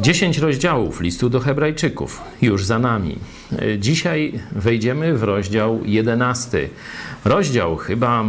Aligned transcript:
Dziesięć 0.00 0.38
rozdziałów 0.38 1.00
listu 1.00 1.30
do 1.30 1.40
Hebrajczyków 1.40 2.20
już 2.42 2.64
za 2.64 2.78
nami. 2.78 3.18
Dzisiaj 3.78 4.32
wejdziemy 4.52 5.14
w 5.14 5.22
rozdział 5.22 5.80
jedenasty. 5.84 6.68
Rozdział 7.24 7.76
chyba 7.76 8.24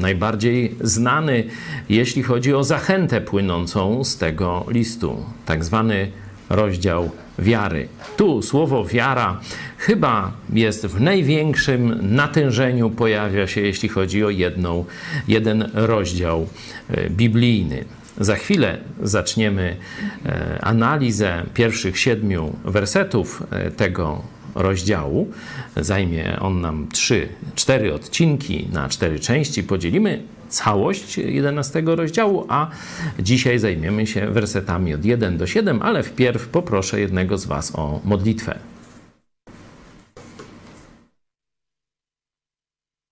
najbardziej 0.00 0.74
znany, 0.80 1.44
jeśli 1.88 2.22
chodzi 2.22 2.54
o 2.54 2.64
zachętę 2.64 3.20
płynącą 3.20 4.04
z 4.04 4.16
tego 4.16 4.66
listu, 4.68 5.24
tak 5.46 5.64
zwany 5.64 6.10
rozdział 6.50 7.10
wiary. 7.38 7.88
Tu 8.16 8.42
słowo 8.42 8.84
wiara 8.84 9.40
chyba 9.78 10.32
jest 10.52 10.86
w 10.86 11.00
największym 11.00 12.14
natężeniu, 12.14 12.90
pojawia 12.90 13.46
się, 13.46 13.60
jeśli 13.60 13.88
chodzi 13.88 14.24
o 14.24 14.30
jedną, 14.30 14.84
jeden 15.28 15.70
rozdział 15.74 16.46
e, 16.90 17.10
biblijny. 17.10 17.84
Za 18.20 18.36
chwilę 18.36 18.78
zaczniemy 19.02 19.76
e, 20.26 20.58
analizę 20.62 21.42
pierwszych 21.54 21.98
siedmiu 21.98 22.56
wersetów 22.64 23.42
e, 23.50 23.70
tego 23.70 24.22
rozdziału. 24.54 25.30
Zajmie 25.76 26.38
on 26.40 26.60
nam 26.60 26.88
trzy, 26.92 27.28
cztery 27.54 27.94
odcinki 27.94 28.68
na 28.72 28.88
cztery 28.88 29.20
części. 29.20 29.62
Podzielimy 29.62 30.22
całość 30.48 31.18
11 31.18 31.82
rozdziału, 31.86 32.46
a 32.48 32.70
dzisiaj 33.18 33.58
zajmiemy 33.58 34.06
się 34.06 34.30
wersetami 34.30 34.94
od 34.94 35.04
1 35.04 35.38
do 35.38 35.46
7, 35.46 35.82
ale 35.82 36.02
wpierw 36.02 36.48
poproszę 36.48 37.00
jednego 37.00 37.38
z 37.38 37.46
Was 37.46 37.74
o 37.74 38.00
modlitwę. 38.04 38.58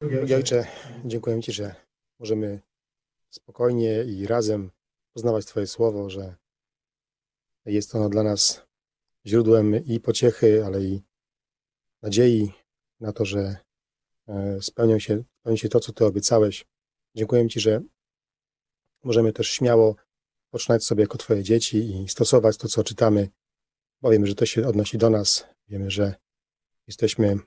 Drogi 0.00 0.34
Ojcze, 0.34 0.66
dziękuję 1.04 1.42
Ci, 1.42 1.52
że 1.52 1.74
możemy 2.20 2.60
spokojnie 3.30 4.04
i 4.04 4.26
razem 4.26 4.70
poznawać 5.16 5.46
Twoje 5.46 5.66
słowo, 5.66 6.10
że 6.10 6.36
jest 7.66 7.94
ono 7.94 8.08
dla 8.08 8.22
nas 8.22 8.62
źródłem 9.26 9.84
i 9.84 10.00
pociechy, 10.00 10.64
ale 10.64 10.84
i 10.84 11.02
nadziei 12.02 12.52
na 13.00 13.12
to, 13.12 13.24
że 13.24 13.56
e, 14.28 14.62
spełnią 14.62 14.98
się, 14.98 15.24
spełni 15.40 15.58
się 15.58 15.68
to, 15.68 15.80
co 15.80 15.92
Ty 15.92 16.04
obiecałeś. 16.04 16.66
Dziękuję 17.14 17.48
Ci, 17.48 17.60
że 17.60 17.82
możemy 19.02 19.32
też 19.32 19.50
śmiało 19.50 19.96
poczynać 20.50 20.84
sobie 20.84 21.02
jako 21.02 21.18
Twoje 21.18 21.42
dzieci 21.42 22.02
i 22.02 22.08
stosować 22.08 22.56
to, 22.56 22.68
co 22.68 22.84
czytamy, 22.84 23.28
bo 24.00 24.10
wiemy, 24.10 24.26
że 24.26 24.34
to 24.34 24.46
się 24.46 24.68
odnosi 24.68 24.98
do 24.98 25.10
nas. 25.10 25.46
Wiemy, 25.68 25.90
że 25.90 26.14
jesteśmy 26.86 27.38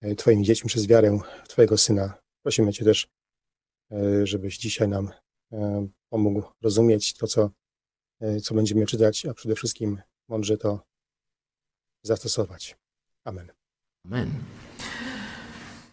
e, 0.00 0.14
Twoimi 0.14 0.44
dziećmi 0.44 0.68
przez 0.68 0.86
wiarę 0.86 1.18
Twojego 1.48 1.78
Syna. 1.78 2.14
Prosimy 2.42 2.72
Cię 2.72 2.84
też, 2.84 3.08
e, 3.90 4.26
żebyś 4.26 4.58
dzisiaj 4.58 4.88
nam 4.88 5.10
pomógł 6.08 6.42
rozumieć 6.62 7.14
to, 7.14 7.26
co, 7.26 7.50
co 8.42 8.54
będziemy 8.54 8.86
czytać, 8.86 9.26
a 9.26 9.34
przede 9.34 9.54
wszystkim 9.54 10.00
mądrze 10.28 10.56
to 10.56 10.80
zastosować. 12.02 12.76
Amen. 13.24 13.52
Amen. 14.04 14.30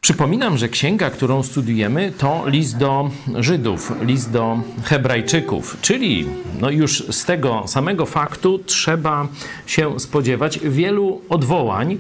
Przypominam, 0.04 0.58
że 0.58 0.70
księga, 0.70 1.10
którą 1.10 1.44
studiujemy, 1.44 2.12
to 2.18 2.44
list 2.48 2.78
do 2.78 3.10
Żydów, 3.36 3.92
list 4.02 4.32
do 4.32 4.60
Hebrajczyków, 4.84 5.78
czyli 5.82 6.26
no 6.60 6.70
już 6.70 7.04
z 7.10 7.26
tego 7.26 7.64
samego 7.68 8.06
faktu 8.06 8.60
trzeba 8.60 9.28
się 9.66 10.00
spodziewać 10.00 10.60
wielu 10.60 11.22
odwołań 11.30 11.98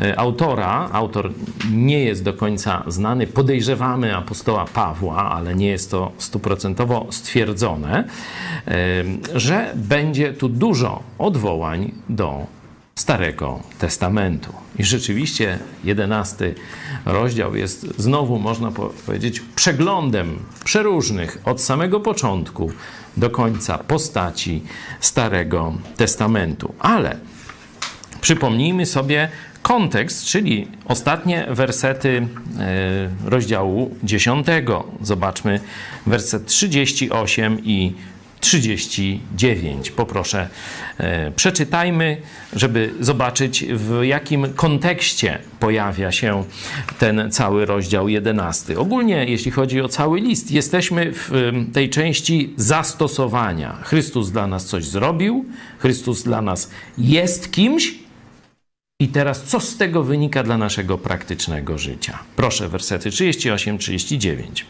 e, 0.00 0.18
autora. 0.18 0.88
Autor 0.92 1.32
nie 1.72 2.04
jest 2.04 2.24
do 2.24 2.32
końca 2.32 2.84
znany, 2.86 3.26
podejrzewamy 3.26 4.16
apostoła 4.16 4.64
Pawła, 4.64 5.30
ale 5.30 5.54
nie 5.54 5.68
jest 5.68 5.90
to 5.90 6.12
stuprocentowo 6.18 7.06
stwierdzone, 7.10 8.04
e, 8.68 9.04
że 9.34 9.72
będzie 9.74 10.32
tu 10.32 10.48
dużo 10.48 11.02
odwołań 11.18 11.92
do 12.08 12.46
Starego 12.98 13.60
Testamentu. 13.78 14.52
I 14.78 14.84
rzeczywiście 14.84 15.58
jedenasty 15.84 16.54
rozdział 17.04 17.56
jest 17.56 17.86
znowu, 17.98 18.38
można 18.38 18.70
powiedzieć, 19.06 19.42
przeglądem 19.56 20.38
przeróżnych 20.64 21.38
od 21.44 21.62
samego 21.62 22.00
początku 22.00 22.70
do 23.16 23.30
końca 23.30 23.78
postaci 23.78 24.62
Starego 25.00 25.74
Testamentu. 25.96 26.74
Ale 26.78 27.16
przypomnijmy 28.20 28.86
sobie 28.86 29.28
kontekst, 29.62 30.24
czyli 30.24 30.68
ostatnie 30.84 31.46
wersety 31.50 32.28
e, 32.58 33.30
rozdziału 33.30 33.96
10. 34.02 34.46
Zobaczmy 35.02 35.60
werset 36.06 36.46
38 36.46 37.64
i 37.64 37.94
39. 38.46 39.90
Poproszę, 39.90 40.48
e, 40.98 41.30
przeczytajmy, 41.30 42.16
żeby 42.52 42.94
zobaczyć, 43.00 43.64
w 43.64 44.00
jakim 44.02 44.52
kontekście 44.54 45.38
pojawia 45.60 46.12
się 46.12 46.44
ten 46.98 47.30
cały 47.30 47.66
rozdział 47.66 48.08
11. 48.08 48.78
Ogólnie, 48.78 49.24
jeśli 49.28 49.50
chodzi 49.50 49.80
o 49.80 49.88
cały 49.88 50.20
list, 50.20 50.50
jesteśmy 50.50 51.12
w 51.12 51.30
tej 51.72 51.90
części 51.90 52.54
zastosowania. 52.56 53.78
Chrystus 53.82 54.30
dla 54.30 54.46
nas 54.46 54.64
coś 54.64 54.84
zrobił, 54.84 55.44
Chrystus 55.78 56.22
dla 56.22 56.42
nas 56.42 56.70
jest 56.98 57.52
kimś. 57.52 57.94
I 59.00 59.08
teraz, 59.08 59.42
co 59.42 59.60
z 59.60 59.76
tego 59.76 60.02
wynika 60.02 60.42
dla 60.42 60.58
naszego 60.58 60.98
praktycznego 60.98 61.78
życia? 61.78 62.18
Proszę, 62.36 62.68
wersety 62.68 63.10
38-39. 63.10 64.64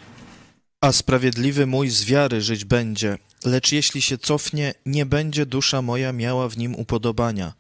A 0.81 0.93
sprawiedliwy 0.93 1.67
mój 1.67 1.89
z 1.89 2.05
wiary 2.05 2.41
żyć 2.41 2.65
będzie, 2.65 3.19
lecz 3.45 3.73
jeśli 3.73 4.03
się 4.03 4.19
cofnie, 4.19 4.75
nie 4.87 5.07
będzie 5.07 5.47
dusza 5.47 5.83
moja 5.83 6.13
miała 6.13 6.49
w 6.49 6.59
nim 6.59 6.75
upodobania. 6.75 7.53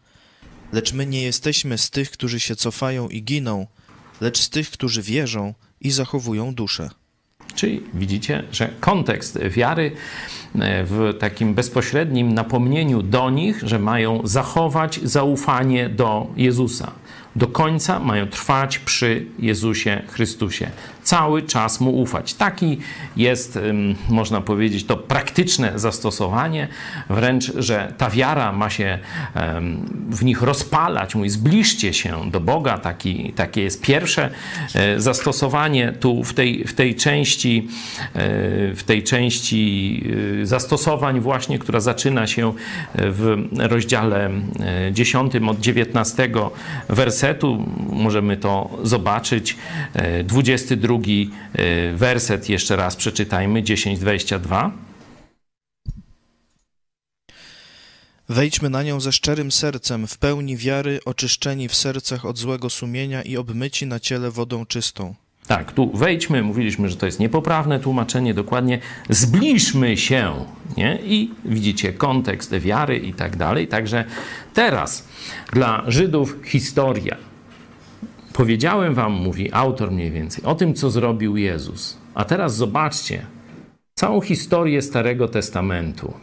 Lecz 0.72 0.92
my 0.92 1.06
nie 1.06 1.22
jesteśmy 1.22 1.78
z 1.78 1.90
tych, 1.90 2.10
którzy 2.10 2.40
się 2.40 2.56
cofają 2.56 3.08
i 3.08 3.22
giną, 3.22 3.66
lecz 4.20 4.38
z 4.38 4.50
tych, 4.50 4.70
którzy 4.70 5.02
wierzą 5.02 5.54
i 5.80 5.90
zachowują 5.90 6.54
duszę. 6.54 6.90
Czyli 7.54 7.82
widzicie, 7.94 8.42
że 8.52 8.68
kontekst 8.80 9.38
wiary 9.38 9.92
e, 10.54 10.84
w 10.84 11.14
takim 11.18 11.54
bezpośrednim 11.54 12.34
napomnieniu 12.34 13.02
do 13.02 13.30
nich, 13.30 13.62
że 13.62 13.78
mają 13.78 14.20
zachować 14.24 15.00
zaufanie 15.02 15.88
do 15.88 16.26
Jezusa 16.36 16.92
do 17.36 17.46
końca 17.46 18.00
mają 18.00 18.26
trwać 18.26 18.78
przy 18.78 19.26
Jezusie 19.38 20.02
Chrystusie. 20.08 20.70
Cały 21.06 21.42
czas 21.42 21.80
mu 21.80 22.00
ufać. 22.00 22.34
Taki 22.34 22.78
jest, 23.16 23.58
można 24.08 24.40
powiedzieć, 24.40 24.84
to 24.84 24.96
praktyczne 24.96 25.72
zastosowanie, 25.78 26.68
wręcz, 27.10 27.52
że 27.56 27.92
ta 27.98 28.10
wiara 28.10 28.52
ma 28.52 28.70
się 28.70 28.98
w 30.10 30.24
nich 30.24 30.42
rozpalać. 30.42 31.14
Mówi, 31.14 31.30
zbliżcie 31.30 31.92
się 31.92 32.30
do 32.30 32.40
Boga. 32.40 32.78
Taki, 32.78 33.32
takie 33.32 33.62
jest 33.62 33.82
pierwsze 33.82 34.30
e, 34.74 35.00
zastosowanie 35.00 35.92
tu 36.00 36.24
w 36.24 36.34
tej, 36.34 36.64
w 36.64 36.74
tej 36.74 36.94
części, 36.94 37.68
e, 38.02 38.10
w 38.74 38.82
tej 38.86 39.02
części 39.02 40.02
e, 40.42 40.46
zastosowań 40.46 41.20
właśnie, 41.20 41.58
która 41.58 41.80
zaczyna 41.80 42.26
się 42.26 42.52
w 42.94 43.46
rozdziale 43.58 44.30
10 44.92 45.32
od 45.48 45.60
19 45.60 46.28
wersetu. 46.88 47.66
Możemy 47.90 48.36
to 48.36 48.78
zobaczyć. 48.82 49.56
22 50.24 50.95
e, 50.96 51.62
e, 51.62 51.92
werset 51.92 52.48
jeszcze 52.48 52.76
raz 52.76 52.96
przeczytajmy, 52.96 53.62
10:22. 53.62 54.70
Wejdźmy 58.28 58.70
na 58.70 58.82
nią 58.82 59.00
ze 59.00 59.12
szczerym 59.12 59.52
sercem, 59.52 60.06
w 60.06 60.18
pełni 60.18 60.56
wiary, 60.56 61.00
oczyszczeni 61.04 61.68
w 61.68 61.74
sercach 61.74 62.24
od 62.24 62.38
złego 62.38 62.70
sumienia 62.70 63.22
i 63.22 63.36
obmyci 63.36 63.86
na 63.86 64.00
ciele 64.00 64.30
wodą 64.30 64.66
czystą. 64.66 65.14
Tak, 65.46 65.72
tu 65.72 65.90
wejdźmy, 65.94 66.42
mówiliśmy, 66.42 66.88
że 66.88 66.96
to 66.96 67.06
jest 67.06 67.20
niepoprawne 67.20 67.80
tłumaczenie, 67.80 68.34
dokładnie 68.34 68.78
zbliżmy 69.10 69.96
się, 69.96 70.44
nie? 70.76 70.98
I 71.04 71.30
widzicie 71.44 71.92
kontekst 71.92 72.54
wiary 72.54 72.98
i 72.98 73.14
tak 73.14 73.36
dalej. 73.36 73.68
Także 73.68 74.04
teraz 74.54 75.08
dla 75.52 75.84
Żydów 75.86 76.36
historia. 76.44 77.16
Powiedziałem 78.36 78.94
wam, 78.94 79.12
mówi 79.12 79.52
autor 79.52 79.92
mniej 79.92 80.10
więcej, 80.10 80.44
o 80.44 80.54
tym, 80.54 80.74
co 80.74 80.90
zrobił 80.90 81.36
Jezus. 81.36 81.96
A 82.14 82.24
teraz 82.24 82.56
zobaczcie 82.56 83.26
całą 83.94 84.20
historię 84.20 84.82
Starego 84.82 85.28
Testamentu. 85.28 86.14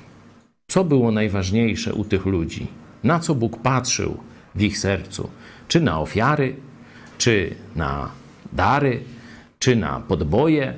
Co 0.67 0.83
było 0.83 1.11
najważniejsze 1.11 1.93
u 1.93 2.03
tych 2.03 2.25
ludzi? 2.25 2.67
Na 3.03 3.19
co 3.19 3.35
Bóg 3.35 3.61
patrzył 3.61 4.17
w 4.55 4.61
ich 4.61 4.77
sercu? 4.77 5.29
Czy 5.67 5.81
na 5.81 5.99
ofiary, 5.99 6.55
czy 7.17 7.55
na 7.75 8.11
dary, 8.51 9.03
czy 9.59 9.75
na 9.75 9.99
podboje, 9.99 10.73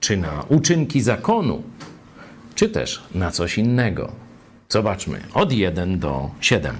czy 0.00 0.16
na 0.16 0.44
uczynki 0.48 1.00
zakonu, 1.00 1.62
czy 2.54 2.68
też 2.68 3.02
na 3.14 3.30
coś 3.30 3.58
innego. 3.58 4.12
Zobaczmy 4.68 5.20
od 5.34 5.52
1 5.52 5.98
do 5.98 6.30
7. 6.40 6.76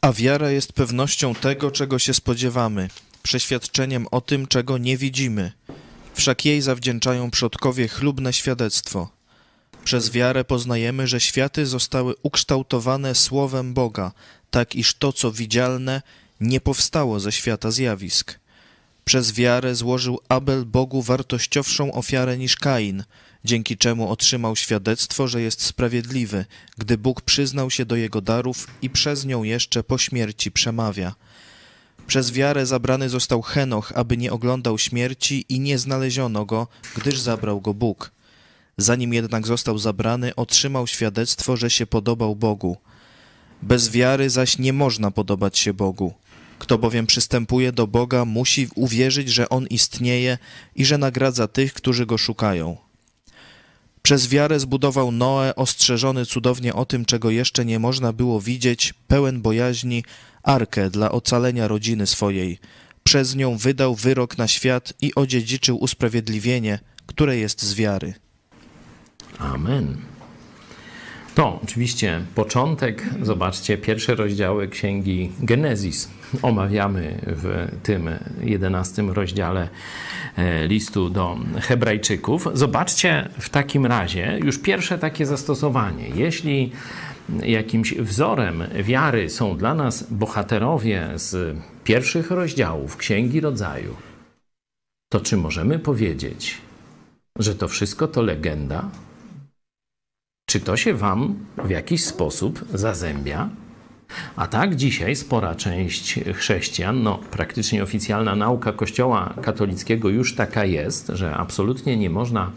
A 0.00 0.12
wiara 0.12 0.50
jest 0.50 0.72
pewnością 0.72 1.34
tego, 1.34 1.70
czego 1.70 1.98
się 1.98 2.14
spodziewamy, 2.14 2.88
przeświadczeniem 3.22 4.06
o 4.10 4.20
tym, 4.20 4.46
czego 4.46 4.78
nie 4.78 4.96
widzimy. 4.96 5.52
Wszak 6.14 6.44
jej 6.44 6.60
zawdzięczają 6.62 7.30
przodkowie 7.30 7.88
chlubne 7.88 8.32
świadectwo. 8.32 9.08
Przez 9.84 10.10
wiarę 10.10 10.44
poznajemy, 10.44 11.06
że 11.06 11.20
światy 11.20 11.66
zostały 11.66 12.14
ukształtowane 12.22 13.14
słowem 13.14 13.74
Boga, 13.74 14.12
tak 14.50 14.74
iż 14.74 14.94
to, 14.94 15.12
co 15.12 15.32
widzialne, 15.32 16.02
nie 16.40 16.60
powstało 16.60 17.20
ze 17.20 17.32
świata 17.32 17.70
zjawisk. 17.70 18.38
Przez 19.04 19.32
wiarę 19.32 19.74
złożył 19.74 20.20
Abel 20.28 20.64
Bogu 20.64 21.02
wartościowszą 21.02 21.92
ofiarę 21.92 22.38
niż 22.38 22.56
Kain, 22.56 23.04
dzięki 23.48 23.76
czemu 23.76 24.10
otrzymał 24.10 24.56
świadectwo, 24.56 25.28
że 25.28 25.42
jest 25.42 25.62
sprawiedliwy, 25.62 26.44
gdy 26.78 26.98
Bóg 26.98 27.20
przyznał 27.20 27.70
się 27.70 27.84
do 27.84 27.96
jego 27.96 28.20
darów 28.20 28.66
i 28.82 28.90
przez 28.90 29.24
nią 29.24 29.42
jeszcze 29.42 29.84
po 29.84 29.98
śmierci 29.98 30.52
przemawia. 30.52 31.14
Przez 32.06 32.32
wiarę 32.32 32.66
zabrany 32.66 33.08
został 33.08 33.42
Henoch, 33.42 33.92
aby 33.94 34.16
nie 34.16 34.32
oglądał 34.32 34.78
śmierci 34.78 35.44
i 35.48 35.60
nie 35.60 35.78
znaleziono 35.78 36.44
go, 36.44 36.66
gdyż 36.96 37.20
zabrał 37.20 37.60
go 37.60 37.74
Bóg. 37.74 38.10
Zanim 38.76 39.14
jednak 39.14 39.46
został 39.46 39.78
zabrany, 39.78 40.34
otrzymał 40.34 40.86
świadectwo, 40.86 41.56
że 41.56 41.70
się 41.70 41.86
podobał 41.86 42.36
Bogu. 42.36 42.76
Bez 43.62 43.90
wiary 43.90 44.30
zaś 44.30 44.58
nie 44.58 44.72
można 44.72 45.10
podobać 45.10 45.58
się 45.58 45.74
Bogu. 45.74 46.14
Kto 46.58 46.78
bowiem 46.78 47.06
przystępuje 47.06 47.72
do 47.72 47.86
Boga, 47.86 48.24
musi 48.24 48.68
uwierzyć, 48.74 49.28
że 49.28 49.48
On 49.48 49.66
istnieje 49.66 50.38
i 50.76 50.84
że 50.84 50.98
nagradza 50.98 51.48
tych, 51.48 51.72
którzy 51.72 52.06
Go 52.06 52.18
szukają. 52.18 52.87
Przez 54.08 54.28
wiarę 54.28 54.60
zbudował 54.60 55.12
Noe, 55.12 55.54
ostrzeżony 55.54 56.26
cudownie 56.26 56.74
o 56.74 56.84
tym, 56.84 57.04
czego 57.04 57.30
jeszcze 57.30 57.64
nie 57.64 57.78
można 57.78 58.12
było 58.12 58.40
widzieć, 58.40 58.94
pełen 59.08 59.42
bojaźni, 59.42 60.04
arkę 60.42 60.90
dla 60.90 61.12
ocalenia 61.12 61.68
rodziny 61.68 62.06
swojej. 62.06 62.58
Przez 63.04 63.36
nią 63.36 63.56
wydał 63.56 63.94
wyrok 63.94 64.38
na 64.38 64.48
świat 64.48 64.92
i 65.00 65.14
odziedziczył 65.14 65.76
usprawiedliwienie, 65.76 66.78
które 67.06 67.36
jest 67.36 67.62
z 67.62 67.74
wiary. 67.74 68.14
Amen. 69.38 69.96
To 71.38 71.60
oczywiście 71.64 72.20
początek. 72.34 73.04
Zobaczcie, 73.22 73.78
pierwsze 73.78 74.14
rozdziały 74.14 74.68
księgi 74.68 75.32
Genezis 75.40 76.10
omawiamy 76.42 77.20
w 77.26 77.68
tym 77.82 78.10
jedenastym 78.42 79.10
rozdziale 79.10 79.68
e, 80.36 80.66
listu 80.66 81.10
do 81.10 81.38
Hebrajczyków. 81.60 82.48
Zobaczcie 82.54 83.28
w 83.38 83.50
takim 83.50 83.86
razie 83.86 84.38
już 84.44 84.58
pierwsze 84.58 84.98
takie 84.98 85.26
zastosowanie. 85.26 86.08
Jeśli 86.14 86.72
jakimś 87.42 87.94
wzorem 87.94 88.64
wiary 88.82 89.30
są 89.30 89.56
dla 89.56 89.74
nas 89.74 90.02
bohaterowie 90.10 91.08
z 91.14 91.58
pierwszych 91.84 92.30
rozdziałów 92.30 92.96
Księgi 92.96 93.40
Rodzaju, 93.40 93.94
to 95.08 95.20
czy 95.20 95.36
możemy 95.36 95.78
powiedzieć, 95.78 96.58
że 97.38 97.54
to 97.54 97.68
wszystko 97.68 98.08
to 98.08 98.22
legenda? 98.22 98.90
Czy 100.48 100.60
to 100.60 100.76
się 100.76 100.94
Wam 100.94 101.34
w 101.64 101.70
jakiś 101.70 102.04
sposób 102.04 102.64
zazębia? 102.74 103.48
A 104.36 104.46
tak 104.46 104.76
dzisiaj 104.76 105.16
spora 105.16 105.54
część 105.54 106.20
chrześcijan, 106.34 107.02
no 107.02 107.18
praktycznie 107.30 107.82
oficjalna 107.82 108.36
nauka 108.36 108.72
Kościoła 108.72 109.34
katolickiego 109.42 110.08
już 110.08 110.34
taka 110.34 110.64
jest, 110.64 111.06
że 111.14 111.34
absolutnie 111.34 111.96
nie 111.96 112.10
można 112.10 112.52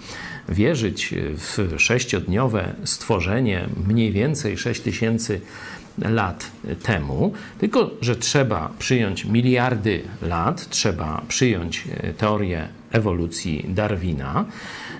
wierzyć 0.49 1.13
w 1.35 1.73
sześciodniowe 1.77 2.73
stworzenie 2.83 3.69
mniej 3.87 4.11
więcej 4.11 4.57
6 4.57 4.81
tysięcy 4.81 5.41
lat 5.97 6.51
temu, 6.83 7.33
tylko 7.59 7.91
że 8.01 8.15
trzeba 8.15 8.71
przyjąć 8.79 9.25
miliardy 9.25 10.01
lat, 10.21 10.69
trzeba 10.69 11.21
przyjąć 11.27 11.83
teorię 12.17 12.67
ewolucji 12.91 13.65
Darwina, 13.69 14.45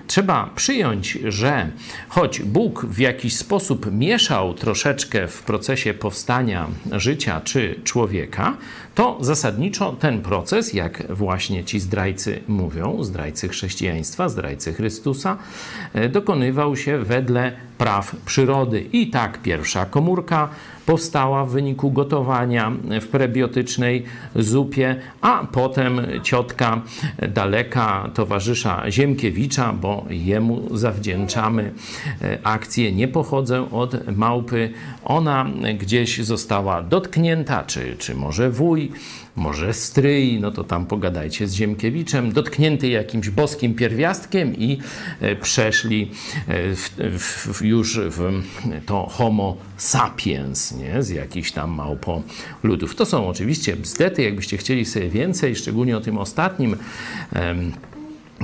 trzeba 0.06 0.50
przyjąć, 0.54 1.18
że 1.24 1.70
choć 2.08 2.42
Bóg 2.42 2.86
w 2.86 2.98
jakiś 2.98 3.36
sposób 3.36 3.92
mieszał 3.92 4.54
troszeczkę 4.54 5.28
w 5.28 5.42
procesie 5.42 5.94
powstania 5.94 6.66
życia 6.92 7.40
czy 7.44 7.80
człowieka, 7.84 8.56
to 8.94 9.18
zasadniczo 9.20 9.92
ten 9.92 10.22
proces, 10.22 10.72
jak 10.72 11.12
właśnie 11.12 11.64
ci 11.64 11.80
zdrajcy 11.80 12.40
mówią, 12.48 13.04
zdrajcy 13.04 13.48
chrześcijaństwa, 13.48 14.28
zdrajcy 14.28 14.72
Chrystusa, 14.72 15.36
e, 15.92 16.08
dokonywał 16.08 16.76
się 16.76 16.98
wedle 16.98 17.52
praw 17.78 18.16
przyrody. 18.26 18.80
I 18.92 19.10
tak 19.10 19.42
pierwsza 19.42 19.86
komórka 19.86 20.48
powstała 20.86 21.44
w 21.44 21.50
wyniku 21.50 21.90
gotowania 21.90 22.72
w 23.00 23.06
prebiotycznej 23.08 24.04
zupie, 24.36 24.96
a 25.20 25.46
potem 25.52 26.00
ciotka 26.22 26.82
daleka 27.28 28.10
towarzysza 28.14 28.90
Ziemkiewicza, 28.90 29.72
bo 29.72 30.06
jemu 30.10 30.76
zawdzięczamy 30.76 31.72
e, 32.22 32.38
akcję 32.42 32.92
Nie 32.92 33.08
pochodzę 33.08 33.70
od 33.70 34.16
małpy. 34.16 34.70
Ona 35.04 35.46
gdzieś 35.78 36.24
została 36.24 36.82
dotknięta, 36.82 37.64
czy, 37.64 37.96
czy 37.98 38.14
może 38.14 38.50
wuj, 38.50 38.92
może 39.36 39.72
stryj, 39.74 40.40
no 40.40 40.50
to 40.50 40.64
tam 40.64 40.86
pogadajcie 40.86 41.46
z 41.46 41.54
Ziemkiewiczem, 41.54 42.32
dotknięty 42.32 42.88
jakimś 42.88 43.30
boskim 43.30 43.74
pierwiastkiem 43.74 44.56
i 44.56 44.78
e, 45.20 45.36
przeszli 45.36 46.10
e, 46.48 46.74
w, 47.18 47.48
w, 47.52 47.62
już 47.62 48.00
w 48.00 48.42
to 48.86 49.06
homo 49.06 49.56
sapiens, 49.76 50.72
nie? 50.72 51.02
z 51.02 51.10
jakichś 51.10 51.52
tam 51.52 51.70
małpoludów. 51.70 52.94
To 52.94 53.06
są 53.06 53.28
oczywiście 53.28 53.76
bzdety, 53.76 54.22
jakbyście 54.22 54.56
chcieli 54.56 54.84
sobie 54.84 55.08
więcej, 55.08 55.56
szczególnie 55.56 55.96
o 55.96 56.00
tym 56.00 56.18
ostatnim 56.18 56.76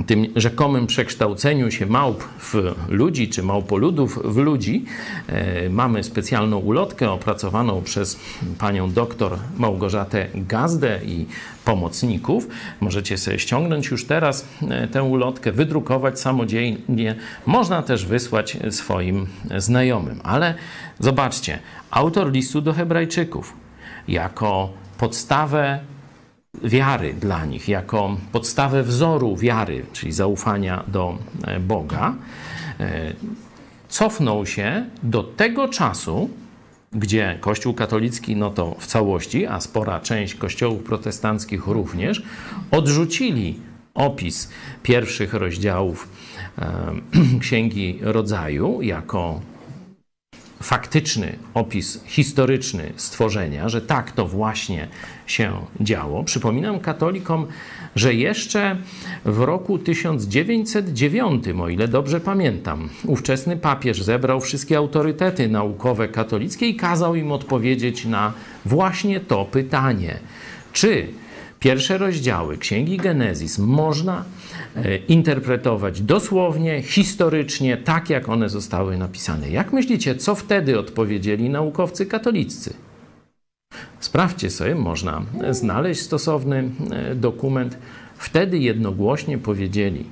tym 0.03 0.27
rzekomym 0.35 0.87
przekształceniu 0.87 1.71
się 1.71 1.85
małp 1.85 2.23
w 2.23 2.75
ludzi, 2.89 3.29
czy 3.29 3.43
małpoludów 3.43 4.19
w 4.23 4.37
ludzi, 4.37 4.85
e, 5.27 5.69
mamy 5.69 6.03
specjalną 6.03 6.57
ulotkę 6.57 7.11
opracowaną 7.11 7.81
przez 7.81 8.19
panią 8.57 8.91
doktor 8.91 9.37
Małgorzatę 9.57 10.27
Gazdę 10.35 10.99
i 11.05 11.25
pomocników. 11.65 12.47
Możecie 12.79 13.17
sobie 13.17 13.39
ściągnąć 13.39 13.87
już 13.87 14.05
teraz 14.05 14.47
e, 14.69 14.87
tę 14.87 15.03
ulotkę, 15.03 15.51
wydrukować 15.51 16.19
samodzielnie. 16.19 17.15
Można 17.45 17.83
też 17.83 18.05
wysłać 18.05 18.57
swoim 18.69 19.27
znajomym. 19.57 20.19
Ale 20.23 20.53
zobaczcie, 20.99 21.59
autor 21.91 22.31
listu 22.31 22.61
do 22.61 22.73
Hebrajczyków 22.73 23.53
jako 24.07 24.69
podstawę 24.97 25.79
wiary 26.63 27.13
dla 27.13 27.45
nich, 27.45 27.69
jako 27.69 28.17
podstawę 28.31 28.83
wzoru 28.83 29.35
wiary, 29.35 29.85
czyli 29.93 30.11
zaufania 30.11 30.83
do 30.87 31.17
e, 31.43 31.59
Boga, 31.59 32.15
e, 32.79 33.13
cofnął 33.89 34.45
się 34.45 34.85
do 35.03 35.23
tego 35.23 35.67
czasu, 35.67 36.29
gdzie 36.91 37.37
Kościół 37.41 37.73
katolicki, 37.73 38.35
no 38.35 38.49
to 38.49 38.75
w 38.79 38.87
całości, 38.87 39.45
a 39.45 39.61
spora 39.61 39.99
część 39.99 40.35
kościołów 40.35 40.83
protestanckich 40.83 41.67
również, 41.67 42.23
odrzucili 42.71 43.59
opis 43.93 44.49
pierwszych 44.83 45.33
rozdziałów 45.33 46.09
e, 46.57 46.71
Księgi 47.41 47.99
Rodzaju 48.01 48.81
jako 48.81 49.41
faktyczny 50.63 51.35
opis 51.53 52.03
historyczny 52.05 52.93
stworzenia, 52.95 53.69
że 53.69 53.81
tak 53.81 54.11
to 54.11 54.27
właśnie 54.27 54.87
się 55.27 55.53
działo. 55.81 56.23
Przypominam 56.23 56.79
katolikom, 56.79 57.47
że 57.95 58.13
jeszcze 58.13 58.77
w 59.25 59.39
roku 59.39 59.77
1909, 59.77 61.45
o 61.61 61.69
ile 61.69 61.87
dobrze 61.87 62.19
pamiętam, 62.19 62.89
ówczesny 63.05 63.57
papież 63.57 64.03
zebrał 64.03 64.41
wszystkie 64.41 64.77
autorytety 64.77 65.47
naukowe 65.47 66.07
katolickie 66.07 66.67
i 66.67 66.75
kazał 66.75 67.15
im 67.15 67.31
odpowiedzieć 67.31 68.05
na 68.05 68.33
właśnie 68.65 69.19
to 69.19 69.45
pytanie. 69.45 70.19
Czy 70.73 71.07
pierwsze 71.59 71.97
rozdziały 71.97 72.57
Księgi 72.57 72.97
Genezis 72.97 73.59
można 73.59 74.23
interpretować 75.07 76.01
dosłownie, 76.01 76.81
historycznie, 76.81 77.77
tak 77.77 78.09
jak 78.09 78.29
one 78.29 78.49
zostały 78.49 78.97
napisane. 78.97 79.49
Jak 79.49 79.73
myślicie, 79.73 80.15
co 80.15 80.35
wtedy 80.35 80.79
odpowiedzieli 80.79 81.49
naukowcy 81.49 82.05
katoliccy? 82.05 82.73
Sprawdźcie 83.99 84.49
sobie, 84.49 84.75
można 84.75 85.21
znaleźć 85.51 86.01
stosowny 86.01 86.69
e, 86.91 87.15
dokument. 87.15 87.77
Wtedy 88.17 88.57
jednogłośnie 88.57 89.37
powiedzieli: 89.37 90.05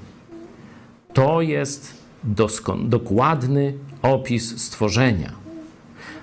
To 1.13 1.41
jest 1.41 1.97
dokładny 2.85 3.73
opis 4.01 4.61
stworzenia. 4.61 5.46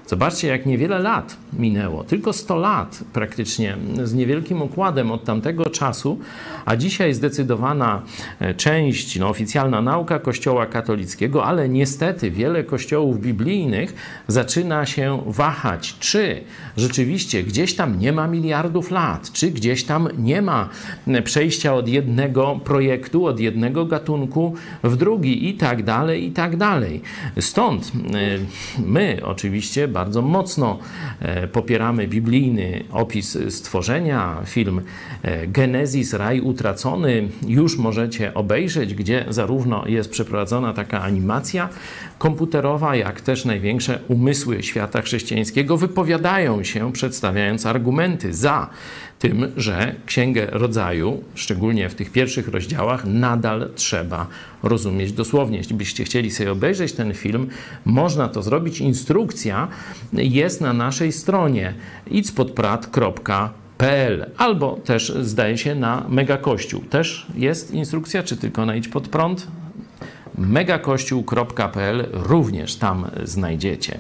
Zobaczcie, 0.07 0.49
jak 0.49 0.67
niewiele 0.67 0.99
lat 0.99 1.37
minęło, 1.59 2.05
tylko 2.05 2.33
100 2.33 2.57
lat 2.57 3.05
praktycznie, 3.13 3.77
z 4.03 4.15
niewielkim 4.15 4.63
układem 4.63 5.13
od 5.13 5.25
tamtego 5.25 5.71
czasu, 5.71 6.19
a 6.65 6.77
dzisiaj 6.77 7.15
zdecydowana 7.15 8.03
e, 8.41 8.55
część, 8.55 9.19
no, 9.19 9.29
oficjalna 9.29 9.83
nauka 9.83 10.19
Kościoła 10.19 10.67
katolickiego, 10.67 11.45
ale 11.45 11.69
niestety 11.69 12.31
wiele 12.31 12.65
kościołów 12.65 13.21
biblijnych 13.21 13.95
zaczyna 14.29 14.87
się 14.87 15.23
wahać, 15.27 15.99
czy 15.99 16.41
rzeczywiście 16.77 17.43
gdzieś 17.43 17.75
tam 17.75 17.99
nie 17.99 18.13
ma 18.13 18.27
miliardów 18.27 18.91
lat, 18.91 19.33
czy 19.33 19.51
gdzieś 19.51 19.85
tam 19.85 20.09
nie 20.19 20.43
ma 20.43 20.69
przejścia 21.25 21.75
od 21.75 21.89
jednego 21.89 22.61
projektu, 22.65 23.27
od 23.27 23.41
jednego 23.41 23.87
gatunku 23.87 24.55
w 24.83 24.97
drugi 24.97 25.49
i 25.49 25.55
tak 25.55 25.83
dalej, 25.83 26.25
i 26.27 26.31
tak 26.31 26.57
dalej. 26.57 27.03
Stąd 27.41 27.93
e, 28.15 28.81
my 28.87 29.21
oczywiście 29.25 29.89
bardzo 29.95 30.23
mocno 30.23 30.79
e, 31.21 31.49
popieramy 31.49 32.09
biblijny 32.09 32.85
opis 32.93 33.39
stworzenia, 33.49 34.37
film 34.47 34.81
e, 35.23 35.47
Genezis, 35.47 36.13
Raj 36.13 36.41
Utracony. 36.41 37.29
Już 37.47 37.79
możecie 37.79 38.35
obejrzeć, 38.35 38.95
gdzie 38.95 39.25
zarówno 39.29 39.85
jest 39.87 40.11
przeprowadzona 40.11 40.73
taka 40.73 41.03
animacja 41.03 41.69
komputerowa, 42.19 42.97
jak 42.97 43.21
też 43.21 43.45
największe 43.45 43.99
umysły 44.09 44.63
świata 44.63 45.03
chrześcijańskiego 45.03 45.77
wypowiadają 45.77 46.65
się, 46.65 46.93
przedstawiając 46.93 47.67
argumenty 47.67 48.35
za 48.35 48.71
tym, 49.19 49.53
że 49.57 49.95
Księgę 50.07 50.47
Rodzaju, 50.51 51.25
szczególnie 51.35 51.89
w 51.89 51.95
tych 51.95 52.13
pierwszych 52.13 52.49
rozdziałach, 52.49 53.05
nadal 53.05 53.71
trzeba 53.75 54.27
rozumieć 54.63 55.13
dosłownie. 55.13 55.59
Jeśli 55.59 55.77
byście 55.77 56.05
chcieli 56.05 56.31
sobie 56.31 56.53
obejrzeć 56.53 56.93
ten 56.93 57.15
film, 57.15 57.49
można 57.85 58.29
to 58.29 58.43
zrobić. 58.43 58.81
Instrukcja 58.81 59.69
jest 60.13 60.61
na 60.61 60.73
naszej 60.73 61.13
stronie 61.13 61.75
idźpodprat.pl 62.11 64.31
albo 64.37 64.79
też 64.85 65.13
zdaje 65.21 65.59
się 65.59 65.75
na 65.75 66.05
Megakościół. 66.09 66.81
Też 66.81 67.27
jest 67.35 67.71
instrukcja, 67.71 68.23
czy 68.23 68.37
tylko 68.37 68.67
na 68.67 68.77
idź 68.77 68.89
pod 68.89 69.09
prąd? 69.09 69.47
megakościół.pl 70.39 72.07
również 72.13 72.77
tam 72.77 73.11
znajdziecie. 73.25 73.99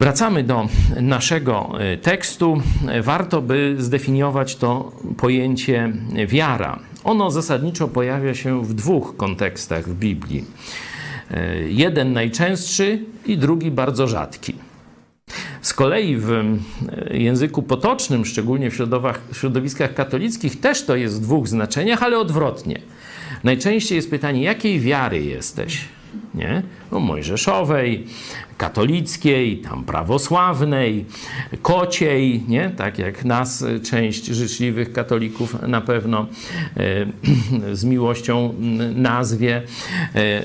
Wracamy 0.00 0.44
do 0.44 0.68
naszego 1.00 1.72
y, 1.94 1.98
tekstu. 1.98 2.62
Warto 3.02 3.42
by 3.42 3.76
zdefiniować 3.78 4.56
to 4.56 4.92
pojęcie 5.16 5.92
wiara. 6.26 6.78
Ono 7.04 7.30
zasadniczo 7.30 7.88
pojawia 7.88 8.34
się 8.34 8.64
w 8.64 8.74
dwóch 8.74 9.16
kontekstach 9.16 9.88
w 9.88 9.94
Biblii. 9.94 10.44
Y, 11.32 11.70
jeden 11.70 12.12
najczęstszy 12.12 13.04
i 13.26 13.38
drugi 13.38 13.70
bardzo 13.70 14.08
rzadki. 14.08 14.54
Z 15.62 15.74
kolei 15.74 16.16
w 16.16 16.30
y, 16.30 17.18
języku 17.18 17.62
potocznym, 17.62 18.24
szczególnie 18.24 18.70
w 18.70 18.78
środowiskach 19.32 19.94
katolickich, 19.94 20.60
też 20.60 20.84
to 20.84 20.96
jest 20.96 21.16
w 21.16 21.22
dwóch 21.22 21.48
znaczeniach, 21.48 22.02
ale 22.02 22.18
odwrotnie. 22.18 22.80
Najczęściej 23.44 23.96
jest 23.96 24.10
pytanie, 24.10 24.42
jakiej 24.42 24.80
wiary 24.80 25.24
jesteś? 25.24 25.84
Nie? 26.34 26.62
No, 26.92 27.00
mojżeszowej, 27.00 28.06
katolickiej, 28.56 29.58
tam 29.58 29.84
prawosławnej, 29.84 31.04
kociej, 31.62 32.42
nie? 32.48 32.70
tak 32.70 32.98
jak 32.98 33.24
nas 33.24 33.64
część 33.90 34.24
życzliwych 34.26 34.92
katolików 34.92 35.62
na 35.62 35.80
pewno 35.80 36.26
e, 36.76 37.72
z 37.76 37.84
miłością 37.84 38.54
nazwie. 38.94 39.62
E, 40.14 40.42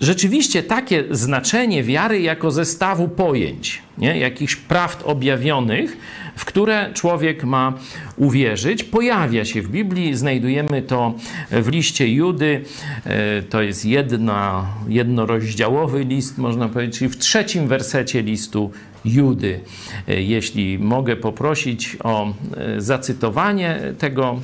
rzeczywiście 0.00 0.62
takie 0.62 1.04
znaczenie 1.10 1.82
wiary 1.82 2.20
jako 2.20 2.50
zestawu 2.50 3.08
pojęć, 3.08 3.82
nie? 3.98 4.18
jakichś 4.18 4.56
prawd 4.56 5.04
objawionych, 5.04 5.96
w 6.36 6.44
które 6.44 6.90
człowiek 6.94 7.44
ma 7.44 7.74
uwierzyć, 8.16 8.84
pojawia 8.84 9.44
się 9.44 9.62
w 9.62 9.68
Biblii. 9.68 10.14
Znajdujemy 10.14 10.82
to 10.82 11.14
w 11.50 11.68
liście 11.68 12.08
Judy. 12.08 12.64
E, 13.04 13.42
to 13.42 13.62
jest 13.62 13.84
jedna, 13.84 14.66
jednorozdziałowy 14.88 16.04
list, 16.04 16.38
można 16.38 16.68
powiedzieć, 16.68 16.98
czyli 16.98 17.10
w 17.10 17.16
trzecim 17.16 17.68
wersecie 17.68 18.22
listu 18.22 18.70
Judy. 19.04 19.60
E, 20.08 20.22
jeśli 20.22 20.78
mogę 20.78 21.16
poprosić 21.16 21.96
o 22.04 22.34
e, 22.56 22.80
zacytowanie 22.80 23.80
tego 23.98 24.40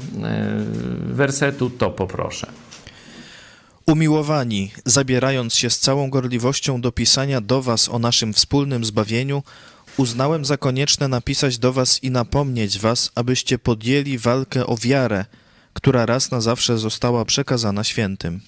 wersetu, 1.07 1.71
to 1.71 1.91
poproszę. 1.91 2.64
Umiłowani, 3.87 4.73
zabierając 4.85 5.55
się 5.55 5.71
z 5.71 5.79
całą 5.79 6.11
gorliwością 6.11 6.81
do 6.81 6.93
pisania 6.93 7.41
do 7.41 7.63
Was 7.63 7.89
o 7.89 7.99
naszym 7.99 8.33
wspólnym 8.33 8.85
zbawieniu, 8.85 9.43
uznałem 9.97 10.45
za 10.45 10.57
konieczne 10.57 11.09
napisać 11.09 11.59
do 11.59 11.73
Was 11.73 12.03
i 12.03 12.11
napomnieć 12.11 12.79
Was, 12.79 13.11
abyście 13.15 13.59
podjęli 13.59 14.19
walkę 14.19 14.67
o 14.67 14.77
wiarę, 14.77 15.25
która 15.73 16.07
raz 16.07 16.31
na 16.31 16.41
zawsze 16.41 16.79
została 16.79 17.25
przekazana 17.25 17.85
świętym. 17.85 18.41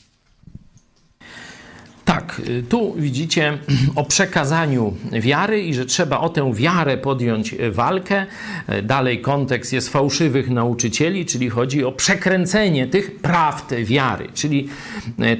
Tak, 2.07 2.43
y, 2.49 2.63
tu 2.63 2.95
widzicie 2.97 3.59
o 3.95 4.05
przekazaniu 4.05 4.95
wiary 5.13 5.63
i 5.63 5.75
że 5.75 5.87
trzeba 5.87 6.21
o 6.21 6.29
tę 6.29 6.55
wiarę 6.55 6.99
podjąć 6.99 7.53
y, 7.53 7.73
walkę. 7.73 8.27
Y, 8.69 8.83
dalej 8.83 9.21
kontekst 9.21 9.73
jest 9.73 9.89
fałszywych 9.89 10.51
nauczycieli, 10.51 11.27
czyli 11.27 11.51
chodzi 11.51 11.85
o 11.85 11.93
przekręcenie 11.93 12.87
tych 12.87 13.19
prawd 13.19 13.75
wiary, 13.85 14.29
czyli 14.35 14.69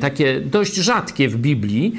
takie 0.00 0.40
dość 0.40 0.75
rzadkie 0.75 1.28
w 1.28 1.37
Biblii 1.37 1.92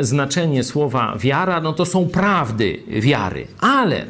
znaczenie 0.00 0.64
słowa 0.64 1.16
wiara, 1.18 1.60
no 1.60 1.72
to 1.72 1.86
są 1.86 2.08
prawdy 2.08 2.82
wiary, 2.88 3.46
ale 3.60 4.04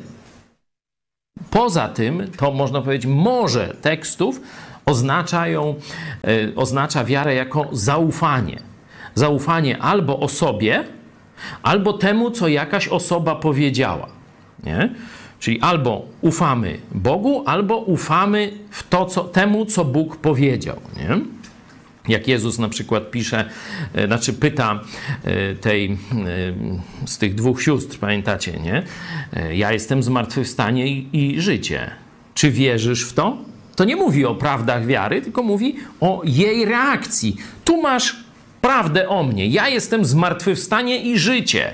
poza 1.51 1.89
tym, 1.89 2.31
to 2.37 2.51
można 2.51 2.83
powiedzieć, 2.83 3.07
może 3.07 3.77
tekstów 3.83 4.41
oznaczają, 4.87 5.75
oznacza 6.57 7.05
wiarę 7.05 7.35
jako 7.35 7.69
zaufanie 7.73 8.68
zaufanie 9.19 9.79
albo 9.79 10.21
osobie, 10.21 10.85
albo 11.63 11.93
temu, 11.93 12.31
co 12.31 12.49
jakaś 12.49 12.89
osoba 12.89 13.35
powiedziała. 13.37 14.09
Nie? 14.65 14.91
Czyli 15.41 15.61
albo 15.61 16.07
ufamy 16.21 16.79
Bogu, 16.93 17.43
albo 17.47 17.77
ufamy 17.77 18.53
w 18.71 18.89
to, 18.89 19.07
co, 19.07 19.25
temu, 19.25 19.67
co 19.67 19.85
Bóg 19.85 20.17
powiedział. 20.17 20.77
Nie? 20.97 21.21
Jak 22.09 22.29
Jezus 22.29 22.59
na 22.59 22.69
przykład 22.69 23.11
pisze, 23.11 23.45
e, 23.95 24.07
znaczy 24.07 24.33
pyta 24.33 24.81
e, 25.25 25.55
tej, 25.55 25.93
e, 25.93 25.97
z 27.07 27.19
tych 27.19 27.35
dwóch 27.35 27.63
sióstr, 27.63 27.99
pamiętacie, 27.99 28.53
nie? 28.53 28.83
Ja 29.53 29.73
jestem 29.73 30.03
zmartwychwstanie 30.03 30.87
i, 30.89 31.09
i 31.13 31.41
życie. 31.41 31.91
Czy 32.35 32.51
wierzysz 32.51 33.05
w 33.05 33.13
to? 33.13 33.39
To 33.77 33.85
nie 33.85 33.97
mówi 33.97 34.25
o 34.25 34.35
prawdach 34.35 34.87
wiary, 34.87 35.23
tylko 35.23 35.43
mówi 35.43 35.77
o 36.01 36.23
jej 36.25 36.65
reakcji. 36.65 37.37
Tu 37.65 37.83
masz 37.83 38.28
prawdę 38.61 39.09
o 39.09 39.23
mnie. 39.23 39.47
Ja 39.47 39.69
jestem 39.69 40.05
zmartwychwstanie 40.05 41.03
i 41.03 41.19
życie. 41.19 41.73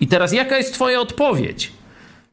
I 0.00 0.06
teraz 0.06 0.32
jaka 0.32 0.58
jest 0.58 0.74
Twoja 0.74 1.00
odpowiedź? 1.00 1.72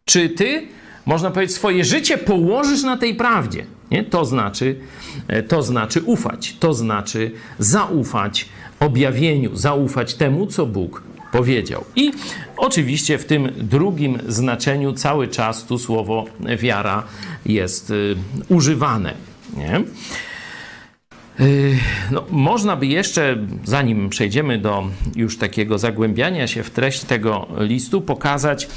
Czy 0.05 0.29
Ty, 0.29 0.67
można 1.05 1.31
powiedzieć, 1.31 1.55
swoje 1.55 1.85
życie 1.85 2.17
położysz 2.17 2.83
na 2.83 2.97
tej 2.97 3.15
prawdzie? 3.15 3.65
Nie? 3.91 4.03
To, 4.03 4.25
znaczy, 4.25 4.79
e, 5.27 5.43
to 5.43 5.63
znaczy 5.63 6.01
ufać, 6.01 6.55
to 6.59 6.73
znaczy 6.73 7.31
zaufać 7.59 8.45
objawieniu, 8.79 9.55
zaufać 9.55 10.13
temu, 10.13 10.47
co 10.47 10.65
Bóg 10.65 11.03
powiedział. 11.31 11.85
I 11.95 12.11
oczywiście 12.57 13.17
w 13.17 13.25
tym 13.25 13.49
drugim 13.57 14.19
znaczeniu 14.27 14.93
cały 14.93 15.27
czas 15.27 15.65
tu 15.65 15.77
słowo 15.77 16.25
wiara 16.57 17.03
jest 17.45 17.89
y, 17.89 18.15
używane. 18.49 19.13
Nie? 19.57 19.83
Yy, 21.39 21.77
no, 22.11 22.25
można 22.31 22.75
by 22.75 22.87
jeszcze, 22.87 23.37
zanim 23.63 24.09
przejdziemy 24.09 24.57
do 24.57 24.89
już 25.15 25.37
takiego 25.37 25.77
zagłębiania 25.77 26.47
się 26.47 26.63
w 26.63 26.69
treść 26.69 27.03
tego 27.03 27.47
listu, 27.57 28.01
pokazać, 28.01 28.67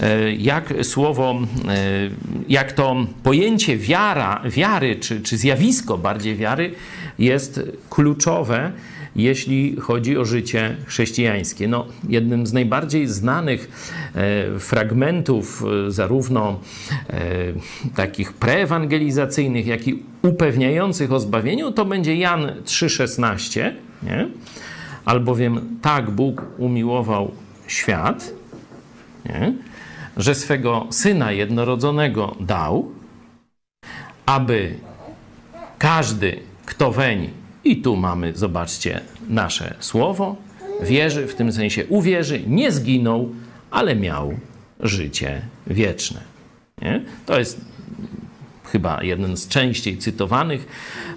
yy, 0.00 0.34
jak 0.34 0.74
słowo, 0.82 1.40
yy, 1.64 2.10
jak 2.48 2.72
to 2.72 2.96
pojęcie 3.22 3.76
wiara, 3.76 4.42
wiary, 4.44 4.96
czy, 4.96 5.20
czy 5.20 5.36
zjawisko 5.36 5.98
bardziej 5.98 6.36
wiary 6.36 6.74
jest 7.18 7.60
kluczowe 7.90 8.72
jeśli 9.16 9.76
chodzi 9.76 10.18
o 10.18 10.24
życie 10.24 10.76
chrześcijańskie. 10.86 11.68
No, 11.68 11.86
jednym 12.08 12.46
z 12.46 12.52
najbardziej 12.52 13.06
znanych 13.06 13.70
e, 14.14 14.58
fragmentów, 14.58 15.64
e, 15.86 15.90
zarówno 15.90 16.60
e, 17.10 17.20
takich 17.96 18.32
preewangelizacyjnych, 18.32 19.66
jak 19.66 19.88
i 19.88 20.02
upewniających 20.22 21.12
o 21.12 21.20
zbawieniu, 21.20 21.72
to 21.72 21.84
będzie 21.84 22.16
Jan 22.16 22.40
3,16. 22.64 23.72
Nie? 24.02 24.28
Albowiem 25.04 25.78
tak 25.82 26.10
Bóg 26.10 26.42
umiłował 26.58 27.30
świat, 27.66 28.32
nie? 29.26 29.52
że 30.16 30.34
swego 30.34 30.86
syna 30.90 31.32
jednorodzonego 31.32 32.36
dał, 32.40 32.92
aby 34.26 34.74
każdy, 35.78 36.40
kto 36.66 36.92
weń 36.92 37.39
i 37.64 37.82
tu 37.82 37.96
mamy, 37.96 38.32
zobaczcie, 38.36 39.00
nasze 39.28 39.74
słowo. 39.80 40.36
wierzy, 40.82 41.26
w 41.26 41.34
tym 41.34 41.52
sensie 41.52 41.86
uwierzy, 41.86 42.42
nie 42.46 42.72
zginął, 42.72 43.28
ale 43.70 43.96
miał 43.96 44.34
życie 44.80 45.42
wieczne. 45.66 46.20
Nie? 46.82 47.04
To 47.26 47.38
jest 47.38 47.60
chyba 48.64 49.02
jeden 49.02 49.36
z 49.36 49.48
częściej 49.48 49.98
cytowanych 49.98 50.66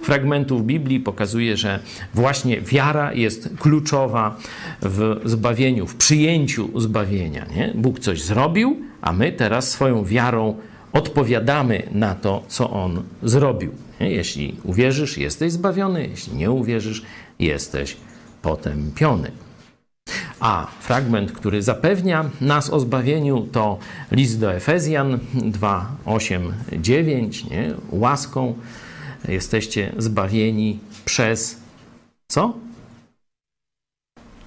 fragmentów 0.02 0.66
Biblii, 0.66 1.00
pokazuje, 1.00 1.58
że 1.58 1.80
właśnie 2.14 2.62
wiara 2.62 3.14
jest 3.14 3.50
kluczowa 3.60 4.38
w 4.82 5.22
zbawieniu, 5.26 5.88
w 5.88 5.96
przyjęciu 5.96 6.80
zbawienia. 6.80 7.46
Nie? 7.56 7.74
Bóg 7.76 8.00
coś 8.00 8.22
zrobił, 8.22 8.78
a 9.02 9.14
my 9.14 9.32
teraz 9.32 9.72
swoją 9.72 10.06
wiarą 10.06 10.56
odpowiadamy 10.94 11.84
na 11.92 12.16
to, 12.16 12.44
co 12.48 12.70
On 12.70 13.04
zrobił. 13.24 13.72
Jeśli 14.12 14.56
uwierzysz, 14.64 15.18
jesteś 15.18 15.52
zbawiony, 15.52 16.08
jeśli 16.08 16.36
nie 16.36 16.52
uwierzysz, 16.52 17.02
jesteś 17.40 17.98
potępiony. 18.42 19.32
A 20.40 20.68
fragment, 20.80 21.32
który 21.32 21.62
zapewnia 21.62 22.30
nas 22.42 22.70
o 22.70 22.80
zbawieniu, 22.80 23.48
to 23.52 23.78
list 24.12 24.40
do 24.40 24.54
Efezjan 24.54 25.20
2, 25.34 25.96
8, 26.06 26.54
9. 26.72 27.50
Nie? 27.50 27.74
Łaską 27.92 28.56
jesteście 29.28 29.94
zbawieni 29.98 30.80
przez 31.06 31.62
co? 32.28 32.54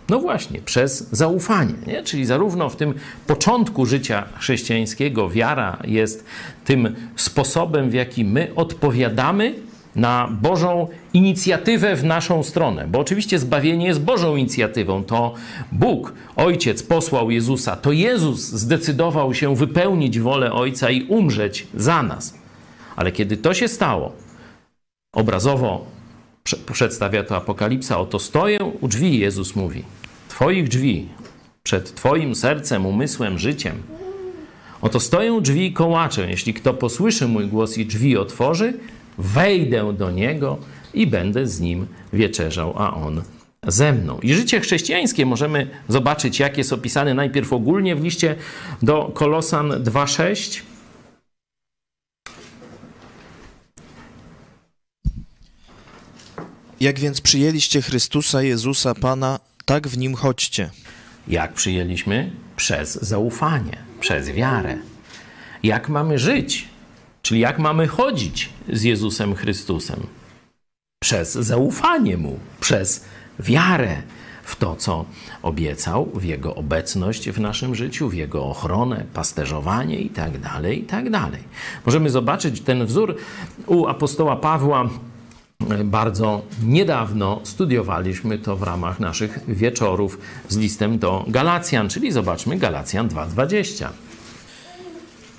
No 0.08 0.20
właśnie, 0.20 0.60
przez 0.60 1.08
zaufanie. 1.12 1.74
Nie? 1.86 2.02
Czyli 2.02 2.26
zarówno 2.26 2.68
w 2.68 2.76
tym 2.76 2.94
początku 3.26 3.86
życia 3.86 4.24
chrześcijańskiego 4.38 5.30
wiara 5.30 5.78
jest 5.84 6.24
tym 6.64 6.94
sposobem, 7.16 7.90
w 7.90 7.94
jaki 7.94 8.24
my 8.24 8.52
odpowiadamy 8.56 9.54
na 9.96 10.28
Bożą 10.42 10.88
inicjatywę 11.12 11.96
w 11.96 12.04
naszą 12.04 12.42
stronę. 12.42 12.86
Bo 12.88 12.98
oczywiście 12.98 13.38
zbawienie 13.38 13.86
jest 13.86 14.00
Bożą 14.00 14.36
inicjatywą. 14.36 15.04
To 15.04 15.34
Bóg, 15.72 16.12
Ojciec 16.36 16.82
posłał 16.82 17.30
Jezusa. 17.30 17.76
To 17.76 17.92
Jezus 17.92 18.40
zdecydował 18.40 19.34
się 19.34 19.56
wypełnić 19.56 20.20
wolę 20.20 20.52
Ojca 20.52 20.90
i 20.90 21.02
umrzeć 21.02 21.66
za 21.74 22.02
nas. 22.02 22.34
Ale 22.96 23.12
kiedy 23.12 23.36
to 23.36 23.54
się 23.54 23.68
stało, 23.68 24.12
obrazowo 25.12 25.95
przedstawia 26.72 27.24
to 27.24 27.36
Apokalipsa, 27.36 27.98
oto 27.98 28.18
stoję 28.18 28.58
u 28.80 28.88
drzwi, 28.88 29.18
Jezus 29.18 29.56
mówi. 29.56 29.82
Twoich 30.28 30.68
drzwi, 30.68 31.08
przed 31.62 31.94
Twoim 31.94 32.34
sercem, 32.34 32.86
umysłem, 32.86 33.38
życiem. 33.38 33.82
Oto 34.82 35.00
stoję 35.00 35.40
drzwi 35.40 35.66
i 35.66 35.72
kołaczę. 35.72 36.30
Jeśli 36.30 36.54
kto 36.54 36.74
posłyszy 36.74 37.28
mój 37.28 37.46
głos 37.46 37.78
i 37.78 37.86
drzwi 37.86 38.16
otworzy, 38.16 38.74
wejdę 39.18 39.92
do 39.92 40.10
niego 40.10 40.58
i 40.94 41.06
będę 41.06 41.46
z 41.46 41.60
nim 41.60 41.86
wieczerzał, 42.12 42.74
a 42.76 42.94
on 42.94 43.22
ze 43.66 43.92
mną. 43.92 44.18
I 44.22 44.34
życie 44.34 44.60
chrześcijańskie 44.60 45.26
możemy 45.26 45.70
zobaczyć, 45.88 46.40
jak 46.40 46.58
jest 46.58 46.72
opisane 46.72 47.14
najpierw 47.14 47.52
ogólnie 47.52 47.96
w 47.96 48.04
liście 48.04 48.34
do 48.82 49.10
Kolosan 49.14 49.70
2:6. 49.70 50.62
Jak 56.80 56.98
więc 56.98 57.20
przyjęliście 57.20 57.82
Chrystusa 57.82 58.42
Jezusa 58.42 58.94
Pana, 58.94 59.38
tak 59.64 59.88
w 59.88 59.98
nim 59.98 60.14
chodźcie. 60.14 60.70
Jak 61.28 61.52
przyjęliśmy? 61.52 62.30
Przez 62.56 63.02
zaufanie, 63.02 63.78
przez 64.00 64.30
wiarę. 64.30 64.78
Jak 65.62 65.88
mamy 65.88 66.18
żyć? 66.18 66.68
Czyli 67.22 67.40
jak 67.40 67.58
mamy 67.58 67.86
chodzić 67.86 68.50
z 68.72 68.82
Jezusem 68.82 69.34
Chrystusem? 69.34 70.06
Przez 71.02 71.32
zaufanie 71.32 72.16
Mu, 72.16 72.38
przez 72.60 73.04
wiarę 73.38 74.02
w 74.42 74.56
to, 74.56 74.76
co 74.76 75.04
obiecał, 75.42 76.10
w 76.14 76.24
Jego 76.24 76.54
obecność 76.54 77.30
w 77.30 77.40
naszym 77.40 77.74
życiu, 77.74 78.08
w 78.08 78.14
Jego 78.14 78.44
ochronę, 78.44 79.04
pasterzowanie 79.14 80.00
itd., 80.00 80.38
tak 80.42 80.64
itd. 80.64 81.10
Tak 81.10 81.30
Możemy 81.86 82.10
zobaczyć 82.10 82.60
ten 82.60 82.86
wzór 82.86 83.16
u 83.66 83.86
apostoła 83.86 84.36
Pawła 84.36 84.88
bardzo 85.84 86.42
niedawno 86.62 87.40
studiowaliśmy 87.44 88.38
to 88.38 88.56
w 88.56 88.62
ramach 88.62 89.00
naszych 89.00 89.40
wieczorów 89.48 90.18
z 90.48 90.56
listem 90.56 90.98
do 90.98 91.24
Galacjan, 91.28 91.88
czyli 91.88 92.12
zobaczmy 92.12 92.58
Galacjan 92.58 93.08
2:20. 93.08 93.88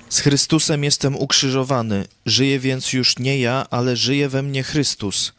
Z 0.08 0.20
Chrystusem 0.20 0.84
jestem 0.84 1.16
ukrzyżowany, 1.16 2.04
żyję 2.26 2.58
więc 2.58 2.92
już 2.92 3.18
nie 3.18 3.38
ja, 3.38 3.66
ale 3.70 3.96
żyje 3.96 4.28
we 4.28 4.42
mnie 4.42 4.62
Chrystus. 4.62 5.32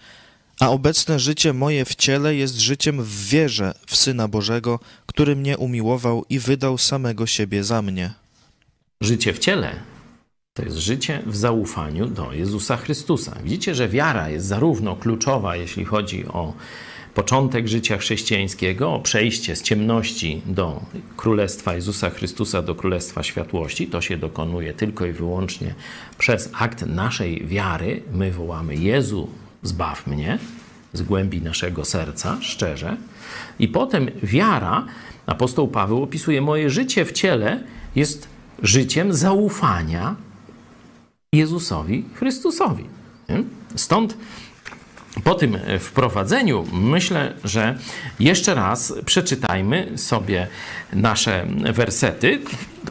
A 0.59 0.69
obecne 0.69 1.19
życie 1.19 1.53
moje 1.53 1.85
w 1.85 1.95
ciele 1.95 2.35
jest 2.35 2.59
życiem 2.59 3.03
w 3.03 3.25
wierze 3.25 3.73
w 3.87 3.95
Syna 3.95 4.27
Bożego, 4.27 4.79
który 5.05 5.35
mnie 5.35 5.57
umiłował 5.57 6.25
i 6.29 6.39
wydał 6.39 6.77
samego 6.77 7.27
siebie 7.27 7.63
za 7.63 7.81
mnie. 7.81 8.13
Życie 9.01 9.33
w 9.33 9.39
ciele 9.39 9.75
to 10.59 10.65
jest 10.65 10.77
życie 10.77 11.21
w 11.25 11.35
zaufaniu 11.35 12.07
do 12.07 12.33
Jezusa 12.33 12.77
Chrystusa. 12.77 13.35
Widzicie, 13.43 13.75
że 13.75 13.89
wiara 13.89 14.29
jest 14.29 14.45
zarówno 14.45 14.95
kluczowa, 14.95 15.55
jeśli 15.55 15.85
chodzi 15.85 16.27
o 16.27 16.53
początek 17.13 17.67
życia 17.67 17.97
chrześcijańskiego, 17.97 18.93
o 18.93 18.99
przejście 18.99 19.55
z 19.55 19.61
ciemności 19.61 20.41
do 20.45 20.81
Królestwa 21.17 21.73
Jezusa 21.75 22.09
Chrystusa, 22.09 22.61
do 22.61 22.75
Królestwa 22.75 23.23
Światłości. 23.23 23.87
To 23.87 24.01
się 24.01 24.17
dokonuje 24.17 24.73
tylko 24.73 25.05
i 25.05 25.11
wyłącznie 25.11 25.75
przez 26.17 26.49
akt 26.53 26.85
naszej 26.85 27.47
wiary. 27.47 28.01
My 28.13 28.31
wołamy 28.31 28.75
Jezu, 28.75 29.29
zbaw 29.63 30.07
mnie 30.07 30.39
z 30.93 31.01
głębi 31.01 31.41
naszego 31.41 31.85
serca, 31.85 32.37
szczerze. 32.41 32.97
I 33.59 33.67
potem 33.67 34.11
wiara, 34.23 34.85
apostoł 35.25 35.67
Paweł 35.67 36.03
opisuje, 36.03 36.41
moje 36.41 36.69
życie 36.69 37.05
w 37.05 37.11
ciele 37.11 37.63
jest 37.95 38.27
życiem 38.63 39.13
zaufania 39.13 40.15
Jezusowi 41.33 42.05
Chrystusowi. 42.13 42.85
Stąd 43.75 44.17
po 45.23 45.35
tym 45.35 45.57
wprowadzeniu 45.79 46.65
myślę, 46.73 47.33
że 47.43 47.77
jeszcze 48.19 48.55
raz 48.55 48.93
przeczytajmy 49.05 49.97
sobie 49.97 50.47
nasze 50.93 51.47
wersety, 51.73 52.39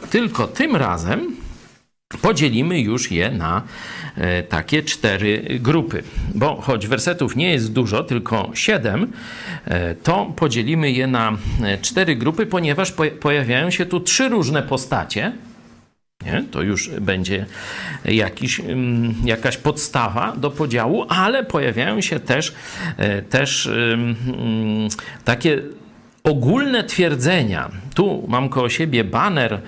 tylko 0.09 0.47
tym 0.47 0.75
razem 0.75 1.35
podzielimy 2.21 2.79
już 2.79 3.11
je 3.11 3.31
na 3.31 3.61
e, 4.17 4.43
takie 4.43 4.83
cztery 4.83 5.59
grupy. 5.59 6.03
Bo 6.35 6.61
choć 6.61 6.87
wersetów 6.87 7.35
nie 7.35 7.51
jest 7.51 7.73
dużo, 7.73 8.03
tylko 8.03 8.51
siedem, 8.53 9.11
e, 9.65 9.95
to 9.95 10.33
podzielimy 10.35 10.91
je 10.91 11.07
na 11.07 11.37
e, 11.63 11.77
cztery 11.77 12.15
grupy, 12.15 12.45
ponieważ 12.45 12.93
pojawiają 13.19 13.71
się 13.71 13.85
tu 13.85 13.99
trzy 13.99 14.29
różne 14.29 14.63
postacie 14.63 15.31
nie? 16.25 16.43
To 16.51 16.61
już 16.61 16.89
będzie 16.89 17.45
jakiś, 18.05 18.59
mm, 18.59 19.15
jakaś 19.25 19.57
podstawa 19.57 20.35
do 20.37 20.51
podziału, 20.51 21.05
ale 21.09 21.45
pojawiają 21.45 22.01
się 22.01 22.19
też, 22.19 22.53
e, 22.97 23.21
też 23.21 23.67
mm, 23.67 24.15
takie 25.25 25.61
ogólne 26.23 26.83
twierdzenia. 26.83 27.71
Tu 27.95 28.25
mam 28.27 28.49
koło 28.49 28.69
siebie 28.69 29.03
baner 29.03 29.53
e, 29.53 29.59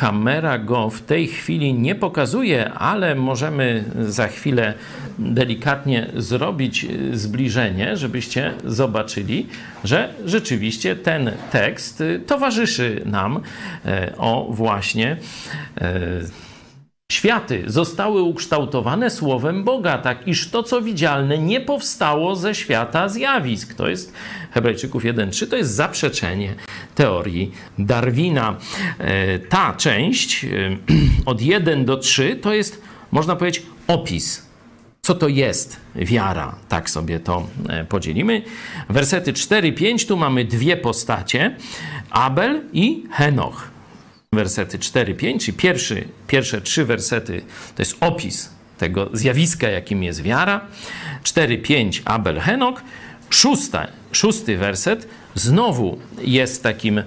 kamera 0.00 0.58
go 0.58 0.90
w 0.90 1.00
tej 1.00 1.26
chwili 1.26 1.74
nie 1.74 1.94
pokazuje, 1.94 2.72
ale 2.72 3.14
możemy 3.14 3.84
za 4.00 4.28
chwilę 4.28 4.74
delikatnie 5.18 6.06
zrobić 6.16 6.86
zbliżenie, 7.12 7.96
żebyście 7.96 8.52
zobaczyli, 8.64 9.46
że 9.84 10.14
rzeczywiście 10.26 10.96
ten 10.96 11.30
tekst 11.50 12.02
towarzyszy 12.26 13.02
nam 13.06 13.40
e, 13.86 14.12
o 14.18 14.46
właśnie 14.50 15.16
e, 15.80 16.00
Światy 17.10 17.62
zostały 17.66 18.22
ukształtowane 18.22 19.10
słowem 19.10 19.64
Boga, 19.64 19.98
tak 19.98 20.28
iż 20.28 20.50
to, 20.50 20.62
co 20.62 20.82
widzialne, 20.82 21.38
nie 21.38 21.60
powstało 21.60 22.36
ze 22.36 22.54
świata 22.54 23.08
zjawisk. 23.08 23.74
To 23.74 23.88
jest 23.88 24.12
Hebrajczyków 24.50 25.04
1.3, 25.04 25.46
to 25.46 25.56
jest 25.56 25.74
zaprzeczenie 25.74 26.54
teorii 26.94 27.52
Darwina. 27.78 28.56
E, 28.98 29.38
ta 29.38 29.74
część 29.74 30.44
e, 30.44 30.48
od 31.30 31.42
1 31.42 31.84
do 31.84 31.96
3 31.96 32.36
to 32.42 32.54
jest, 32.54 32.82
można 33.12 33.36
powiedzieć, 33.36 33.62
opis 33.86 34.50
co 35.02 35.14
to 35.14 35.28
jest 35.28 35.80
wiara? 35.94 36.54
Tak 36.68 36.90
sobie 36.90 37.20
to 37.20 37.46
e, 37.68 37.84
podzielimy. 37.84 38.42
Wersety 38.88 39.32
4-5, 39.32 40.08
tu 40.08 40.16
mamy 40.16 40.44
dwie 40.44 40.76
postacie: 40.76 41.56
Abel 42.10 42.62
i 42.72 43.04
Henoch 43.10 43.79
wersety 44.34 44.78
4-5, 44.78 45.38
czyli 45.38 45.56
pierwszy, 45.56 46.04
pierwsze 46.26 46.60
trzy 46.60 46.84
wersety 46.84 47.42
to 47.76 47.82
jest 47.82 47.96
opis 48.00 48.50
tego 48.78 49.10
zjawiska, 49.12 49.68
jakim 49.68 50.02
jest 50.02 50.22
wiara. 50.22 50.60
4-5 51.24 52.00
Abel 52.04 52.40
Henok. 52.40 52.82
Szósta, 53.30 53.86
szósty 54.12 54.56
werset 54.56 55.08
znowu 55.34 55.98
jest 56.22 56.62
takim 56.62 56.98
e, 56.98 57.04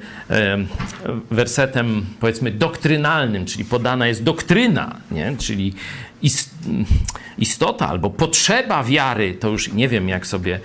wersetem, 1.32 2.06
powiedzmy, 2.20 2.52
doktrynalnym, 2.52 3.46
czyli 3.46 3.66
podana 3.66 4.08
jest 4.08 4.24
doktryna, 4.24 4.98
nie? 5.12 5.36
czyli 5.38 5.74
istota 7.38 7.88
albo 7.88 8.10
potrzeba 8.10 8.84
wiary, 8.84 9.34
to 9.34 9.50
już 9.50 9.74
nie 9.74 9.88
wiem, 9.88 10.10
jak 10.10 10.28
sobie 10.28 10.60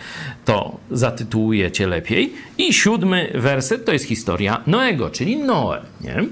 to 0.45 0.77
zatytułujecie 0.91 1.87
lepiej. 1.87 2.33
I 2.59 2.73
siódmy 2.73 3.31
werset 3.35 3.85
to 3.85 3.93
jest 3.93 4.05
historia 4.05 4.63
Noego, 4.67 5.11
czyli 5.11 5.37
Noe. 5.37 5.81
Nie? 6.01 6.25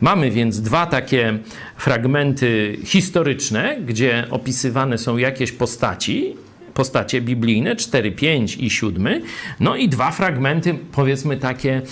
Mamy 0.00 0.30
więc 0.30 0.60
dwa 0.60 0.86
takie 0.86 1.38
fragmenty 1.76 2.78
historyczne, 2.84 3.76
gdzie 3.86 4.26
opisywane 4.30 4.98
są 4.98 5.16
jakieś 5.16 5.52
postaci, 5.52 6.36
postacie 6.74 7.20
biblijne, 7.20 7.76
4, 7.76 8.12
5 8.12 8.56
i 8.56 8.70
7, 8.70 9.22
no 9.60 9.76
i 9.76 9.88
dwa 9.88 10.10
fragmenty, 10.10 10.74
powiedzmy 10.92 11.36
takie, 11.36 11.82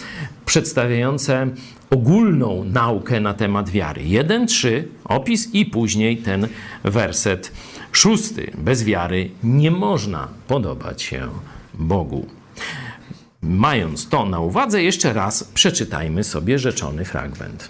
przedstawiające 0.46 1.46
ogólną 1.90 2.64
naukę 2.64 3.20
na 3.20 3.34
temat 3.34 3.70
wiary. 3.70 4.04
1, 4.04 4.46
3, 4.46 4.88
opis 5.04 5.54
i 5.54 5.66
później 5.66 6.16
ten 6.16 6.48
werset 6.84 7.52
szósty. 7.92 8.52
Bez 8.58 8.84
wiary 8.84 9.30
nie 9.42 9.70
można 9.70 10.28
podobać 10.46 11.02
się 11.02 11.28
Bogu. 11.74 12.26
Mając 13.42 14.08
to 14.08 14.26
na 14.26 14.40
uwadze, 14.40 14.82
jeszcze 14.82 15.12
raz 15.12 15.44
przeczytajmy 15.44 16.24
sobie 16.24 16.58
rzeczony 16.58 17.04
fragment. 17.04 17.68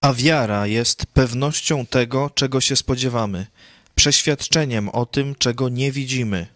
A 0.00 0.12
wiara 0.12 0.66
jest 0.66 1.06
pewnością 1.06 1.86
tego, 1.86 2.30
czego 2.34 2.60
się 2.60 2.76
spodziewamy, 2.76 3.46
przeświadczeniem 3.94 4.88
o 4.88 5.06
tym, 5.06 5.34
czego 5.38 5.68
nie 5.68 5.92
widzimy. 5.92 6.46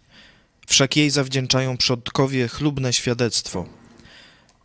Wszak 0.67 0.97
jej 0.97 1.11
zawdzięczają 1.11 1.77
przodkowie 1.77 2.49
chlubne 2.49 2.93
świadectwo. 2.93 3.78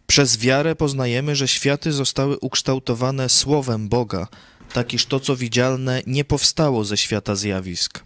Przez 0.08 0.38
wiarę 0.38 0.76
poznajemy, 0.76 1.36
że 1.36 1.48
światy 1.48 1.92
zostały 1.92 2.39
ukształtowane 2.39 3.30
słowem 3.30 3.89
Boga, 3.89 4.28
tak 4.74 4.94
iż 4.94 5.06
to, 5.06 5.20
co 5.20 5.36
widzialne, 5.36 6.02
nie 6.08 6.26
powstało 6.26 6.86
ze 6.86 6.98
świata 6.98 7.36
zjawisk. 7.36 8.04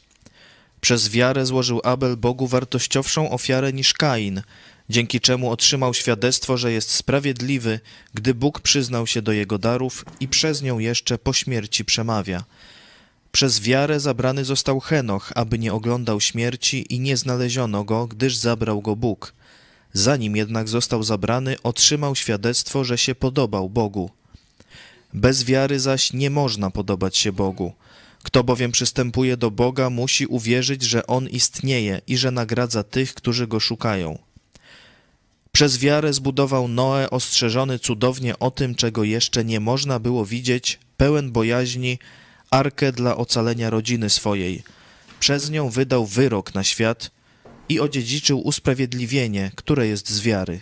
Przez 0.81 1.09
wiarę 1.09 1.45
złożył 1.45 1.81
Abel 1.83 2.17
Bogu 2.17 2.47
wartościowszą 2.47 3.31
ofiarę 3.31 3.73
niż 3.73 3.93
Kain, 3.93 4.41
dzięki 4.89 5.19
czemu 5.19 5.51
otrzymał 5.51 5.93
świadectwo, 5.93 6.57
że 6.57 6.71
jest 6.71 6.91
sprawiedliwy, 6.91 7.79
gdy 8.13 8.33
Bóg 8.33 8.59
przyznał 8.59 9.07
się 9.07 9.21
do 9.21 9.31
jego 9.31 9.57
darów 9.57 10.05
i 10.19 10.27
przez 10.27 10.61
nią 10.61 10.79
jeszcze 10.79 11.17
po 11.17 11.33
śmierci 11.33 11.85
przemawia. 11.85 12.43
Przez 13.31 13.61
wiarę 13.61 13.99
zabrany 13.99 14.45
został 14.45 14.79
Henoch, 14.79 15.31
aby 15.35 15.59
nie 15.59 15.73
oglądał 15.73 16.21
śmierci 16.21 16.93
i 16.93 16.99
nie 16.99 17.17
znaleziono 17.17 17.83
go, 17.83 18.07
gdyż 18.07 18.35
zabrał 18.35 18.81
go 18.81 18.95
Bóg. 18.95 19.33
Zanim 19.97 20.35
jednak 20.35 20.69
został 20.69 21.03
zabrany, 21.03 21.55
otrzymał 21.63 22.15
świadectwo, 22.15 22.83
że 22.83 22.97
się 22.97 23.15
podobał 23.15 23.69
Bogu. 23.69 24.09
Bez 25.13 25.43
wiary 25.43 25.79
zaś 25.79 26.13
nie 26.13 26.29
można 26.29 26.71
podobać 26.71 27.17
się 27.17 27.31
Bogu. 27.31 27.73
Kto 28.23 28.43
bowiem 28.43 28.71
przystępuje 28.71 29.37
do 29.37 29.51
Boga, 29.51 29.89
musi 29.89 30.25
uwierzyć, 30.25 30.83
że 30.83 31.07
On 31.07 31.27
istnieje 31.27 32.01
i 32.07 32.17
że 32.17 32.31
nagradza 32.31 32.83
tych, 32.83 33.13
którzy 33.13 33.47
Go 33.47 33.59
szukają. 33.59 34.17
Przez 35.51 35.77
wiarę 35.77 36.13
zbudował 36.13 36.67
Noe 36.67 37.09
ostrzeżony 37.09 37.79
cudownie 37.79 38.39
o 38.39 38.51
tym, 38.51 38.75
czego 38.75 39.03
jeszcze 39.03 39.45
nie 39.45 39.59
można 39.59 39.99
było 39.99 40.25
widzieć, 40.25 40.79
pełen 40.97 41.31
bojaźni, 41.31 41.99
arkę 42.51 42.91
dla 42.91 43.17
ocalenia 43.17 43.69
rodziny 43.69 44.09
swojej. 44.09 44.63
Przez 45.19 45.49
nią 45.49 45.69
wydał 45.69 46.05
wyrok 46.05 46.55
na 46.55 46.63
świat 46.63 47.16
i 47.69 47.79
odziedziczył 47.79 48.39
usprawiedliwienie, 48.39 49.51
które 49.55 49.87
jest 49.87 50.09
z 50.09 50.21
wiary. 50.21 50.59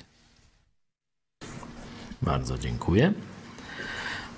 Bardzo 2.22 2.58
dziękuję. 2.58 3.14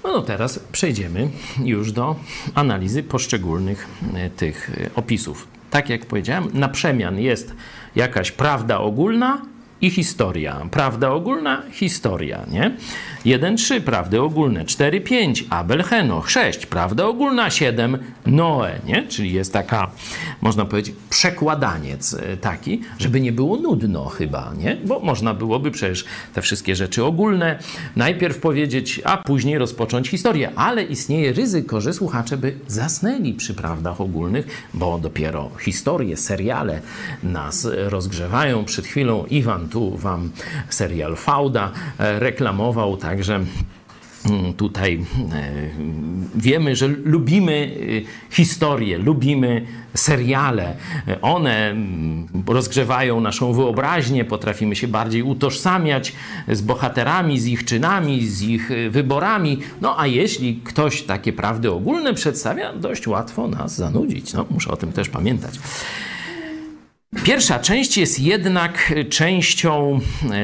No, 0.03 0.12
no 0.12 0.21
teraz 0.21 0.60
przejdziemy 0.71 1.30
już 1.63 1.91
do 1.91 2.15
analizy 2.56 3.03
poszczególnych 3.03 3.88
e, 4.13 4.30
tych 4.30 4.69
e, 4.69 4.89
opisów. 4.95 5.47
Tak 5.69 5.89
jak 5.89 6.06
powiedziałem, 6.06 6.49
na 6.53 6.69
przemian 6.69 7.19
jest 7.19 7.53
jakaś 7.95 8.32
prawda 8.32 8.77
ogólna, 8.77 9.41
i 9.81 9.89
historia. 9.89 10.67
Prawda 10.71 11.11
ogólna, 11.11 11.63
historia, 11.71 12.45
nie? 12.51 12.71
1-3, 13.25 13.81
prawdy 13.81 14.21
ogólne. 14.21 14.65
4-5, 14.65 15.43
Abel 15.49 15.83
Henoch. 15.83 16.29
6, 16.29 16.65
prawda 16.65 17.05
ogólna. 17.05 17.49
7, 17.49 17.97
Noe, 18.25 18.79
nie? 18.85 19.07
Czyli 19.07 19.33
jest 19.33 19.53
taka, 19.53 19.91
można 20.41 20.65
powiedzieć, 20.65 20.95
przekładaniec 21.09 22.13
e, 22.13 22.37
taki, 22.37 22.81
żeby 22.97 23.21
nie 23.21 23.31
było 23.31 23.57
nudno 23.57 24.05
chyba, 24.05 24.53
nie? 24.57 24.77
Bo 24.85 24.99
można 24.99 25.33
byłoby 25.33 25.71
przecież 25.71 26.05
te 26.33 26.41
wszystkie 26.41 26.75
rzeczy 26.75 27.05
ogólne 27.05 27.59
najpierw 27.95 28.39
powiedzieć, 28.39 29.01
a 29.03 29.17
później 29.17 29.57
rozpocząć 29.57 30.09
historię. 30.09 30.51
Ale 30.55 30.83
istnieje 30.83 31.33
ryzyko, 31.33 31.81
że 31.81 31.93
słuchacze 31.93 32.37
by 32.37 32.53
zasnęli 32.67 33.33
przy 33.33 33.53
prawdach 33.53 34.01
ogólnych, 34.01 34.67
bo 34.73 34.99
dopiero 34.99 35.49
historie, 35.59 36.17
seriale 36.17 36.81
nas 37.23 37.67
rozgrzewają. 37.73 38.65
Przed 38.65 38.85
chwilą 38.85 39.25
Iwan 39.25 39.66
tu 39.67 39.97
wam 39.97 40.32
serial 40.69 41.15
Fauda 41.15 41.71
e, 41.99 42.19
reklamował, 42.19 42.97
także 42.97 43.36
mm, 44.25 44.53
tutaj 44.53 45.06
e, 45.34 45.51
wiemy, 46.36 46.75
że 46.75 46.88
lubimy 46.88 47.77
e, 48.32 48.36
historię, 48.36 48.97
lubimy 48.97 49.65
seriale. 49.93 50.75
One 51.21 51.69
mm, 51.69 52.27
rozgrzewają 52.47 53.19
naszą 53.19 53.53
wyobraźnię, 53.53 54.25
potrafimy 54.25 54.75
się 54.75 54.88
bardziej 54.88 55.23
utożsamiać 55.23 56.13
z 56.47 56.62
bohaterami, 56.62 57.39
z 57.39 57.45
ich 57.45 57.65
czynami, 57.65 58.27
z 58.27 58.41
ich 58.41 58.69
wyborami. 58.89 59.60
No 59.82 59.99
a 59.99 60.08
jeśli 60.08 60.56
ktoś 60.56 61.01
takie 61.01 61.34
prawdy 61.34 61.71
ogólne 61.71 62.13
przedstawia, 62.13 62.73
dość 62.73 63.08
łatwo 63.08 63.47
nas 63.47 63.75
zanudzić. 63.75 64.34
No, 64.34 64.45
muszę 64.49 64.71
o 64.71 64.77
tym 64.77 64.91
też 64.91 65.10
pamiętać. 65.10 65.60
Pierwsza 67.23 67.59
część 67.59 67.97
jest 67.97 68.19
jednak 68.19 68.93
częścią, 69.09 69.99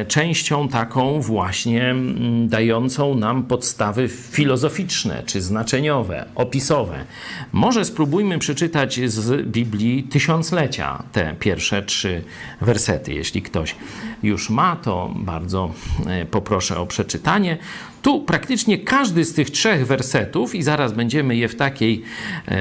częścią 0.08 0.68
taką 0.68 1.22
właśnie 1.22 1.90
mm, 1.90 2.48
dającą 2.48 3.16
nam 3.16 3.44
podstawy 3.44 4.08
filozoficzne 4.08 5.24
czy 5.26 5.42
znaczeniowe, 5.42 6.26
opisowe. 6.36 7.06
Może 7.52 7.86
spróbujmy 7.86 8.40
przeczytać 8.40 9.00
z 9.10 9.48
Biblii 9.48 10.04
tysiąclecia 10.04 11.04
te 11.12 11.36
pierwsze 11.40 11.84
trzy 11.84 12.24
wersety. 12.62 13.14
Jeśli 13.14 13.42
ktoś 13.42 13.76
już 14.24 14.50
ma, 14.50 14.76
to 14.76 15.14
bardzo 15.16 15.74
e, 16.06 16.26
poproszę 16.26 16.80
o 16.80 16.86
przeczytanie. 16.86 17.58
Tu 18.02 18.22
praktycznie 18.22 18.78
każdy 18.78 19.26
z 19.26 19.34
tych 19.34 19.50
trzech 19.50 19.88
wersetów, 19.88 20.56
i 20.56 20.64
zaraz 20.64 20.94
będziemy 20.94 21.36
je 21.36 21.48
w 21.48 21.56
takiej, 21.56 22.04
e, 22.48 22.58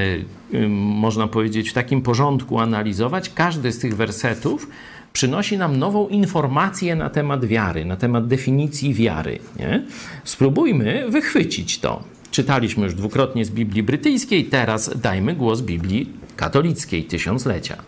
można 0.68 1.26
powiedzieć, 1.26 1.70
w 1.70 1.72
takim 1.72 2.02
porządku 2.02 2.58
analizować, 2.58 3.30
każdy 3.34 3.72
z 3.72 3.78
tych 3.78 3.96
wersetów 3.96 4.68
przynosi 5.12 5.58
nam 5.58 5.78
nową 5.78 6.08
informację 6.08 6.96
na 6.96 7.10
temat 7.10 7.44
wiary, 7.44 7.84
na 7.84 7.96
temat 7.96 8.26
definicji 8.26 8.94
wiary. 8.94 9.38
Nie? 9.58 9.82
Spróbujmy 10.24 11.10
wychwycić 11.10 11.78
to. 11.78 12.02
Czytaliśmy 12.30 12.84
już 12.84 12.94
dwukrotnie 12.94 13.44
z 13.44 13.50
Biblii 13.50 13.82
brytyjskiej, 13.82 14.44
teraz 14.44 14.90
dajmy 15.00 15.34
głos 15.34 15.60
Biblii 15.60 16.10
katolickiej 16.36 17.04
tysiąclecia. 17.04 17.82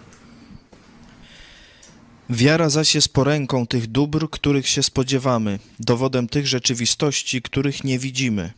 Wiara 2.30 2.68
zaś 2.70 2.94
jest 2.94 3.12
poręką 3.12 3.66
tych 3.66 3.86
dóbr, 3.86 4.30
których 4.30 4.68
się 4.68 4.82
spodziewamy, 4.82 5.58
dowodem 5.80 6.28
tych 6.28 6.46
rzeczywistości, 6.46 7.42
których 7.42 7.84
nie 7.84 7.98
widzimy. 7.98 8.52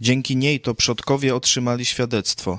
Dzięki 0.00 0.36
niej 0.36 0.60
to 0.60 0.74
przodkowie 0.74 1.34
otrzymali 1.34 1.84
świadectwo. 1.84 2.58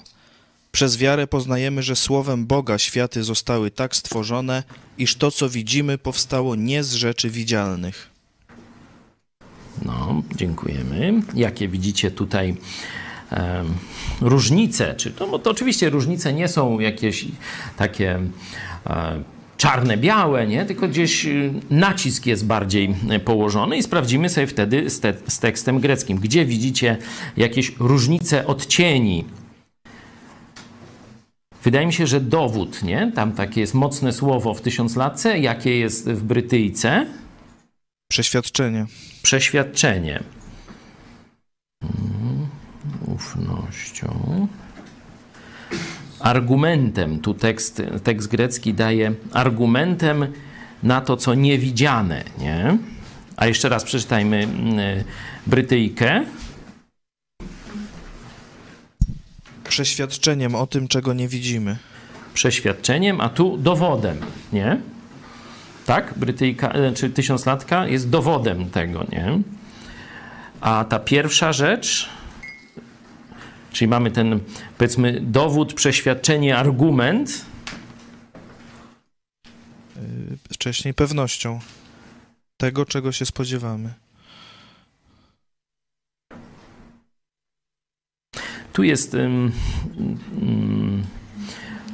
Przez 0.75 0.97
wiarę 0.97 1.27
poznajemy, 1.27 1.83
że 1.83 1.95
słowem 1.95 2.45
Boga 2.45 2.77
światy 2.77 3.23
zostały 3.23 3.71
tak 3.71 3.95
stworzone, 3.95 4.63
iż 4.97 5.15
to, 5.15 5.31
co 5.31 5.49
widzimy, 5.49 5.97
powstało 5.97 6.55
nie 6.55 6.83
z 6.83 6.93
rzeczy 6.93 7.29
widzialnych. 7.29 8.09
No, 9.85 10.23
dziękujemy. 10.35 11.13
Jakie 11.33 11.67
widzicie 11.67 12.11
tutaj 12.11 12.55
e, 13.31 13.63
różnice? 14.21 14.95
Czy, 14.95 15.11
bo 15.11 15.39
to 15.39 15.51
oczywiście 15.51 15.89
różnice 15.89 16.33
nie 16.33 16.47
są 16.47 16.79
jakieś 16.79 17.25
takie 17.77 18.19
e, 18.85 19.23
czarne-białe, 19.57 20.47
nie? 20.47 20.65
tylko 20.65 20.87
gdzieś 20.87 21.25
y, 21.25 21.53
nacisk 21.69 22.25
jest 22.25 22.45
bardziej 22.45 22.95
y, 23.15 23.19
położony 23.19 23.77
i 23.77 23.83
sprawdzimy 23.83 24.29
sobie 24.29 24.47
wtedy 24.47 24.89
z, 24.89 24.99
te, 24.99 25.13
z 25.27 25.39
tekstem 25.39 25.79
greckim, 25.79 26.17
gdzie 26.17 26.45
widzicie 26.45 26.97
jakieś 27.37 27.71
różnice 27.79 28.47
odcieni. 28.47 29.25
Wydaje 31.63 31.85
mi 31.85 31.93
się, 31.93 32.07
że 32.07 32.21
dowód, 32.21 32.83
nie? 32.83 33.11
Tam 33.15 33.31
takie 33.31 33.61
jest 33.61 33.73
mocne 33.73 34.13
słowo 34.13 34.53
w 34.53 34.61
tysiąclatce, 34.61 35.39
jakie 35.39 35.79
jest 35.79 36.09
w 36.09 36.23
Brytyjce? 36.23 37.05
Przeświadczenie. 38.11 38.85
Przeświadczenie. 39.23 40.23
Hmm, 41.83 42.47
ufnością 43.05 44.47
argumentem, 46.23 47.19
tu 47.19 47.33
tekst, 47.33 47.81
tekst 48.03 48.27
grecki 48.27 48.73
daje 48.73 49.13
argumentem 49.31 50.27
na 50.83 51.01
to, 51.01 51.17
co 51.17 51.33
niewidziane, 51.33 52.23
nie? 52.39 52.77
A 53.37 53.47
jeszcze 53.47 53.69
raz 53.69 53.83
przeczytajmy 53.83 54.37
mm, 54.37 55.03
Brytyjkę. 55.47 56.25
Przeświadczeniem 59.73 60.55
o 60.55 60.67
tym, 60.67 60.87
czego 60.87 61.13
nie 61.13 61.27
widzimy. 61.27 61.77
Przeświadczeniem, 62.33 63.21
a 63.21 63.29
tu 63.29 63.57
dowodem, 63.57 64.17
nie? 64.53 64.81
Tak? 65.85 66.13
Brytyjka, 66.17 66.69
e, 66.69 66.93
czy 66.93 67.09
tysiąclatka 67.09 67.87
jest 67.87 68.09
dowodem 68.09 68.69
tego, 68.69 69.05
nie? 69.11 69.39
A 70.61 70.85
ta 70.89 70.99
pierwsza 70.99 71.53
rzecz, 71.53 72.09
czyli 73.71 73.87
mamy 73.87 74.11
ten, 74.11 74.39
powiedzmy, 74.77 75.21
dowód, 75.21 75.73
przeświadczenie, 75.73 76.57
argument, 76.57 77.45
Y, 79.97 80.37
Wcześniej 80.53 80.93
pewnością 80.93 81.59
tego, 82.57 82.85
czego 82.85 83.11
się 83.11 83.25
spodziewamy. 83.25 83.93
Tu 88.73 88.83
jest, 88.83 89.13
ym, 89.13 89.51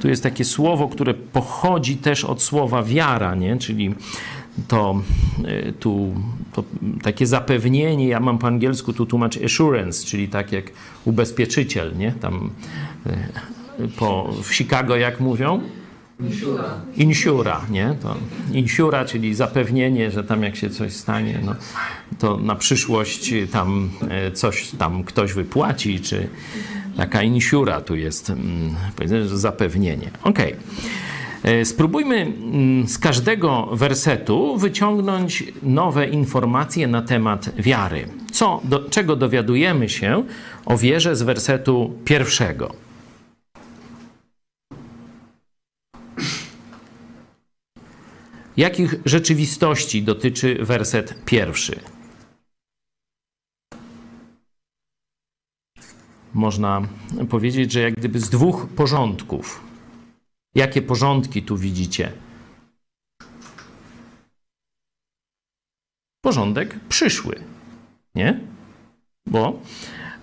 tu 0.02 0.08
jest 0.08 0.24
takie 0.24 0.46
słowo, 0.46 0.88
które 0.88 1.14
pochodzi 1.14 1.98
też 1.98 2.26
od 2.26 2.42
słowa 2.42 2.84
wiara, 2.84 3.36
nie? 3.36 3.58
czyli 3.58 3.96
to, 4.68 5.02
y, 5.68 5.74
tu, 5.80 6.14
to 6.54 6.64
takie 7.02 7.28
zapewnienie, 7.28 8.08
ja 8.08 8.20
mam 8.20 8.38
po 8.38 8.48
angielsku 8.48 8.94
tu 8.94 9.06
tłumacz 9.06 9.38
assurance, 9.38 10.06
czyli 10.06 10.28
tak 10.28 10.52
jak 10.52 10.66
ubezpieczyciel, 11.06 11.98
nie? 11.98 12.12
Tam 12.12 12.50
y, 13.80 13.88
po, 13.88 14.34
w 14.44 14.56
Chicago 14.56 14.96
jak 14.96 15.20
mówią? 15.20 15.62
Insura, 16.98 17.62
nie? 17.70 17.96
To 18.02 18.16
insura, 18.52 19.06
czyli 19.06 19.36
zapewnienie, 19.36 20.12
że 20.12 20.24
tam 20.24 20.44
jak 20.44 20.56
się 20.56 20.70
coś 20.70 20.94
stanie, 20.94 21.40
no, 21.46 21.56
to 22.20 22.38
na 22.38 22.56
przyszłość 22.56 23.34
tam 23.52 23.90
e, 24.10 24.32
coś 24.32 24.72
tam 24.72 25.04
ktoś 25.04 25.34
wypłaci, 25.34 26.00
czy 26.00 26.28
taka 26.98 27.24
insura 27.24 27.82
tu 27.82 27.96
jest, 27.96 28.30
mm, 28.30 28.76
powiedzmy, 28.96 29.28
że 29.30 29.38
zapewnienie. 29.38 30.12
Okej. 30.24 30.56
E, 31.44 31.66
Spróbujmy 31.66 32.16
mm, 32.16 32.88
z 32.88 32.98
każdego 32.98 33.70
wersetu 33.72 34.58
wyciągnąć 34.58 35.44
nowe 35.64 36.08
informacje 36.08 36.88
na 36.88 37.02
temat 37.02 37.50
wiary. 37.58 38.08
Co, 38.32 38.62
do, 38.64 38.80
czego 38.90 39.16
dowiadujemy 39.16 39.90
się 39.90 40.24
o 40.66 40.78
wierze 40.78 41.16
z 41.16 41.22
wersetu 41.22 41.94
pierwszego? 42.06 42.89
Jakich 48.60 48.96
rzeczywistości 49.06 50.04
dotyczy 50.04 50.58
werset 50.66 51.26
pierwszy? 51.26 51.80
Można 56.34 56.82
powiedzieć, 57.30 57.72
że 57.72 57.80
jak 57.80 57.94
gdyby 57.94 58.20
z 58.20 58.30
dwóch 58.30 58.68
porządków. 58.76 59.64
Jakie 60.56 60.82
porządki 60.82 61.44
tu 61.44 61.58
widzicie? 61.58 62.12
Porządek 66.22 66.80
przyszły, 66.90 67.44
nie? 68.16 68.40
Bo 69.26 69.62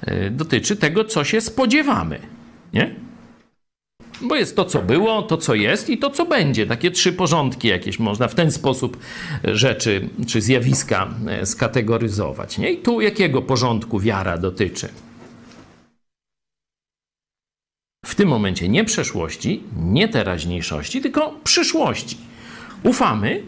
y, 0.08 0.30
dotyczy 0.30 0.76
tego, 0.76 1.04
co 1.04 1.24
się 1.24 1.40
spodziewamy, 1.40 2.20
nie? 2.72 3.05
Bo 4.20 4.36
jest 4.36 4.56
to, 4.56 4.64
co 4.64 4.82
było, 4.82 5.22
to, 5.22 5.36
co 5.36 5.54
jest 5.54 5.90
i 5.90 5.98
to, 5.98 6.10
co 6.10 6.26
będzie. 6.26 6.66
Takie 6.66 6.90
trzy 6.90 7.12
porządki 7.12 7.68
jakieś 7.68 7.98
można 7.98 8.28
w 8.28 8.34
ten 8.34 8.52
sposób 8.52 8.96
rzeczy 9.44 10.08
czy 10.26 10.40
zjawiska 10.40 11.08
e, 11.28 11.46
skategoryzować. 11.46 12.58
Nie? 12.58 12.72
I 12.72 12.78
tu 12.78 13.00
jakiego 13.00 13.42
porządku 13.42 14.00
wiara 14.00 14.38
dotyczy? 14.38 14.88
W 18.04 18.14
tym 18.14 18.28
momencie 18.28 18.68
nie 18.68 18.84
przeszłości, 18.84 19.62
nie 19.76 20.08
teraźniejszości, 20.08 21.00
tylko 21.00 21.40
przyszłości. 21.44 22.16
Ufamy 22.82 23.42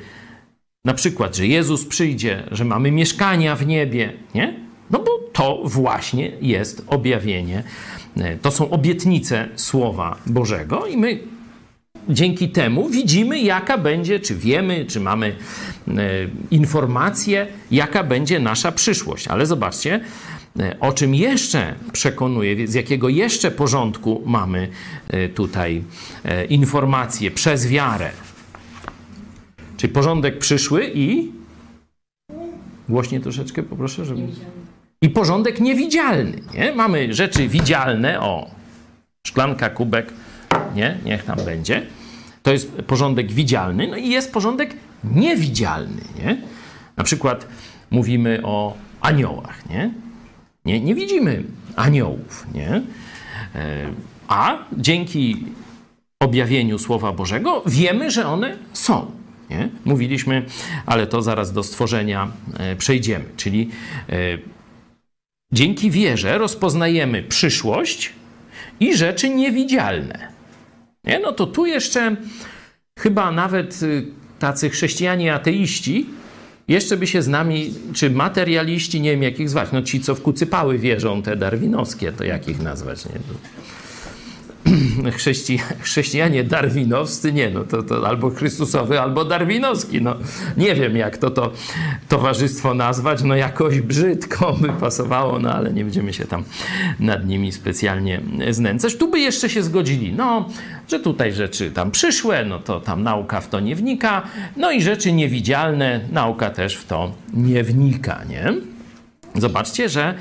na 0.84 0.94
przykład, 0.94 1.36
że 1.36 1.46
Jezus 1.46 1.86
przyjdzie, 1.86 2.42
że 2.50 2.64
mamy 2.64 2.90
mieszkania 2.90 3.56
w 3.56 3.66
niebie, 3.66 4.12
nie? 4.34 4.54
No 4.90 4.98
bo 4.98 5.18
to 5.32 5.62
właśnie 5.64 6.32
jest 6.40 6.84
objawienie 6.86 7.62
to 8.42 8.50
są 8.50 8.70
obietnice 8.70 9.48
Słowa 9.56 10.16
Bożego 10.26 10.86
i 10.86 10.96
my 10.96 11.18
dzięki 12.08 12.48
temu 12.48 12.88
widzimy, 12.88 13.40
jaka 13.40 13.78
będzie, 13.78 14.20
czy 14.20 14.34
wiemy, 14.34 14.86
czy 14.86 15.00
mamy 15.00 15.36
e, 15.88 15.92
informację, 16.50 17.46
jaka 17.70 18.04
będzie 18.04 18.40
nasza 18.40 18.72
przyszłość. 18.72 19.28
Ale 19.28 19.46
zobaczcie, 19.46 20.00
e, 20.60 20.80
o 20.80 20.92
czym 20.92 21.14
jeszcze 21.14 21.74
przekonuje, 21.92 22.68
z 22.68 22.74
jakiego 22.74 23.08
jeszcze 23.08 23.50
porządku 23.50 24.22
mamy 24.26 24.68
e, 25.08 25.28
tutaj 25.28 25.84
informacje 26.48 27.30
przez 27.30 27.66
wiarę. 27.66 28.10
Czyli 29.76 29.92
porządek 29.92 30.38
przyszły 30.38 30.90
i. 30.94 31.32
Głośniej 32.88 33.20
troszeczkę 33.20 33.62
poproszę, 33.62 34.04
żeby 34.04 34.22
i 35.02 35.10
porządek 35.10 35.60
niewidzialny. 35.60 36.40
Nie? 36.54 36.72
Mamy 36.72 37.14
rzeczy 37.14 37.48
widzialne, 37.48 38.20
o, 38.20 38.50
szklanka, 39.26 39.70
kubek, 39.70 40.12
nie? 40.74 40.98
niech 41.04 41.24
tam 41.24 41.38
będzie. 41.44 41.82
To 42.42 42.52
jest 42.52 42.72
porządek 42.72 43.32
widzialny, 43.32 43.88
no 43.88 43.96
i 43.96 44.08
jest 44.08 44.32
porządek 44.32 44.76
niewidzialny. 45.04 46.02
Nie? 46.18 46.36
Na 46.96 47.04
przykład 47.04 47.46
mówimy 47.90 48.40
o 48.44 48.76
aniołach. 49.00 49.70
Nie, 49.70 49.90
nie, 50.64 50.80
nie 50.80 50.94
widzimy 50.94 51.44
aniołów. 51.76 52.46
Nie? 52.54 52.82
E, 53.54 53.86
a 54.28 54.58
dzięki 54.76 55.44
objawieniu 56.20 56.78
Słowa 56.78 57.12
Bożego 57.12 57.62
wiemy, 57.66 58.10
że 58.10 58.26
one 58.26 58.56
są. 58.72 59.10
Nie? 59.50 59.68
Mówiliśmy, 59.84 60.46
ale 60.86 61.06
to 61.06 61.22
zaraz 61.22 61.52
do 61.52 61.62
stworzenia 61.62 62.28
e, 62.58 62.76
przejdziemy. 62.76 63.24
Czyli 63.36 63.70
e, 64.08 64.14
Dzięki 65.52 65.90
wierze 65.90 66.38
rozpoznajemy 66.38 67.22
przyszłość 67.22 68.12
i 68.80 68.96
rzeczy 68.96 69.28
niewidzialne. 69.28 70.28
Nie? 71.04 71.18
No 71.18 71.32
to 71.32 71.46
tu 71.46 71.66
jeszcze 71.66 72.16
chyba 72.98 73.30
nawet 73.30 73.82
y, 73.82 74.06
tacy 74.38 74.70
chrześcijanie 74.70 75.34
ateiści 75.34 76.06
jeszcze 76.68 76.96
by 76.96 77.06
się 77.06 77.22
z 77.22 77.28
nami, 77.28 77.74
czy 77.94 78.10
materialiści, 78.10 79.00
nie 79.00 79.10
wiem 79.10 79.22
jak 79.22 79.40
ich 79.40 79.50
zwać, 79.50 79.68
no 79.72 79.82
ci, 79.82 80.00
co 80.00 80.14
w 80.14 80.22
kucypały 80.22 80.78
wierzą, 80.78 81.22
te 81.22 81.36
darwinowskie, 81.36 82.12
to 82.12 82.24
jak 82.24 82.48
ich 82.48 82.62
nazwać, 82.62 83.04
nie? 83.04 83.12
Chrześci, 85.16 85.58
chrześcijanie 85.80 86.44
darwinowscy, 86.44 87.32
nie, 87.32 87.50
no 87.50 87.64
to, 87.64 87.82
to 87.82 88.08
albo 88.08 88.30
Chrystusowy, 88.30 89.00
albo 89.00 89.24
darwinowski, 89.24 90.02
no 90.02 90.16
nie 90.56 90.74
wiem 90.74 90.96
jak 90.96 91.18
to, 91.18 91.30
to 91.30 91.52
towarzystwo 92.08 92.74
nazwać, 92.74 93.22
no 93.22 93.34
jakoś 93.34 93.80
brzydko 93.80 94.52
by 94.60 94.68
pasowało, 94.68 95.38
no 95.38 95.54
ale 95.54 95.72
nie 95.72 95.84
będziemy 95.84 96.12
się 96.12 96.24
tam 96.24 96.44
nad 97.00 97.26
nimi 97.26 97.52
specjalnie 97.52 98.20
znęcać. 98.50 98.96
Tu 98.96 99.10
by 99.10 99.20
jeszcze 99.20 99.48
się 99.48 99.62
zgodzili, 99.62 100.12
no, 100.12 100.48
że 100.88 101.00
tutaj 101.00 101.32
rzeczy 101.32 101.70
tam 101.70 101.90
przyszłe, 101.90 102.44
no 102.44 102.58
to 102.58 102.80
tam 102.80 103.02
nauka 103.02 103.40
w 103.40 103.48
to 103.48 103.60
nie 103.60 103.76
wnika, 103.76 104.22
no 104.56 104.70
i 104.70 104.82
rzeczy 104.82 105.12
niewidzialne, 105.12 106.00
nauka 106.12 106.50
też 106.50 106.76
w 106.76 106.86
to 106.86 107.12
nie 107.34 107.64
wnika, 107.64 108.24
nie? 108.28 108.52
Zobaczcie, 109.34 109.88
że 109.88 110.14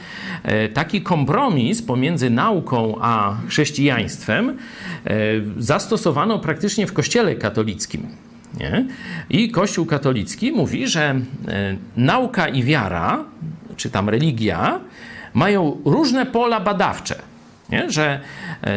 e, 0.43 0.70
taki 0.70 1.02
kompromis 1.02 1.82
pomiędzy 1.82 2.30
nauką 2.30 2.96
a 3.02 3.36
chrześcijaństwem 3.48 4.50
e, 4.50 5.13
zastosowano 5.58 6.39
praktycznie 6.39 6.88
w 6.88 6.93
Kościele 6.93 7.36
katolickim. 7.36 8.08
Nie? 8.60 8.86
I 9.30 9.52
Kościół 9.52 9.86
katolicki 9.86 10.52
mówi, 10.52 10.88
że 10.88 11.02
e, 11.02 11.22
nauka 11.98 12.48
i 12.48 12.63
wiara, 12.63 13.24
czy 13.78 13.89
tam 13.89 14.10
religia, 14.10 14.80
mają 15.34 15.78
różne 15.86 16.26
pola 16.26 16.60
badawcze. 16.60 17.15
Nie? 17.70 17.91
Że 17.91 18.20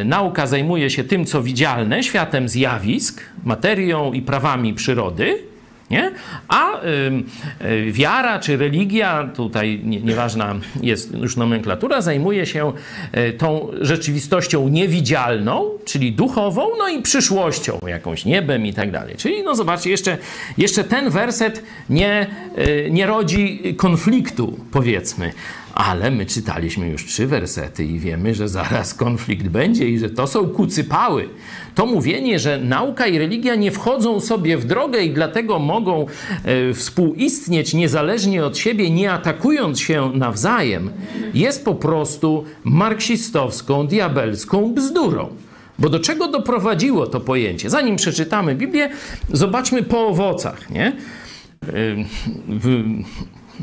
nauka 0.05 0.47
zajmuje 0.47 0.90
się 0.90 1.05
tym, 1.05 1.25
co 1.25 1.43
widzialne, 1.43 2.03
światem 2.03 2.49
zjawisk, 2.49 3.23
materią 3.45 4.12
i 4.12 4.23
prawami 4.23 4.75
przyrody, 4.75 5.50
nie? 5.90 6.12
A 6.48 6.85
y, 6.85 7.92
wiara 7.92 8.38
czy 8.38 8.57
religia, 8.57 9.31
tutaj 9.37 9.81
nie, 9.85 10.00
nieważna 10.00 10.55
jest 10.83 11.14
już 11.14 11.37
nomenklatura, 11.37 12.00
zajmuje 12.00 12.46
się 12.46 12.72
y, 13.16 13.33
tą 13.33 13.68
rzeczywistością 13.81 14.68
niewidzialną, 14.68 15.70
czyli 15.85 16.12
duchową, 16.12 16.66
no 16.79 16.88
i 16.88 17.03
przyszłością, 17.03 17.79
jakąś 17.87 18.24
niebem 18.24 18.66
i 18.66 18.74
tak 18.74 18.90
dalej. 18.90 19.14
Czyli 19.16 19.42
no 19.42 19.55
zobaczcie, 19.55 19.90
jeszcze, 19.90 20.18
jeszcze 20.59 20.85
ten 20.85 21.11
werset 21.11 21.62
nie, 21.90 22.26
y, 22.59 22.88
nie 22.90 23.07
rodzi 23.07 23.74
konfliktu, 23.76 24.59
powiedzmy. 24.70 25.33
Ale 25.74 26.11
my 26.11 26.26
czytaliśmy 26.26 26.88
już 26.88 27.06
trzy 27.06 27.26
wersety 27.26 27.85
i 27.85 27.98
wiemy, 27.98 28.35
że 28.35 28.48
zaraz 28.48 28.94
konflikt 28.94 29.48
będzie 29.48 29.88
i 29.88 29.98
że 29.98 30.11
to 30.11 30.26
są 30.26 30.48
kucypały. 30.48 31.28
To 31.74 31.87
mówienie, 31.87 32.38
że 32.38 32.59
nauka 32.59 33.06
i 33.06 33.18
religia 33.18 33.54
nie 33.54 33.70
wchodzą 33.70 34.20
sobie 34.20 34.59
w 34.59 34.64
drogę 34.64 35.04
i 35.04 35.11
dlatego 35.11 35.59
mogą 35.59 36.06
e, 36.44 36.74
współistnieć 36.74 37.74
niezależnie 37.74 38.44
od 38.44 38.59
siebie, 38.59 38.90
nie 38.90 39.12
atakując 39.12 39.80
się 39.80 40.11
nawzajem, 40.14 40.90
jest 41.35 41.64
po 41.64 41.74
prostu 41.74 42.44
marksistowską, 42.64 43.87
diabelską 43.87 44.74
bzdurą. 44.74 45.28
Bo 45.78 45.88
do 45.88 46.00
czego 46.00 46.28
doprowadziło 46.28 47.06
to 47.06 47.20
pojęcie? 47.20 47.70
Zanim 47.70 47.96
przeczytamy 47.96 48.54
Biblię, 48.54 48.90
zobaczmy 49.33 49.83
po 49.83 50.06
owocach. 50.06 50.70
Nie? 50.70 50.92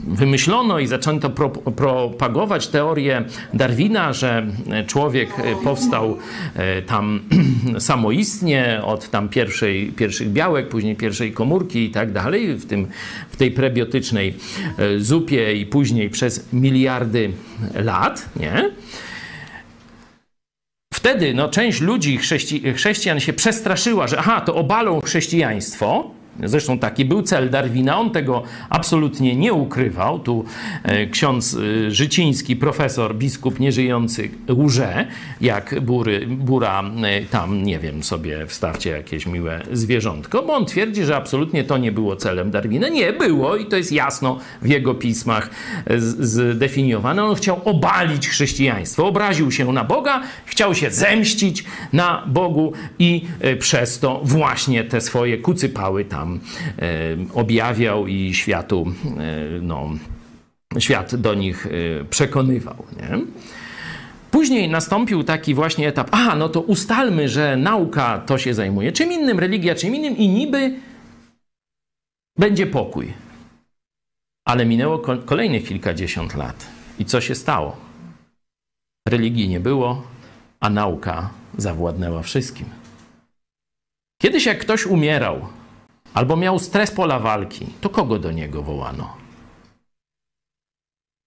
Wymyślono 0.08 0.80
i 0.80 0.88
zaczęto 0.88 1.30
pro, 1.30 1.50
propagować 1.50 2.68
teorię 2.68 3.24
Darwina, 3.54 4.14
że 4.14 4.48
człowiek 4.88 5.30
powstał 5.64 6.18
e, 6.56 6.82
tam 6.82 7.20
samoistnie 7.80 8.82
od 8.84 9.10
tam 9.10 9.30
pierwszej, 9.30 9.92
pierwszych 9.96 10.32
białek, 10.32 10.70
później 10.70 10.96
pierwszej 10.96 11.32
komórki 11.32 11.80
i 11.84 11.92
tak 11.92 12.12
dalej, 12.12 12.54
w, 12.54 12.66
tym, 12.66 12.88
w 13.30 13.38
tej 13.38 13.52
prebiotycznej 13.52 14.34
e, 14.78 15.00
zupie 15.00 15.54
i 15.54 15.66
później 15.66 16.10
przez 16.10 16.54
miliardy 16.54 17.32
lat, 17.76 18.30
nie? 18.36 18.72
Wtedy 20.94 21.34
no, 21.34 21.50
część 21.50 21.82
ludzi, 21.82 22.18
chrześci 22.18 22.74
chrześcijan 22.74 23.20
się 23.20 23.34
przestraszyła, 23.34 24.08
że 24.08 24.20
aha, 24.20 24.42
to 24.42 24.56
obalą 24.56 25.02
chrześcijaństwo, 25.02 26.12
Zresztą 26.44 26.80
taki 26.80 27.06
był 27.06 27.22
cel 27.22 27.50
Darwina, 27.50 28.00
on 28.00 28.12
tego 28.12 28.44
absolutnie 28.70 29.36
nie 29.36 29.54
ukrywał. 29.54 30.20
Tu 30.20 30.46
e, 30.84 31.08
ksiądz 31.08 31.58
e, 31.88 31.92
Życiński, 31.92 32.56
profesor, 32.56 33.16
biskup 33.16 33.60
nieżyjący, 33.60 34.30
łże, 34.50 35.08
jak 35.42 35.82
bury, 35.82 36.28
bura 36.28 36.84
e, 37.04 37.22
tam, 37.22 37.64
nie 37.64 37.80
wiem, 37.80 38.04
sobie 38.04 38.48
wstawcie 38.48 38.90
jakieś 38.90 39.26
miłe 39.26 39.62
zwierzątko, 39.72 40.44
bo 40.44 40.54
on 40.54 40.66
twierdzi, 40.66 41.04
że 41.04 41.16
absolutnie 41.16 41.64
to 41.64 41.78
nie 41.78 41.92
było 41.92 42.16
celem 42.16 42.52
Darwina. 42.52 42.88
Nie 42.88 43.14
było 43.14 43.56
i 43.56 43.66
to 43.66 43.78
jest 43.78 43.92
jasno 43.92 44.40
w 44.62 44.68
jego 44.68 44.96
pismach 44.96 45.50
zdefiniowane. 46.20 47.24
On 47.24 47.36
chciał 47.36 47.62
obalić 47.66 48.28
chrześcijaństwo, 48.28 49.08
obraził 49.08 49.52
się 49.52 49.74
na 49.74 49.84
Boga, 49.84 50.22
chciał 50.46 50.76
się 50.76 50.92
zemścić 50.92 51.64
na 51.94 52.24
Bogu 52.28 52.74
i 53.00 53.26
przez 53.60 54.00
to 54.00 54.22
właśnie 54.24 54.84
te 54.84 55.02
swoje 55.02 55.38
kucypały 55.38 56.06
tam 56.06 56.27
tam 56.28 56.40
objawiał 57.34 58.08
i 58.08 58.34
światu, 58.34 58.86
no, 59.62 59.90
świat 60.80 61.16
do 61.16 61.34
nich 61.34 61.68
e, 61.68 62.06
przekonywał. 62.06 62.86
Nie? 62.98 63.20
Później 64.32 64.70
nastąpił 64.70 65.24
taki 65.24 65.54
właśnie 65.54 65.88
etap, 65.88 66.10
a 66.12 66.36
no 66.36 66.50
to 66.50 66.62
ustalmy, 66.62 67.30
że 67.30 67.58
nauka 67.58 68.20
to 68.20 68.38
się 68.38 68.54
zajmuje 68.54 68.92
czym 68.92 69.12
innym, 69.12 69.40
religia 69.40 69.76
czym 69.76 69.96
innym 69.96 70.18
i 70.18 70.28
niby 70.28 70.74
będzie 72.38 72.68
pokój. 72.68 73.14
Ale 74.46 74.66
minęło 74.66 75.00
kolejnych 75.26 75.68
kilkadziesiąt 75.68 76.36
lat. 76.36 76.68
I 77.00 77.06
co 77.06 77.22
się 77.22 77.36
stało? 77.36 77.76
Religii 79.08 79.50
nie 79.50 79.60
było, 79.60 80.04
a 80.60 80.70
nauka 80.70 81.30
zawładnęła 81.58 82.22
wszystkim. 82.22 82.66
Kiedyś 84.22 84.46
jak 84.46 84.60
ktoś 84.60 84.86
umierał, 84.86 85.48
albo 86.14 86.36
miał 86.36 86.60
stres 86.60 86.92
pola 86.92 87.20
walki, 87.20 87.66
to 87.82 87.90
kogo 87.90 88.20
do 88.20 88.32
niego 88.32 88.64
wołano? 88.64 89.18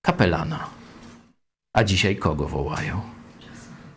Kapelana. 0.03 0.67
A 1.73 1.85
dzisiaj 1.85 2.17
kogo 2.17 2.49
wołają? 2.49 3.01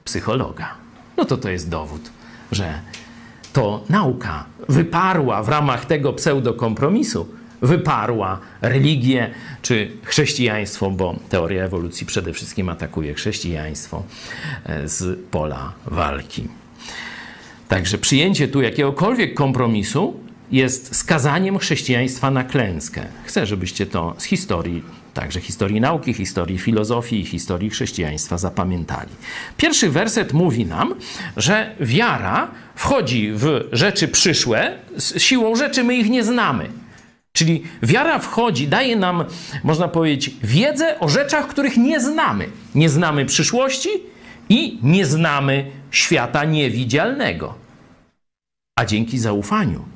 Psychologa. 0.04 0.76
No 1.18 1.26
to 1.26 1.38
to 1.38 1.50
jest 1.50 1.70
dowód, 1.70 2.12
że 2.52 2.82
to 3.54 3.84
nauka 3.90 4.46
wyparła 4.70 5.44
w 5.44 5.50
ramach 5.50 5.86
tego 5.86 6.14
pseudokompromisu, 6.14 7.28
wyparła 7.62 8.40
religię 8.62 9.30
czy 9.62 9.92
chrześcijaństwo, 10.04 10.92
bo 10.92 11.16
teoria 11.30 11.64
ewolucji 11.64 12.06
przede 12.06 12.34
wszystkim 12.34 12.70
atakuje 12.70 13.14
chrześcijaństwo 13.14 14.04
e, 14.66 14.88
z 14.88 15.20
pola 15.32 15.74
walki. 15.86 16.48
Także 17.68 17.98
przyjęcie 17.98 18.48
tu 18.48 18.62
jakiegokolwiek 18.62 19.34
kompromisu 19.34 20.23
jest 20.52 20.96
skazaniem 20.96 21.58
chrześcijaństwa 21.58 22.32
na 22.32 22.44
klęskę. 22.44 23.06
Chcę, 23.24 23.46
żebyście 23.46 23.86
to 23.86 24.16
z 24.18 24.24
historii, 24.24 24.84
także 25.14 25.42
historii 25.42 25.82
nauki, 25.82 26.14
historii 26.14 26.58
filozofii 26.58 27.20
i 27.20 27.26
historii 27.26 27.70
chrześcijaństwa 27.70 28.38
zapamiętali. 28.38 29.10
Pierwszy 29.58 29.90
werset 29.90 30.34
mówi 30.34 30.66
nam, 30.66 30.96
że 31.38 31.76
wiara 31.80 32.52
wchodzi 32.76 33.32
w 33.34 33.70
rzeczy 33.72 34.08
przyszłe, 34.08 34.78
z 34.98 35.22
siłą 35.22 35.56
rzeczy 35.56 35.84
my 35.84 35.96
ich 35.96 36.10
nie 36.10 36.24
znamy. 36.24 36.70
Czyli 37.34 37.64
wiara 37.84 38.20
wchodzi, 38.20 38.68
daje 38.68 38.96
nam, 38.96 39.26
można 39.64 39.88
powiedzieć, 39.88 40.36
wiedzę 40.44 41.00
o 41.00 41.10
rzeczach, 41.10 41.48
których 41.48 41.78
nie 41.78 42.00
znamy. 42.00 42.48
Nie 42.76 42.90
znamy 42.90 43.26
przyszłości 43.26 43.90
i 44.50 44.80
nie 44.84 45.06
znamy 45.06 45.72
świata 45.92 46.46
niewidzialnego. 46.46 47.54
A 48.80 48.86
dzięki 48.86 49.20
zaufaniu 49.20 49.93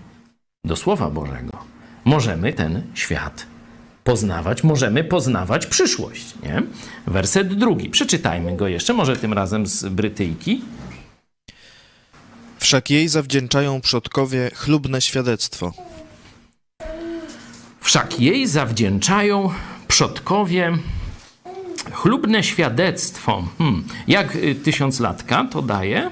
do 0.68 0.76
Słowa 0.76 1.10
Bożego, 1.10 1.58
możemy 2.06 2.54
ten 2.54 2.82
świat 2.94 3.46
poznawać, 4.04 4.64
możemy 4.64 5.04
poznawać 5.04 5.66
przyszłość. 5.66 6.34
Nie? 6.44 6.64
Werset 7.08 7.54
drugi. 7.54 7.90
Przeczytajmy 7.90 8.56
go 8.56 8.68
jeszcze, 8.68 8.94
może 8.94 9.18
tym 9.18 9.34
razem 9.34 9.68
z 9.68 9.86
Brytyjki. 9.86 10.62
Wszak 12.60 12.90
jej 12.90 13.08
zawdzięczają 13.08 13.82
przodkowie 13.82 14.52
chlubne 14.56 15.02
świadectwo. 15.02 15.74
Wszak 17.80 18.20
jej 18.20 18.48
zawdzięczają 18.48 19.50
przodkowie 19.88 20.78
chlubne 21.92 22.44
świadectwo. 22.44 23.44
Hmm. 23.58 23.84
Jak 24.08 24.36
y, 24.36 24.56
tysiąclatka 24.56 25.48
to 25.52 25.62
daje? 25.62 26.12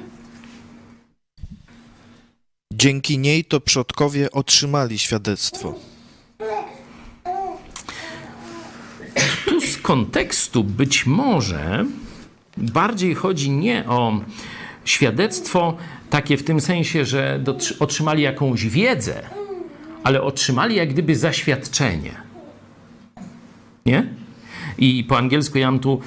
Dzięki 2.73 3.17
niej 3.17 3.45
to 3.45 3.61
przodkowie 3.61 4.31
otrzymali 4.31 4.99
świadectwo. 4.99 5.75
Tu 9.45 9.61
z 9.61 9.77
kontekstu 9.77 10.63
być 10.63 11.05
może 11.05 11.85
bardziej 12.57 13.15
chodzi 13.15 13.51
nie 13.51 13.85
o 13.87 14.19
świadectwo 14.85 15.77
takie 16.09 16.37
w 16.37 16.43
tym 16.43 16.61
sensie, 16.61 17.05
że 17.05 17.43
otrzymali 17.79 18.23
jakąś 18.23 18.65
wiedzę, 18.65 19.29
ale 20.03 20.21
otrzymali 20.21 20.75
jak 20.75 20.89
gdyby 20.89 21.15
zaświadczenie. 21.15 22.11
Nie? 23.85 24.07
I 24.77 25.03
po 25.03 25.17
angielsku 25.17 25.57
ja 25.57 25.71
mam 25.71 25.79
tu 25.79 26.01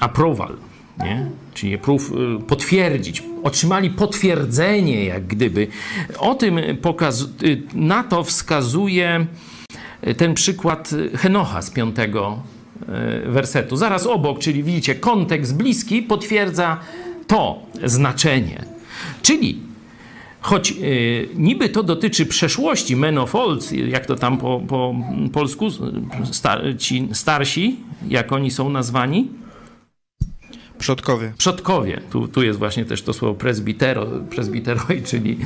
approval, 0.00 0.56
nie? 0.98 1.26
czyli 1.54 1.78
proof, 1.78 2.10
y, 2.10 2.46
potwierdzić. 2.46 3.22
Otrzymali 3.42 3.90
potwierdzenie, 3.90 5.04
jak 5.04 5.26
gdyby. 5.26 5.66
O 6.18 6.34
tym 6.34 6.60
pokaz, 6.82 7.22
y, 7.42 7.62
na 7.74 8.04
to 8.04 8.24
wskazuje 8.24 9.26
ten 10.16 10.34
przykład 10.34 10.90
Henocha 11.14 11.62
z 11.62 11.70
piątego 11.70 12.42
y, 13.26 13.30
wersetu. 13.30 13.76
Zaraz 13.76 14.06
obok, 14.06 14.38
czyli 14.38 14.62
widzicie, 14.62 14.94
kontekst 14.94 15.56
bliski 15.56 16.02
potwierdza 16.02 16.78
to 17.26 17.62
znaczenie. 17.84 18.64
Czyli 19.22 19.60
choć 20.40 20.72
y, 20.72 21.28
niby 21.34 21.68
to 21.68 21.82
dotyczy 21.82 22.26
przeszłości, 22.26 22.96
men 22.96 23.18
of 23.18 23.34
old, 23.34 23.72
jak 23.72 24.06
to 24.06 24.16
tam 24.16 24.38
po, 24.38 24.60
po 24.68 24.94
polsku, 25.32 25.66
star, 26.32 26.62
ci 26.78 27.08
starsi, 27.12 27.76
jak 28.08 28.32
oni 28.32 28.50
są 28.50 28.68
nazwani, 28.68 29.28
Przodkowie. 30.82 31.32
Przodkowie. 31.38 32.00
Tu, 32.10 32.28
tu 32.28 32.42
jest 32.42 32.58
właśnie 32.58 32.84
też 32.84 33.02
to 33.02 33.12
słowo 33.12 33.34
presbitero, 33.34 34.06
presbiteroi, 34.06 35.02
czyli 35.10 35.38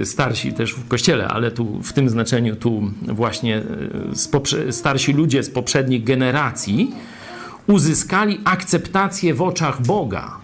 e, 0.00 0.04
starsi 0.04 0.52
też 0.52 0.72
w 0.72 0.88
kościele, 0.88 1.28
ale 1.28 1.50
tu 1.50 1.82
w 1.82 1.92
tym 1.92 2.08
znaczeniu 2.08 2.56
tu 2.56 2.90
właśnie 3.02 3.62
e, 4.68 4.72
starsi 4.72 5.12
ludzie 5.12 5.42
z 5.42 5.50
poprzednich 5.50 6.04
generacji 6.04 6.94
uzyskali 7.66 8.40
akceptację 8.44 9.34
w 9.34 9.42
oczach 9.42 9.82
Boga. 9.82 10.36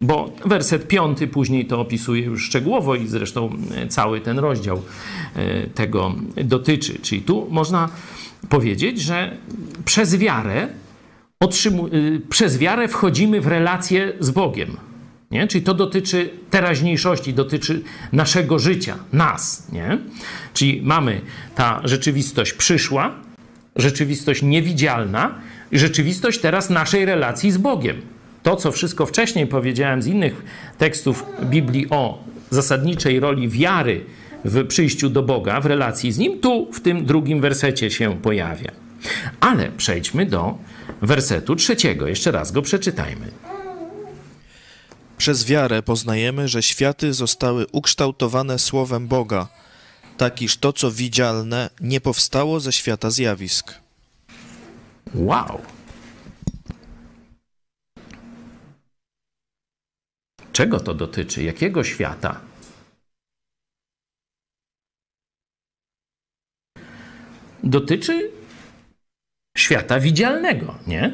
Bo 0.00 0.30
werset 0.44 0.88
piąty 0.88 1.26
później 1.26 1.66
to 1.66 1.80
opisuje 1.80 2.22
już 2.22 2.44
szczegółowo 2.44 2.94
i 2.94 3.06
zresztą 3.06 3.50
e, 3.74 3.88
cały 3.88 4.20
ten 4.20 4.38
rozdział 4.38 4.82
tego 5.74 6.14
dotyczy. 6.44 6.98
Czyli 7.02 7.22
tu 7.22 7.46
można 7.50 7.88
powiedzieć, 8.48 9.00
że 9.00 9.36
przez 9.84 10.16
wiarę 10.16 10.68
otrzymu- 11.44 11.94
y, 11.94 12.20
przez 12.28 12.58
wiarę 12.58 12.88
wchodzimy 12.88 13.40
w 13.40 13.46
relację 13.46 14.12
z 14.20 14.30
Bogiem. 14.30 14.76
Nie? 15.30 15.46
Czyli 15.46 15.64
to 15.64 15.74
dotyczy 15.74 16.30
teraźniejszości, 16.50 17.34
dotyczy 17.34 17.82
naszego 18.12 18.58
życia, 18.58 18.96
nas. 19.12 19.66
Nie? 19.72 19.98
Czyli 20.54 20.82
mamy 20.84 21.20
ta 21.54 21.80
rzeczywistość 21.84 22.52
przyszła, 22.52 23.14
rzeczywistość 23.76 24.42
niewidzialna, 24.42 25.34
rzeczywistość 25.72 26.40
teraz 26.40 26.70
naszej 26.70 27.04
relacji 27.04 27.50
z 27.50 27.58
Bogiem. 27.58 27.96
To, 28.42 28.56
co 28.56 28.72
wszystko 28.72 29.06
wcześniej 29.06 29.46
powiedziałem 29.46 30.02
z 30.02 30.06
innych 30.06 30.42
tekstów 30.78 31.24
Biblii 31.42 31.86
o 31.90 32.24
zasadniczej 32.50 33.20
roli 33.20 33.48
wiary 33.48 34.04
w 34.44 34.66
przyjściu 34.66 35.10
do 35.10 35.22
Boga, 35.22 35.60
w 35.60 35.66
relacji 35.66 36.12
z 36.12 36.18
Nim, 36.18 36.40
tu 36.40 36.72
w 36.72 36.80
tym 36.80 37.04
drugim 37.04 37.40
wersecie 37.40 37.90
się 37.90 38.16
pojawia. 38.22 38.70
Ale 39.40 39.68
przejdźmy 39.76 40.26
do 40.26 40.58
wersetu 41.02 41.56
trzeciego. 41.56 42.06
Jeszcze 42.06 42.30
raz 42.30 42.52
go 42.52 42.62
przeczytajmy. 42.62 43.30
Przez 45.18 45.44
wiarę 45.44 45.82
poznajemy, 45.82 46.48
że 46.48 46.62
światy 46.62 47.14
zostały 47.14 47.66
ukształtowane 47.72 48.58
słowem 48.58 49.08
Boga, 49.08 49.48
tak 50.16 50.42
iż 50.42 50.56
to, 50.56 50.72
co 50.72 50.90
widzialne, 50.90 51.70
nie 51.80 52.00
powstało 52.00 52.60
ze 52.60 52.72
świata 52.72 53.10
zjawisk. 53.10 53.74
Wow! 55.14 55.60
Czego 60.52 60.80
to 60.80 60.94
dotyczy? 60.94 61.42
Jakiego 61.42 61.84
świata? 61.84 62.40
Dotyczy 67.64 68.30
świata 69.58 70.00
widzialnego, 70.00 70.74
nie? 70.86 71.12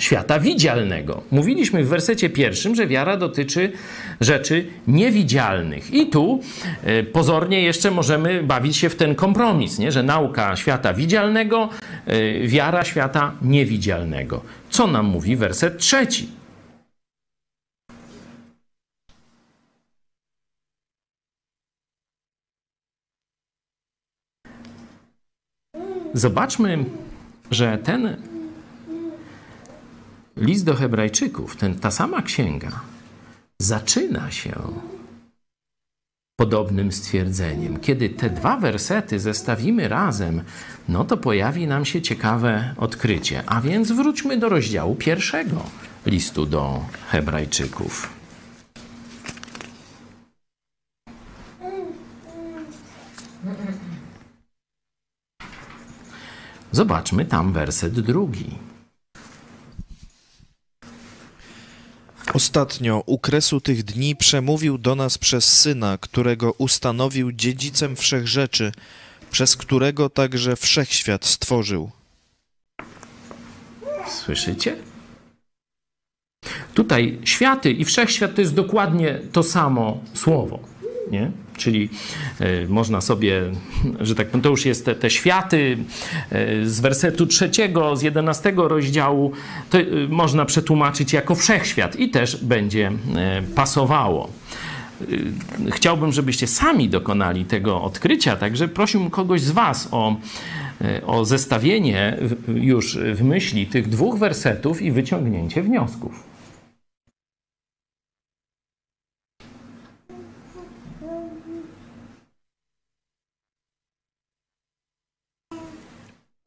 Świata 0.00 0.40
widzialnego. 0.40 1.22
Mówiliśmy 1.30 1.84
w 1.84 1.88
wersecie 1.88 2.30
pierwszym, 2.30 2.74
że 2.74 2.86
wiara 2.86 3.16
dotyczy 3.16 3.72
rzeczy 4.20 4.66
niewidzialnych. 4.86 5.94
I 5.94 6.06
tu 6.06 6.40
e, 6.84 7.02
pozornie 7.02 7.62
jeszcze 7.62 7.90
możemy 7.90 8.42
bawić 8.42 8.76
się 8.76 8.88
w 8.88 8.96
ten 8.96 9.14
kompromis, 9.14 9.78
nie? 9.78 9.92
że 9.92 10.02
nauka 10.02 10.56
świata 10.56 10.94
widzialnego, 10.94 11.68
e, 12.06 12.48
wiara 12.48 12.84
świata 12.84 13.32
niewidzialnego. 13.42 14.42
Co 14.70 14.86
nam 14.86 15.06
mówi 15.06 15.36
werset 15.36 15.78
trzeci? 15.78 16.28
Zobaczmy, 26.14 26.84
że 27.50 27.78
ten 27.78 28.16
list 30.36 30.64
do 30.64 30.74
Hebrajczyków, 30.74 31.56
ten, 31.56 31.74
ta 31.74 31.90
sama 31.90 32.22
księga, 32.22 32.80
zaczyna 33.58 34.30
się 34.30 34.52
podobnym 36.36 36.92
stwierdzeniem. 36.92 37.80
Kiedy 37.80 38.08
te 38.08 38.30
dwa 38.30 38.56
wersety 38.56 39.20
zestawimy 39.20 39.88
razem, 39.88 40.42
no 40.88 41.04
to 41.04 41.16
pojawi 41.16 41.66
nam 41.66 41.84
się 41.84 42.02
ciekawe 42.02 42.74
odkrycie. 42.76 43.42
A 43.46 43.60
więc 43.60 43.92
wróćmy 43.92 44.38
do 44.38 44.48
rozdziału 44.48 44.94
pierwszego 44.94 45.64
listu 46.06 46.46
do 46.46 46.84
Hebrajczyków. 47.08 48.16
Zobaczmy 56.72 57.24
tam 57.24 57.52
werset 57.52 58.00
drugi. 58.00 58.50
Ostatnio 62.34 63.02
u 63.06 63.18
kresu 63.18 63.60
tych 63.60 63.82
dni 63.82 64.16
przemówił 64.16 64.78
do 64.78 64.94
nas 64.94 65.18
przez 65.18 65.60
Syna, 65.60 65.98
którego 65.98 66.52
ustanowił 66.52 67.32
dziedzicem 67.32 67.96
wszech 67.96 68.28
rzeczy, 68.28 68.72
przez 69.30 69.56
którego 69.56 70.10
także 70.10 70.56
wszechświat 70.56 71.24
stworzył. 71.24 71.90
Słyszycie? 74.08 74.76
Tutaj 76.74 77.18
światy 77.24 77.70
i 77.70 77.84
wszechświat 77.84 78.34
to 78.34 78.40
jest 78.40 78.54
dokładnie 78.54 79.20
to 79.32 79.42
samo 79.42 80.00
słowo. 80.14 80.60
Nie? 81.10 81.30
Czyli 81.56 81.88
y, 82.40 82.66
można 82.68 83.00
sobie, 83.00 83.42
że 84.00 84.14
tak 84.14 84.26
powiem, 84.26 84.42
to 84.42 84.48
już 84.48 84.66
jest 84.66 84.84
te, 84.84 84.94
te 84.94 85.10
światy 85.10 85.78
y, 86.32 86.68
z 86.68 86.80
wersetu 86.80 87.26
trzeciego, 87.26 87.96
z 87.96 88.02
jedenastego 88.02 88.68
rozdziału, 88.68 89.32
to 89.70 89.78
y, 89.78 90.08
można 90.08 90.44
przetłumaczyć 90.44 91.12
jako 91.12 91.34
wszechświat 91.34 91.96
i 91.96 92.10
też 92.10 92.44
będzie 92.44 92.92
pasowało. 93.54 94.30
Chciałbym, 95.70 96.12
żebyście 96.12 96.46
sami 96.46 96.88
dokonali 96.88 97.44
tego 97.44 97.82
odkrycia, 97.82 98.36
także 98.36 98.68
prosiłbym 98.68 99.10
kogoś 99.10 99.40
z 99.40 99.50
Was 99.50 99.88
o, 99.90 100.16
o 101.06 101.24
zestawienie 101.24 102.16
już 102.48 102.98
w 102.98 103.22
myśli 103.22 103.66
tych 103.66 103.88
dwóch 103.88 104.18
wersetów 104.18 104.82
i 104.82 104.92
wyciągnięcie 104.92 105.62
wniosków. 105.62 106.25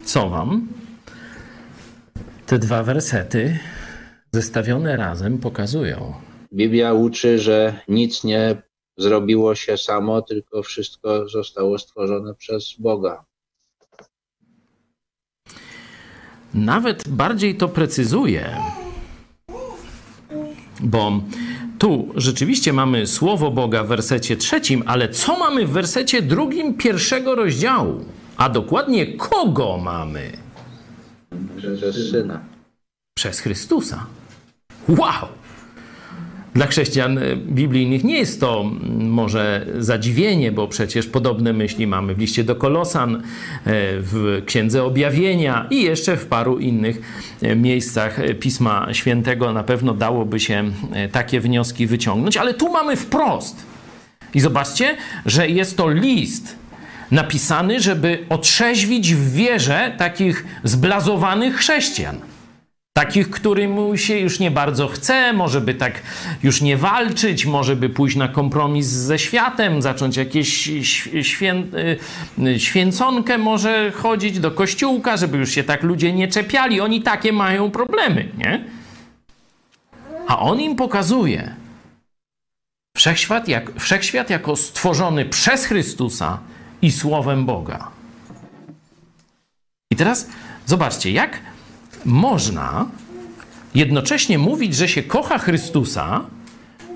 Co 0.10 0.30
wam 0.30 0.68
te 2.46 2.60
dwa 2.60 2.84
wersety 2.84 3.60
zestawione 4.32 4.98
razem 4.98 5.38
pokazują? 5.38 6.14
Biblia 6.54 6.94
uczy, 6.94 7.40
że 7.40 7.80
nic 7.88 8.24
nie 8.24 8.62
zrobiło 8.98 9.56
się 9.56 9.78
samo, 9.78 10.22
tylko 10.22 10.64
wszystko 10.64 11.30
zostało 11.30 11.78
stworzone 11.80 12.36
przez 12.36 12.74
Boga. 12.80 13.26
Nawet 16.54 17.10
bardziej 17.10 17.56
to 17.56 17.68
precyzuje, 17.68 18.58
bo 20.82 21.22
tu 21.80 22.10
rzeczywiście 22.16 22.74
mamy 22.74 23.08
słowo 23.08 23.52
Boga 23.52 23.84
w 23.84 23.88
wersecie 23.88 24.38
trzecim, 24.38 24.84
ale 24.86 25.10
co 25.10 25.40
mamy 25.40 25.66
w 25.66 25.72
wersecie 25.72 26.22
drugim 26.22 26.78
pierwszego 26.78 27.36
rozdziału? 27.36 28.06
A 28.40 28.50
dokładnie 28.50 29.08
kogo 29.08 29.78
mamy? 29.78 30.32
Przez 31.58 32.12
Syna. 32.12 32.40
Przez 33.18 33.40
Chrystusa. 33.40 34.06
Wow! 34.88 35.28
Dla 36.54 36.68
chrześcijan 36.68 37.20
biblijnych 37.48 38.04
nie 38.04 38.18
jest 38.18 38.40
to 38.40 38.72
może 39.00 39.66
zadziwienie, 39.80 40.52
bo 40.52 40.68
przecież 40.68 41.08
podobne 41.08 41.54
myśli 41.54 41.88
mamy 41.88 42.16
w 42.16 42.20
liście 42.20 42.44
do 42.44 42.56
Kolosan, 42.56 43.16
e, 43.16 43.22
w 44.00 44.42
Księdze 44.46 44.84
Objawienia 44.84 45.68
i 45.70 45.84
jeszcze 45.84 46.18
w 46.18 46.26
paru 46.26 46.60
innych 46.60 47.02
e, 47.42 47.56
miejscach 47.56 48.20
Pisma 48.40 48.94
Świętego. 48.94 49.54
Na 49.54 49.64
pewno 49.64 49.94
dałoby 49.94 50.40
się 50.40 50.72
takie 51.12 51.40
wnioski 51.40 51.88
wyciągnąć, 51.88 52.38
ale 52.38 52.54
tu 52.54 52.72
mamy 52.72 52.96
wprost. 52.96 53.66
I 54.34 54.40
zobaczcie, 54.40 54.98
że 55.26 55.50
jest 55.50 55.78
to 55.78 55.90
list 55.90 56.59
napisany, 57.12 57.80
żeby 57.80 58.26
otrzeźwić 58.30 59.16
w 59.16 59.34
wierze 59.34 59.94
takich 59.98 60.46
zblazowanych 60.64 61.56
chrześcijan. 61.56 62.22
Takich, 62.94 63.30
którym 63.30 63.98
się 63.98 64.18
już 64.20 64.40
nie 64.40 64.52
bardzo 64.52 64.88
chce, 64.88 65.34
może 65.34 65.62
by 65.62 65.74
tak 65.74 66.02
już 66.44 66.62
nie 66.62 66.78
walczyć, 66.78 67.46
może 67.46 67.76
by 67.76 67.90
pójść 67.90 68.16
na 68.16 68.28
kompromis 68.28 68.86
ze 68.86 69.20
światem, 69.20 69.82
zacząć 69.82 70.18
jakieś 70.18 70.72
świę, 71.22 71.64
y, 72.40 72.60
święconkę, 72.60 73.38
może 73.38 73.92
chodzić 73.92 74.40
do 74.40 74.52
kościółka, 74.52 75.18
żeby 75.18 75.38
już 75.38 75.52
się 75.52 75.64
tak 75.64 75.84
ludzie 75.84 76.14
nie 76.14 76.28
czepiali. 76.28 76.82
Oni 76.82 77.02
takie 77.02 77.34
mają 77.34 77.72
problemy, 77.72 78.30
nie? 78.38 78.64
A 80.28 80.40
on 80.40 80.62
im 80.62 80.76
pokazuje, 80.76 81.56
wszechświat, 82.98 83.48
jak, 83.48 83.80
wszechświat 83.80 84.30
jako 84.30 84.56
stworzony 84.56 85.26
przez 85.26 85.66
Chrystusa, 85.66 86.40
i 86.82 86.92
Słowem 86.92 87.46
Boga. 87.46 87.92
I 89.92 89.96
teraz 89.96 90.28
zobaczcie, 90.66 91.12
jak 91.12 91.40
można 92.06 92.86
jednocześnie 93.76 94.38
mówić, 94.40 94.76
że 94.76 94.88
się 94.88 95.04
kocha 95.04 95.38
Chrystusa, 95.38 96.26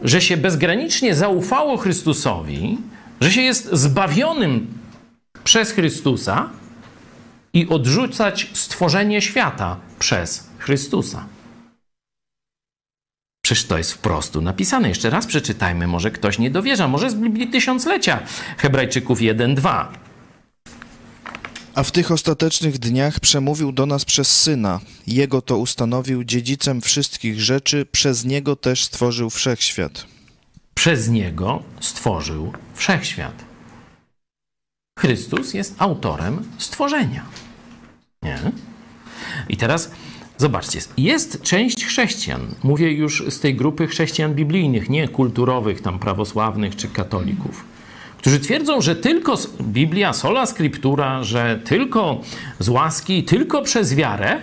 że 0.03 0.21
się 0.21 0.37
bezgranicznie 0.37 1.15
zaufało 1.15 1.77
Chrystusowi, 1.77 2.77
że 3.21 3.31
się 3.31 3.41
jest 3.41 3.69
zbawionym 3.71 4.67
przez 5.43 5.71
Chrystusa 5.71 6.49
i 7.53 7.67
odrzucać 7.67 8.49
stworzenie 8.53 9.21
świata 9.21 9.77
przez 9.99 10.49
Chrystusa. 10.57 11.25
Przecież 13.45 13.65
to 13.65 13.77
jest 13.77 13.91
wprost 13.91 14.35
napisane. 14.35 14.89
Jeszcze 14.89 15.09
raz 15.09 15.25
przeczytajmy, 15.25 15.87
może 15.87 16.11
ktoś 16.11 16.39
nie 16.39 16.51
dowierza, 16.51 16.87
może 16.87 17.09
z 17.09 17.15
Biblii 17.15 17.47
Tysiąclecia, 17.47 18.19
Hebrajczyków 18.57 19.19
1-2. 19.19 19.85
A 21.75 21.83
w 21.83 21.91
tych 21.91 22.11
ostatecznych 22.11 22.79
dniach 22.79 23.19
przemówił 23.19 23.71
do 23.71 23.85
nas 23.85 24.05
przez 24.05 24.41
Syna. 24.41 24.79
Jego 25.07 25.41
to 25.41 25.57
ustanowił 25.57 26.23
dziedzicem 26.23 26.81
wszystkich 26.81 27.41
rzeczy, 27.41 27.85
przez 27.91 28.25
Niego 28.25 28.55
też 28.55 28.83
stworzył 28.83 29.29
wszechświat. 29.29 30.05
Przez 30.73 31.09
Niego 31.09 31.63
stworzył 31.79 32.53
wszechświat. 32.73 33.45
Chrystus 34.99 35.53
jest 35.53 35.75
autorem 35.77 36.43
stworzenia. 36.57 37.25
Nie? 38.21 38.39
I 39.49 39.57
teraz 39.57 39.91
zobaczcie, 40.43 40.79
jest 40.97 41.41
część 41.41 41.85
chrześcijan, 41.85 42.41
mówię 42.63 42.91
już 42.91 43.23
z 43.29 43.39
tej 43.39 43.55
grupy 43.55 43.87
chrześcijan 43.87 44.33
biblijnych, 44.33 44.89
nie 44.89 45.07
kulturowych, 45.07 45.81
tam 45.81 45.99
prawosławnych 45.99 46.75
czy 46.75 46.87
katolików, 46.87 47.65
którzy 48.17 48.39
twierdzą, 48.39 48.81
że 48.81 48.95
tylko 48.95 49.37
Biblia, 49.61 50.13
sola 50.13 50.45
scriptura, 50.45 51.23
że 51.23 51.59
tylko 51.63 52.21
z 52.59 52.69
łaski, 52.69 53.23
tylko 53.23 53.61
przez 53.61 53.95
wiarę, 53.95 54.41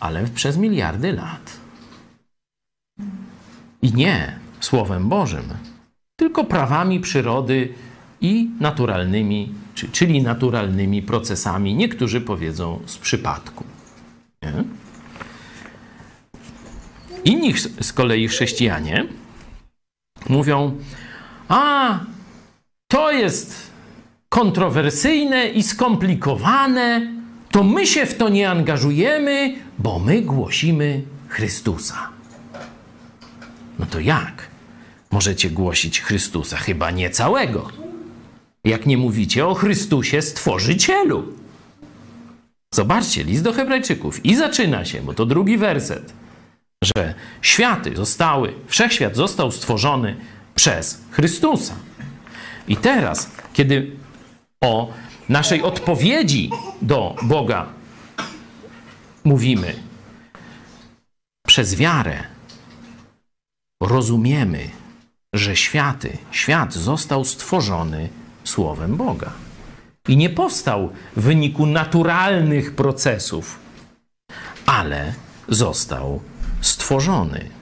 ale 0.00 0.26
przez 0.34 0.56
miliardy 0.56 1.12
lat. 1.12 1.60
I 3.82 3.92
nie 3.92 4.38
Słowem 4.60 5.08
Bożym, 5.08 5.44
tylko 6.16 6.44
prawami 6.44 7.00
przyrody 7.00 7.74
i 8.20 8.50
naturalnymi, 8.60 9.52
czyli 9.92 10.22
naturalnymi 10.22 11.02
procesami. 11.02 11.74
Niektórzy 11.74 12.20
powiedzą 12.20 12.80
z 12.86 12.98
przypadku. 12.98 13.64
Nie? 14.42 14.52
Inni 17.24 17.54
z 17.80 17.92
kolei 17.92 18.28
chrześcijanie 18.28 19.06
mówią, 20.28 20.76
a 21.48 22.00
to 22.88 23.12
jest 23.12 23.70
kontrowersyjne 24.28 25.48
i 25.48 25.62
skomplikowane, 25.62 27.12
to 27.50 27.64
my 27.64 27.86
się 27.86 28.06
w 28.06 28.16
to 28.16 28.28
nie 28.28 28.50
angażujemy, 28.50 29.56
bo 29.78 29.98
my 29.98 30.22
głosimy 30.22 31.02
Chrystusa. 31.28 32.08
No 33.78 33.86
to 33.86 34.00
jak 34.00 34.48
możecie 35.10 35.50
głosić 35.50 36.00
Chrystusa? 36.00 36.56
Chyba 36.56 36.90
nie 36.90 37.10
całego. 37.10 37.70
Jak 38.64 38.86
nie 38.86 38.98
mówicie 38.98 39.46
o 39.46 39.54
Chrystusie 39.54 40.22
Stworzycielu. 40.22 41.39
Zobaczcie, 42.74 43.24
list 43.24 43.42
do 43.42 43.52
Hebrajczyków 43.52 44.24
i 44.24 44.36
zaczyna 44.36 44.84
się, 44.84 45.02
bo 45.02 45.14
to 45.14 45.26
drugi 45.26 45.58
werset, 45.58 46.12
że 46.82 47.14
światy 47.42 47.96
zostały, 47.96 48.54
wszechświat 48.66 49.16
został 49.16 49.52
stworzony 49.52 50.16
przez 50.54 51.00
Chrystusa. 51.10 51.74
I 52.68 52.76
teraz, 52.76 53.30
kiedy 53.52 53.96
o 54.60 54.92
naszej 55.28 55.62
odpowiedzi 55.62 56.50
do 56.82 57.16
Boga 57.22 57.66
mówimy, 59.24 59.74
przez 61.46 61.74
wiarę 61.74 62.24
rozumiemy, 63.82 64.70
że 65.34 65.56
światy, 65.56 66.18
świat 66.30 66.74
został 66.74 67.24
stworzony 67.24 68.08
Słowem 68.44 68.96
Boga. 68.96 69.32
I 70.08 70.16
nie 70.16 70.30
powstał 70.30 70.90
w 71.16 71.22
wyniku 71.22 71.66
naturalnych 71.66 72.74
procesów, 72.74 73.58
ale 74.66 75.14
został 75.48 76.20
stworzony. 76.60 77.60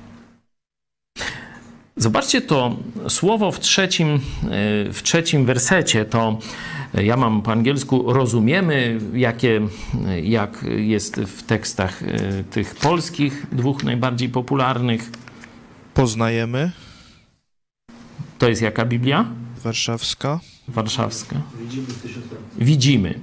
Zobaczcie 1.99 2.41
to 2.41 2.77
słowo 3.09 3.53
w 3.53 3.61
trzecim, 3.61 4.09
e, 4.15 4.19
w 4.93 5.01
trzecim 5.03 5.45
wersecie. 5.45 6.05
To 6.05 6.39
e, 6.95 7.05
ja 7.05 7.17
mam 7.17 7.43
po 7.43 7.53
angielsku 7.53 8.13
rozumiemy, 8.13 8.99
jakie, 9.15 9.61
e, 10.07 10.21
jak 10.21 10.65
jest 10.77 11.17
w 11.17 11.43
tekstach 11.43 12.03
tych 12.51 12.75
polskich, 12.75 13.47
dwóch 13.53 13.85
najbardziej 13.85 14.29
popularnych. 14.29 15.11
Poznajemy. 15.95 16.71
To 18.39 18.49
jest 18.49 18.63
jaka 18.63 18.85
Biblia? 18.85 19.25
Warszawska. 19.65 20.41
Warszawska. 20.69 21.37
Widzimy. 22.59 23.15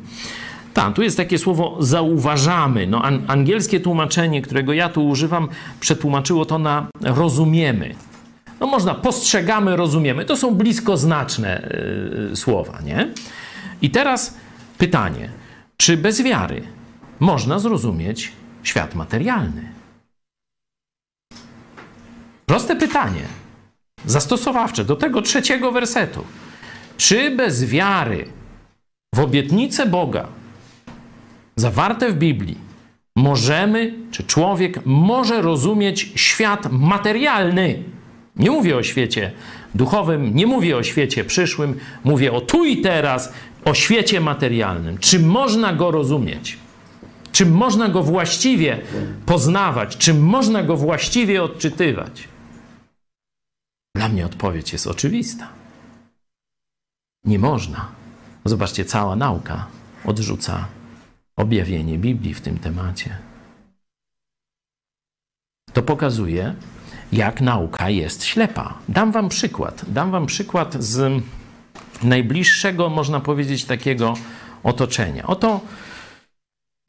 Tak, 0.74 0.96
tu 0.96 1.04
jest 1.04 1.18
takie 1.18 1.38
słowo 1.38 1.78
zauważamy. 1.80 2.88
No, 2.88 3.02
an, 3.02 3.24
angielskie 3.28 3.80
tłumaczenie, 3.80 4.41
którego 4.41 4.74
ja 4.74 4.89
tu 4.89 5.08
używam, 5.08 5.48
przetłumaczyło 5.80 6.46
to 6.46 6.60
na 6.60 6.88
rozumiemy. 7.02 7.96
No 8.60 8.68
można, 8.68 8.96
postrzegamy, 8.96 9.76
rozumiemy. 9.76 10.26
To 10.26 10.38
są 10.38 10.56
bliskoznaczne 10.56 11.70
yy, 12.30 12.36
słowa, 12.36 12.82
nie? 12.86 13.14
I 13.82 13.89
teraz 13.89 14.38
pytanie, 14.78 15.30
czy 15.78 15.98
bez 15.98 16.22
wiary 16.22 16.62
można 17.20 17.60
zrozumieć 17.60 18.32
świat 18.64 18.96
materialny? 18.96 19.70
Proste 22.46 22.76
pytanie, 22.76 23.22
zastosowawcze 24.06 24.86
do 24.86 24.96
tego 24.96 25.22
trzeciego 25.22 25.72
wersetu. 25.72 26.24
Czy 26.98 27.32
bez 27.32 27.66
wiary 27.66 28.26
w 29.16 29.20
obietnicę 29.20 29.86
Boga 29.86 30.28
zawarte 31.56 32.12
w 32.12 32.16
Biblii 32.16 32.58
możemy, 33.16 33.93
czy 34.12 34.24
człowiek 34.24 34.86
może 34.86 35.41
rozumieć 35.41 36.12
świat 36.16 36.72
materialny? 36.72 37.84
Nie 38.36 38.52
mówię 38.52 38.78
o 38.78 38.84
świecie 38.84 39.32
duchowym, 39.76 40.36
nie 40.36 40.48
mówię 40.48 40.78
o 40.78 40.84
świecie 40.84 41.24
przyszłym, 41.24 41.80
mówię 42.04 42.32
o 42.32 42.41
tu 42.41 42.66
i 42.66 42.82
teraz, 42.82 43.34
o 43.66 43.74
świecie 43.74 44.22
materialnym. 44.22 44.98
Czy 44.98 45.20
można 45.20 45.74
go 45.74 45.91
rozumieć? 45.91 46.58
Czy 47.32 47.46
można 47.46 47.89
go 47.89 48.04
właściwie 48.04 48.80
poznawać? 49.26 49.98
Czy 49.98 50.14
można 50.14 50.64
go 50.64 50.78
właściwie 50.78 51.43
odczytywać? 51.43 52.28
Dla 53.96 54.10
mnie 54.10 54.26
odpowiedź 54.26 54.74
jest 54.74 54.88
oczywista. 54.88 55.55
Nie 57.26 57.39
można. 57.39 57.88
Zobaczcie, 58.45 58.86
cała 58.86 59.15
nauka 59.15 59.67
odrzuca 60.05 60.67
objawienie 61.36 61.97
Biblii 61.97 62.34
w 62.34 62.41
tym 62.41 62.57
temacie. 62.59 63.17
To 65.73 65.82
pokazuje, 65.82 66.55
jak 67.11 67.41
nauka 67.41 67.89
jest 67.89 68.23
ślepa. 68.23 68.73
Dam 68.89 69.11
wam 69.11 69.30
przykład. 69.30 69.86
Dam 69.88 70.11
wam 70.11 70.26
przykład 70.26 70.73
z 70.84 71.23
najbliższego, 72.03 72.89
można 72.89 73.19
powiedzieć, 73.19 73.65
takiego 73.65 74.13
otoczenia. 74.63 75.28
Oto 75.28 75.61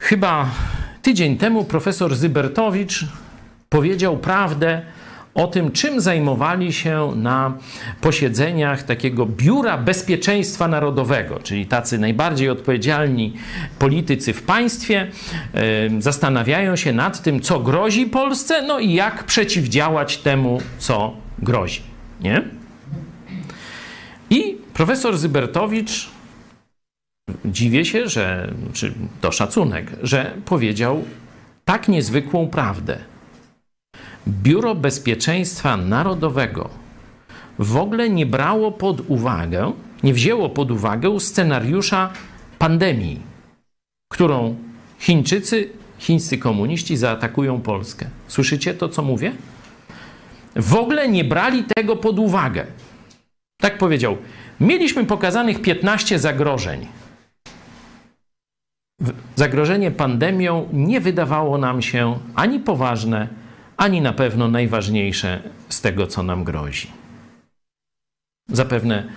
chyba 0.01 0.49
tydzień 1.01 1.37
temu 1.37 1.65
profesor 1.65 2.15
Zybertowicz 2.15 3.05
powiedział 3.69 4.17
prawdę 4.17 4.85
o 5.37 5.47
tym, 5.47 5.71
czym 5.71 6.01
zajmowali 6.01 6.73
się 6.73 7.11
na 7.15 7.57
posiedzeniach 8.01 8.83
takiego 8.83 9.25
Biura 9.25 9.77
Bezpieczeństwa 9.77 10.67
Narodowego, 10.67 11.39
czyli 11.39 11.65
tacy 11.65 11.97
najbardziej 11.97 12.49
odpowiedzialni 12.49 13.33
politycy 13.79 14.33
w 14.33 14.43
państwie 14.43 15.07
zastanawiają 15.99 16.75
się 16.75 16.93
nad 16.93 17.21
tym, 17.21 17.39
co 17.39 17.59
grozi 17.59 18.05
Polsce, 18.05 18.61
no 18.61 18.79
i 18.79 18.93
jak 18.93 19.23
przeciwdziałać 19.23 20.17
temu, 20.17 20.61
co 20.77 21.13
grozi. 21.39 21.81
Nie? 22.21 22.43
I 24.29 24.57
profesor 24.73 25.17
Zybertowicz 25.17 26.09
dziwię 27.45 27.85
się, 27.85 28.09
że, 28.09 28.53
czy 28.73 28.93
to 29.21 29.31
szacunek, 29.31 29.91
że 30.03 30.33
powiedział 30.45 31.03
tak 31.65 31.87
niezwykłą 31.87 32.47
prawdę 32.47 32.97
Biuro 34.27 34.75
Bezpieczeństwa 34.75 35.77
Narodowego 35.77 36.69
w 37.59 37.77
ogóle 37.77 38.09
nie 38.09 38.25
brało 38.25 38.71
pod 38.71 39.01
uwagę, 39.07 39.71
nie 40.03 40.13
wzięło 40.13 40.49
pod 40.49 40.71
uwagę 40.71 41.19
scenariusza 41.19 42.09
pandemii, 42.59 43.21
którą 44.11 44.55
Chińczycy, 44.99 45.69
chińscy 45.99 46.37
komuniści 46.37 46.97
zaatakują 46.97 47.61
Polskę. 47.61 48.05
Słyszycie 48.27 48.73
to, 48.73 48.89
co 48.89 49.01
mówię? 49.01 49.31
W 50.55 50.75
ogóle 50.75 51.09
nie 51.09 51.23
brali 51.23 51.63
tego 51.63 51.95
pod 51.95 52.19
uwagę. 52.19 52.65
Tak 53.61 53.77
powiedział. 53.77 54.17
Mieliśmy 54.59 55.05
pokazanych 55.05 55.61
15 55.61 56.19
zagrożeń. 56.19 56.87
Zagrożenie 59.35 59.91
pandemią 59.91 60.67
nie 60.73 61.01
wydawało 61.01 61.57
nam 61.57 61.81
się 61.81 62.19
ani 62.35 62.59
poważne, 62.59 63.27
ani 63.77 64.01
na 64.01 64.13
pewno 64.13 64.47
najważniejsze 64.47 65.41
z 65.69 65.81
tego, 65.81 66.07
co 66.07 66.23
nam 66.23 66.43
grozi. 66.43 66.91
Zapewne 68.49 69.07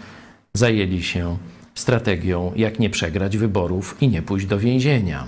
zajęli 0.54 1.02
się 1.02 1.38
strategią, 1.74 2.52
jak 2.56 2.78
nie 2.78 2.90
przegrać 2.90 3.36
wyborów 3.36 3.96
i 4.00 4.08
nie 4.08 4.22
pójść 4.22 4.46
do 4.46 4.58
więzienia. 4.58 5.24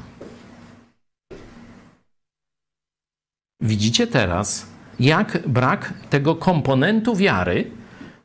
Widzicie 3.60 4.06
teraz, 4.06 4.66
jak 5.00 5.48
brak 5.48 5.94
tego 6.10 6.34
komponentu 6.34 7.16
wiary 7.16 7.70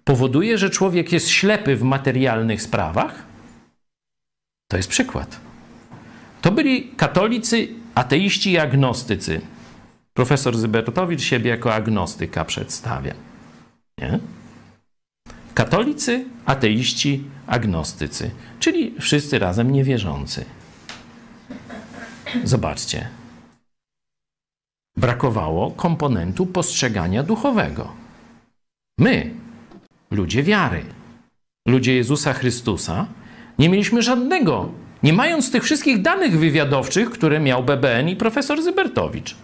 powoduje, 0.03 0.58
że 0.58 0.70
człowiek 0.70 1.12
jest 1.12 1.30
ślepy 1.30 1.76
w 1.76 1.84
materialnych 1.84 2.62
sprawach? 2.62 3.24
To 4.68 4.78
jest 4.78 4.89
przykład. 4.89 5.39
To 6.41 6.51
byli 6.51 6.88
katolicy, 6.88 7.68
ateiści 7.95 8.51
i 8.51 8.58
agnostycy, 8.58 9.41
Profesor 10.18 10.57
Zybertowicz 10.57 11.22
siebie 11.22 11.49
jako 11.49 11.74
agnostyka 11.74 12.45
przedstawia. 12.45 13.13
Nie? 13.97 14.20
Katolicy, 15.53 16.26
ateiści, 16.45 17.24
agnostycy, 17.47 18.32
czyli 18.59 18.95
wszyscy 18.99 19.39
razem 19.39 19.72
niewierzący. 19.72 20.45
Zobaczcie, 22.43 23.09
brakowało 24.97 25.72
komponentu 25.72 26.45
postrzegania 26.45 27.24
duchowego. 27.24 27.91
My, 28.99 29.32
ludzie 30.11 30.43
wiary, 30.43 30.86
ludzie 31.68 31.95
Jezusa 31.95 32.34
Chrystusa, 32.34 33.07
nie 33.59 33.70
mieliśmy 33.70 34.01
żadnego, 34.01 34.72
nie 35.03 35.13
mając 35.13 35.51
tych 35.51 35.63
wszystkich 35.63 36.01
danych 36.01 36.39
wywiadowczych, 36.39 37.09
które 37.09 37.39
miał 37.39 37.63
BBN 37.63 38.09
i 38.09 38.15
profesor 38.15 38.63
Zybertowicz. 38.63 39.36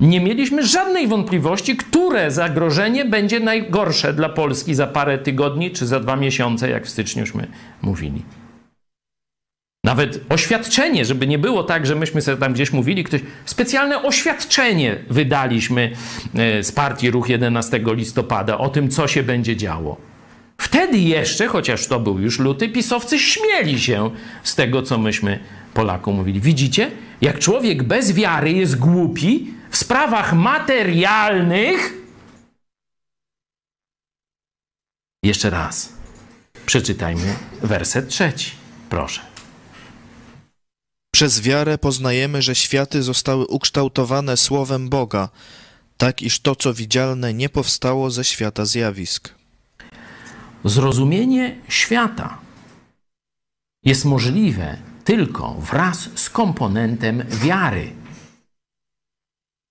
Nie 0.00 0.20
mieliśmy 0.20 0.66
żadnej 0.66 1.08
wątpliwości, 1.08 1.76
które 1.76 2.30
zagrożenie 2.30 3.04
będzie 3.04 3.40
najgorsze 3.40 4.12
dla 4.12 4.28
Polski 4.28 4.74
za 4.74 4.86
parę 4.86 5.18
tygodni 5.18 5.70
czy 5.70 5.86
za 5.86 6.00
dwa 6.00 6.16
miesiące, 6.16 6.70
jak 6.70 6.86
w 6.86 6.88
styczniu 6.88 7.20
już 7.20 7.34
my 7.34 7.46
mówili. 7.82 8.22
Nawet 9.84 10.20
oświadczenie, 10.28 11.04
żeby 11.04 11.26
nie 11.26 11.38
było 11.38 11.64
tak, 11.64 11.86
że 11.86 11.94
myśmy 11.94 12.22
sobie 12.22 12.36
tam 12.36 12.52
gdzieś 12.52 12.72
mówili, 12.72 13.04
ktoś 13.04 13.20
specjalne 13.44 14.02
oświadczenie 14.02 14.96
wydaliśmy 15.10 15.92
e, 16.34 16.62
z 16.62 16.72
partii 16.72 17.10
Ruch 17.10 17.28
11 17.28 17.80
listopada 17.86 18.58
o 18.58 18.68
tym, 18.68 18.88
co 18.88 19.08
się 19.08 19.22
będzie 19.22 19.56
działo. 19.56 19.96
Wtedy 20.58 20.98
jeszcze, 20.98 21.46
chociaż 21.46 21.86
to 21.86 22.00
był 22.00 22.18
już 22.18 22.38
luty, 22.38 22.68
pisowcy 22.68 23.18
śmieli 23.18 23.80
się 23.80 24.10
z 24.42 24.54
tego, 24.54 24.82
co 24.82 24.98
myśmy 24.98 25.38
Polakom 25.74 26.14
mówili. 26.14 26.40
Widzicie, 26.40 26.90
jak 27.20 27.38
człowiek 27.38 27.82
bez 27.82 28.12
wiary 28.12 28.52
jest 28.52 28.78
głupi 28.78 29.57
sprawach 29.78 30.32
materialnych. 30.32 31.92
Jeszcze 35.22 35.50
raz 35.50 35.92
przeczytajmy 36.66 37.36
werset 37.62 38.08
trzeci. 38.08 38.50
Proszę. 38.90 39.20
Przez 41.14 41.40
wiarę 41.40 41.78
poznajemy, 41.78 42.42
że 42.42 42.54
światy 42.54 43.02
zostały 43.02 43.46
ukształtowane 43.46 44.36
słowem 44.36 44.88
Boga, 44.88 45.28
tak 45.96 46.22
iż 46.22 46.40
to, 46.40 46.56
co 46.56 46.74
widzialne, 46.74 47.34
nie 47.34 47.48
powstało 47.48 48.10
ze 48.10 48.24
świata 48.24 48.64
zjawisk. 48.64 49.34
Zrozumienie 50.64 51.56
świata 51.68 52.38
jest 53.84 54.04
możliwe 54.04 54.76
tylko 55.04 55.54
wraz 55.54 56.08
z 56.14 56.30
komponentem 56.30 57.24
wiary. 57.28 57.90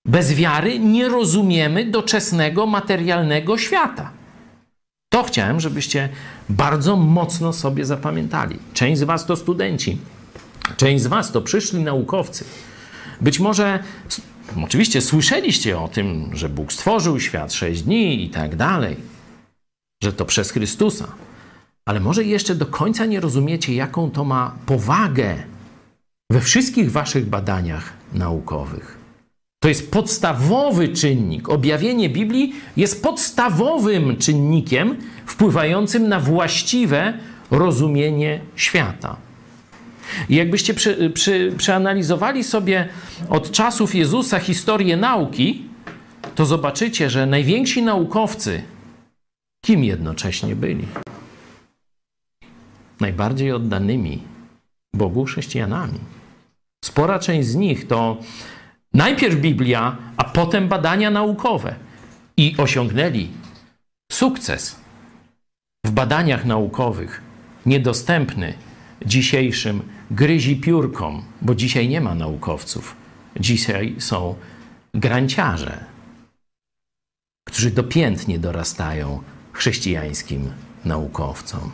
Bez 0.08 0.34
wiary 0.34 0.80
nie 0.80 1.10
rozumiemy 1.10 1.86
doczesnego, 1.86 2.66
materialnego 2.66 3.58
świata. 3.58 4.12
To 5.10 5.24
chciałem, 5.24 5.60
żebyście 5.60 6.10
bardzo 6.50 6.96
mocno 6.96 7.54
sobie 7.54 7.86
zapamiętali. 7.86 8.60
Część 8.74 9.00
z 9.00 9.04
Was 9.04 9.26
to 9.26 9.36
studenci, 9.36 9.98
część 10.78 11.04
z 11.04 11.08
Was 11.08 11.32
to 11.32 11.42
przyszli 11.42 11.84
naukowcy. 11.84 12.46
Być 13.22 13.40
może, 13.40 13.84
oczywiście, 14.64 15.02
słyszeliście 15.02 15.80
o 15.80 15.88
tym, 15.88 16.30
że 16.34 16.50
Bóg 16.50 16.74
stworzył 16.74 17.20
świat 17.20 17.54
sześć 17.54 17.82
dni 17.82 18.26
i 18.26 18.30
tak 18.30 18.56
dalej, 18.56 18.96
że 20.04 20.14
to 20.14 20.26
przez 20.26 20.52
Chrystusa. 20.52 21.08
Ale 21.86 22.00
może 22.00 22.24
jeszcze 22.24 22.56
do 22.56 22.66
końca 22.66 23.06
nie 23.06 23.20
rozumiecie, 23.20 23.76
jaką 23.76 24.12
to 24.12 24.24
ma 24.24 24.56
powagę 24.66 25.36
we 26.32 26.42
wszystkich 26.42 26.92
Waszych 26.92 27.26
badaniach 27.26 27.94
naukowych. 28.14 28.97
To 29.68 29.70
jest 29.70 29.92
podstawowy 29.92 30.90
czynnik. 30.90 31.50
Objawienie 31.50 32.10
Biblii 32.10 32.56
jest 32.78 33.04
podstawowym 33.04 34.18
czynnikiem 34.18 34.96
wpływającym 35.26 36.08
na 36.08 36.20
właściwe 36.20 37.14
rozumienie 37.52 38.40
świata. 38.56 39.18
I 40.30 40.36
jakbyście 40.36 40.74
przy, 40.74 41.12
przy, 41.14 41.54
przeanalizowali 41.58 42.44
sobie 42.44 42.88
od 43.30 43.52
czasów 43.52 43.96
Jezusa 43.96 44.40
historię 44.40 44.98
nauki, 44.98 45.66
to 46.36 46.46
zobaczycie, 46.46 47.10
że 47.10 47.26
najwięksi 47.26 47.82
naukowcy 47.82 48.62
kim 49.66 49.84
jednocześnie 49.84 50.56
byli? 50.56 50.86
Najbardziej 53.00 53.52
oddanymi 53.52 54.24
Bogu 54.94 55.26
chrześcijanami. 55.26 56.00
Spora 56.86 57.20
część 57.20 57.48
z 57.48 57.56
nich 57.56 57.88
to 57.88 58.18
najpierw 58.94 59.36
Biblia, 59.36 59.98
a 60.18 60.24
potem 60.24 60.68
badania 60.68 61.12
naukowe. 61.12 61.76
I 62.38 62.56
osiągnęli 62.58 63.30
sukces 64.12 64.76
w 65.86 65.92
badaniach 65.92 66.46
naukowych, 66.46 67.22
niedostępny 67.66 68.54
dzisiejszym 69.06 69.82
gryzi 70.12 70.56
piórkom, 70.56 71.24
bo 71.42 71.56
dzisiaj 71.56 71.90
nie 71.90 72.02
ma 72.02 72.16
naukowców. 72.16 72.96
Dzisiaj 73.40 73.96
są 74.00 74.36
granciarze, 74.94 75.86
którzy 77.48 77.72
dopiętnie 77.72 78.40
dorastają 78.40 79.24
chrześcijańskim 79.54 80.52
naukowcom. 80.86 81.72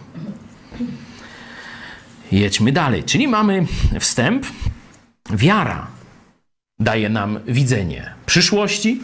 Jedźmy 2.32 2.72
dalej. 2.72 3.03
Czyli 3.03 3.28
mamy 3.28 3.66
wstęp. 3.99 4.45
Wiara 5.30 5.88
daje 6.84 7.09
nam 7.09 7.39
widzenie 7.47 8.13
przyszłości. 8.25 9.01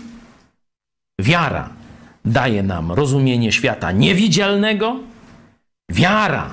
Wiara 1.22 1.70
daje 2.26 2.64
nam 2.64 2.92
rozumienie 2.92 3.52
świata 3.52 3.92
niewidzialnego. 3.92 5.00
Wiara 5.92 6.50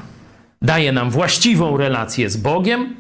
daje 0.63 0.93
nam 0.93 1.11
właściwą 1.11 1.77
relację 1.77 2.31
z 2.31 2.37
Bogiem. 2.37 2.97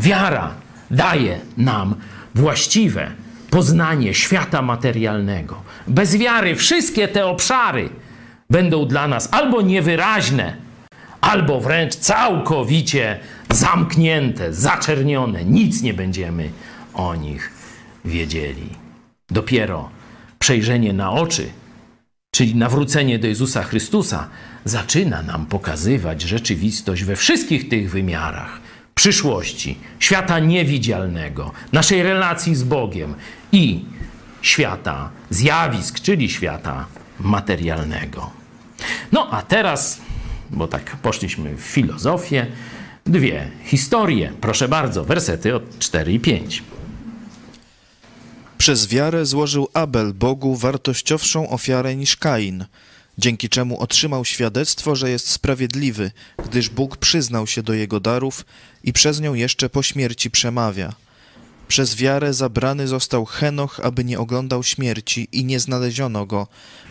Wiara 0.00 0.54
daje 0.90 1.40
nam 1.56 1.94
właściwe 2.34 3.10
poznanie 3.50 4.14
świata 4.14 4.62
materialnego. 4.62 5.62
Bez 5.86 6.16
wiary 6.16 6.54
wszystkie 6.54 7.08
te 7.08 7.26
obszary 7.26 7.88
będą 8.50 8.86
dla 8.86 9.08
nas 9.08 9.28
albo 9.32 9.62
niewyraźne, 9.62 10.56
albo 11.20 11.60
wręcz 11.60 11.94
całkowicie 11.94 13.18
zamknięte, 13.50 14.52
zaczernione. 14.52 15.44
Nic 15.44 15.82
nie 15.82 15.94
będziemy 15.94 16.50
o 16.96 17.14
nich 17.14 17.50
wiedzieli. 18.04 18.68
Dopiero 19.28 19.90
przejrzenie 20.38 20.92
na 20.92 21.12
oczy, 21.12 21.48
czyli 22.30 22.54
nawrócenie 22.54 23.18
do 23.18 23.26
Jezusa 23.26 23.62
Chrystusa, 23.62 24.28
zaczyna 24.64 25.22
nam 25.22 25.46
pokazywać 25.46 26.22
rzeczywistość 26.22 27.04
we 27.04 27.16
wszystkich 27.16 27.68
tych 27.68 27.90
wymiarach 27.90 28.60
przyszłości, 28.94 29.78
świata 29.98 30.38
niewidzialnego, 30.38 31.52
naszej 31.72 32.02
relacji 32.02 32.54
z 32.54 32.62
Bogiem 32.62 33.14
i 33.52 33.84
świata 34.42 35.10
zjawisk, 35.30 36.00
czyli 36.00 36.30
świata 36.30 36.86
materialnego. 37.20 38.30
No 39.12 39.28
a 39.30 39.42
teraz, 39.42 40.00
bo 40.50 40.68
tak 40.68 40.96
poszliśmy 40.96 41.56
w 41.56 41.60
filozofię, 41.60 42.46
dwie 43.06 43.50
historie. 43.64 44.32
Proszę 44.40 44.68
bardzo, 44.68 45.04
wersety 45.04 45.54
od 45.54 45.78
4 45.78 46.12
i 46.12 46.20
5. 46.20 46.62
Przez 48.58 48.86
wiarę 48.86 49.26
złożył 49.26 49.68
Abel 49.74 50.14
Bogu 50.14 50.56
wartościowszą 50.56 51.48
ofiarę 51.48 51.96
niż 51.96 52.16
Kain, 52.16 52.64
dzięki 53.18 53.48
czemu 53.48 53.80
otrzymał 53.80 54.24
świadectwo, 54.24 54.96
że 54.96 55.10
jest 55.10 55.30
sprawiedliwy, 55.30 56.10
gdyż 56.44 56.68
Bóg 56.68 56.96
przyznał 56.96 57.46
się 57.46 57.62
do 57.62 57.72
jego 57.72 58.00
darów 58.00 58.44
i 58.84 58.92
przez 58.92 59.20
nią 59.20 59.34
jeszcze 59.34 59.68
po 59.68 59.82
śmierci 59.82 60.30
przemawia. 60.30 60.92
Przez 61.68 61.96
wiarę 61.96 62.34
zabrany 62.34 62.88
został 62.88 63.24
Henoch, 63.24 63.80
aby 63.82 64.04
nie 64.04 64.18
oglądał 64.18 64.62
śmierci 64.62 65.28
i 65.32 65.44
nie 65.44 65.60
znaleziono 65.60 66.26
go, 66.26 66.46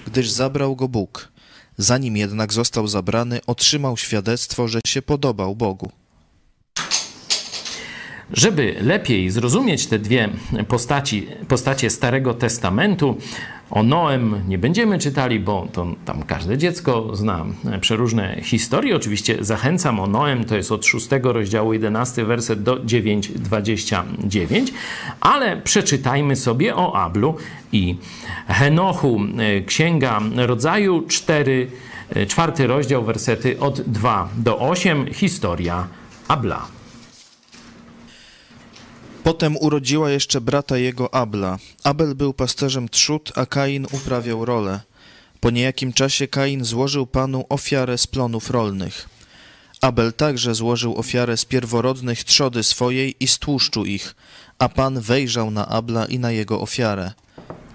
gdyż 0.07 0.29
zabrał 0.29 0.75
go 0.75 0.87
Bóg. 0.87 1.31
Zanim 1.77 2.17
jednak 2.17 2.53
został 2.53 2.87
zabrany, 2.87 3.39
otrzymał 3.47 3.97
świadectwo, 3.97 4.67
że 4.67 4.79
się 4.87 5.01
podobał 5.01 5.55
Bogu. 5.55 5.91
Żeby 8.33 8.75
lepiej 8.81 9.29
zrozumieć 9.29 9.87
te 9.87 9.99
dwie 9.99 10.29
postaci, 10.67 11.27
postacie 11.47 11.89
Starego 11.89 12.33
Testamentu, 12.33 13.17
o 13.71 13.83
Noem 13.83 14.41
nie 14.47 14.57
będziemy 14.57 14.99
czytali, 14.99 15.39
bo 15.39 15.67
to 15.73 15.87
tam 16.05 16.23
każde 16.23 16.57
dziecko 16.57 17.15
zna 17.15 17.45
przeróżne 17.81 18.35
historie. 18.41 18.95
Oczywiście 18.95 19.37
zachęcam 19.39 19.99
o 19.99 20.07
Noem, 20.07 20.43
to 20.43 20.55
jest 20.55 20.71
od 20.71 20.85
6 20.85 21.07
rozdziału 21.23 21.73
11 21.73 22.25
werset 22.25 22.63
do 22.63 22.75
9:29, 22.79 24.71
ale 25.19 25.57
przeczytajmy 25.57 26.35
sobie 26.35 26.75
o 26.75 26.95
Ablu 26.95 27.35
i 27.71 27.95
Henochu. 28.47 29.19
Księga 29.65 30.21
Rodzaju 30.35 31.03
4, 31.07 31.67
czwarty 32.27 32.67
rozdział 32.67 33.03
wersety 33.03 33.59
od 33.59 33.81
2 33.81 34.29
do 34.37 34.59
8, 34.59 35.13
historia 35.13 35.87
Abla. 36.27 36.67
Potem 39.25 39.57
urodziła 39.57 40.11
jeszcze 40.11 40.41
brata 40.41 40.77
jego 40.77 41.13
Abla. 41.13 41.57
Abel 41.83 42.15
był 42.15 42.33
pasterzem 42.33 42.89
trzód, 42.89 43.31
a 43.35 43.45
Kain 43.45 43.87
uprawiał 43.91 44.45
rolę. 44.45 44.79
Po 45.39 45.49
niejakim 45.49 45.93
czasie 45.93 46.27
Kain 46.27 46.65
złożył 46.65 47.07
Panu 47.07 47.45
ofiarę 47.49 47.97
z 47.97 48.07
plonów 48.07 48.49
rolnych. 48.49 49.09
Abel 49.81 50.13
także 50.13 50.55
złożył 50.55 50.97
ofiarę 50.97 51.37
z 51.37 51.45
pierworodnych 51.45 52.23
trzody 52.23 52.63
swojej 52.63 53.15
i 53.19 53.27
z 53.27 53.39
tłuszczu 53.39 53.85
ich, 53.85 54.15
a 54.59 54.69
Pan 54.69 55.01
wejrzał 55.01 55.51
na 55.51 55.67
Abla 55.67 56.05
i 56.05 56.19
na 56.19 56.31
jego 56.31 56.61
ofiarę, 56.61 57.11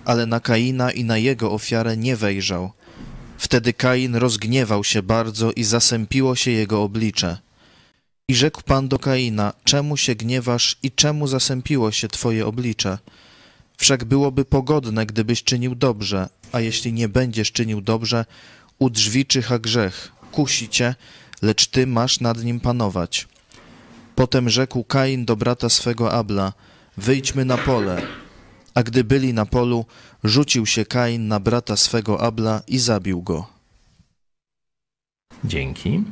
ale 0.04 0.26
na 0.26 0.40
Kaina 0.40 0.90
i 0.90 1.04
na 1.04 1.18
jego 1.18 1.52
ofiarę 1.52 1.96
nie 1.96 2.16
wejrzał. 2.16 2.72
Wtedy 3.38 3.72
Kain 3.72 4.16
rozgniewał 4.16 4.84
się 4.84 5.02
bardzo 5.02 5.52
i 5.52 5.64
zasępiło 5.64 6.36
się 6.36 6.50
jego 6.50 6.82
oblicze. 6.82 7.49
I 8.30 8.34
rzekł 8.34 8.62
Pan 8.62 8.88
do 8.88 8.98
Kaina, 8.98 9.52
czemu 9.64 9.96
się 9.96 10.14
gniewasz 10.14 10.76
i 10.82 10.90
czemu 10.90 11.26
zasępiło 11.26 11.92
się 11.92 12.08
twoje 12.08 12.46
oblicze? 12.46 12.98
Wszak 13.76 14.04
byłoby 14.04 14.44
pogodne, 14.44 15.06
gdybyś 15.06 15.44
czynił 15.44 15.74
dobrze, 15.74 16.28
a 16.52 16.60
jeśli 16.60 16.92
nie 16.92 17.08
będziesz 17.08 17.52
czynił 17.52 17.80
dobrze, 17.80 18.24
u 18.78 18.90
drzwi 18.90 19.26
czyha 19.26 19.58
grzech, 19.58 20.12
kusi 20.32 20.68
cię, 20.68 20.94
lecz 21.42 21.66
ty 21.66 21.86
masz 21.86 22.20
nad 22.20 22.44
nim 22.44 22.60
panować. 22.60 23.28
Potem 24.14 24.50
rzekł 24.50 24.84
Kain 24.84 25.24
do 25.24 25.36
brata 25.36 25.68
swego 25.68 26.12
Abla, 26.12 26.52
wyjdźmy 26.96 27.44
na 27.44 27.58
pole. 27.58 28.02
A 28.74 28.82
gdy 28.82 29.04
byli 29.04 29.34
na 29.34 29.46
polu, 29.46 29.84
rzucił 30.24 30.66
się 30.66 30.84
Kain 30.84 31.28
na 31.28 31.40
brata 31.40 31.76
swego 31.76 32.20
Abla 32.20 32.62
i 32.66 32.78
zabił 32.78 33.22
go. 33.22 33.46
Dzięki. 35.44 36.04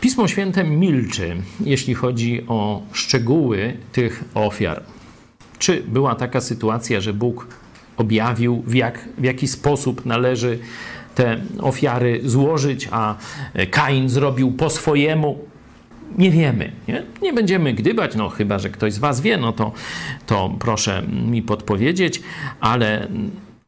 Pismo 0.00 0.28
Święte 0.28 0.64
milczy, 0.64 1.36
jeśli 1.64 1.94
chodzi 1.94 2.44
o 2.48 2.82
szczegóły 2.92 3.76
tych 3.92 4.24
ofiar. 4.34 4.82
Czy 5.58 5.82
była 5.88 6.14
taka 6.14 6.40
sytuacja, 6.40 7.00
że 7.00 7.12
Bóg 7.12 7.46
objawił, 7.96 8.62
w, 8.66 8.74
jak, 8.74 9.08
w 9.18 9.24
jaki 9.24 9.48
sposób 9.48 10.06
należy 10.06 10.58
te 11.14 11.40
ofiary 11.58 12.20
złożyć, 12.24 12.88
a 12.90 13.14
Kain 13.70 14.08
zrobił 14.08 14.52
po 14.52 14.70
swojemu? 14.70 15.38
Nie 16.18 16.30
wiemy. 16.30 16.72
Nie, 16.88 17.02
nie 17.22 17.32
będziemy 17.32 17.74
gdybać, 17.74 18.14
no 18.14 18.28
chyba, 18.28 18.58
że 18.58 18.70
ktoś 18.70 18.92
z 18.92 18.98
Was 18.98 19.20
wie, 19.20 19.36
no 19.36 19.52
to, 19.52 19.72
to 20.26 20.54
proszę 20.58 21.02
mi 21.30 21.42
podpowiedzieć, 21.42 22.22
ale 22.60 23.08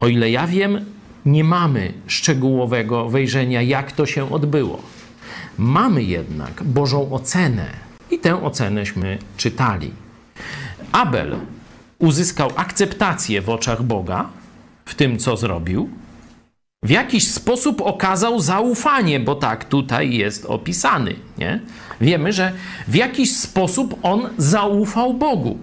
o 0.01 0.09
ile 0.09 0.31
ja 0.31 0.47
wiem, 0.47 0.85
nie 1.27 1.45
mamy 1.45 1.93
szczegółowego 2.07 3.09
wejrzenia, 3.09 3.63
jak 3.63 3.93
to 3.93 4.07
się 4.07 4.33
odbyło. 4.33 4.83
Mamy 5.63 6.03
jednak 6.03 6.63
Bożą 6.63 7.13
ocenę 7.13 7.67
i 8.11 8.19
tę 8.19 8.43
ocenęśmy 8.43 9.19
czytali. 9.37 9.91
Abel 10.93 11.37
uzyskał 11.99 12.51
akceptację 12.57 13.43
w 13.43 13.51
oczach 13.51 13.83
Boga 13.83 14.29
w 14.85 14.95
tym, 14.95 15.19
co 15.19 15.37
zrobił. 15.37 15.91
W 16.85 16.91
jakiś 16.91 17.29
sposób 17.29 17.81
okazał 17.81 18.41
zaufanie, 18.41 19.21
bo 19.21 19.35
tak 19.35 19.65
tutaj 19.65 20.15
jest 20.15 20.47
opisany. 20.47 21.15
Nie? 21.39 21.61
Wiemy, 22.01 22.33
że 22.33 22.53
w 22.89 22.95
jakiś 22.95 23.37
sposób 23.37 23.99
on 24.03 24.29
zaufał 24.39 25.15
Bogu. 25.15 25.59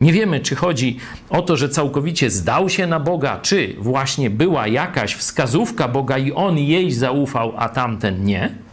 Nie 0.00 0.12
wiemy, 0.12 0.40
czy 0.40 0.54
chodzi 0.56 0.98
o 1.30 1.42
to, 1.42 1.56
że 1.56 1.68
całkowicie 1.68 2.30
zdał 2.30 2.68
się 2.68 2.86
na 2.86 3.00
Boga, 3.00 3.40
czy 3.42 3.76
właśnie 3.78 4.30
była 4.30 4.68
jakaś 4.68 5.14
wskazówka 5.14 5.88
Boga 5.88 6.18
i 6.18 6.32
on 6.32 6.58
jej 6.58 6.92
zaufał, 6.92 7.52
a 7.56 7.68
tamten 7.68 8.24
nie. 8.24 8.65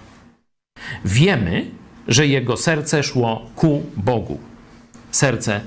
Wiemy, 1.06 1.72
że 2.08 2.28
jego 2.28 2.58
serce 2.58 3.04
szło 3.04 3.49
ku 3.56 3.84
Bogu. 3.97 4.39
Serce 5.12 5.62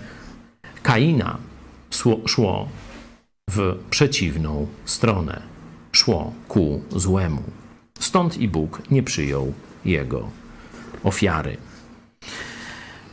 Kaina 0.82 1.38
szło 2.26 2.68
w 3.50 3.74
przeciwną 3.90 4.66
stronę, 4.84 5.42
szło 5.92 6.32
ku 6.48 6.82
złemu. 6.90 7.42
Stąd 8.00 8.38
i 8.38 8.48
Bóg 8.48 8.82
nie 8.90 9.02
przyjął 9.02 9.52
jego 9.84 10.28
ofiary. 11.04 11.56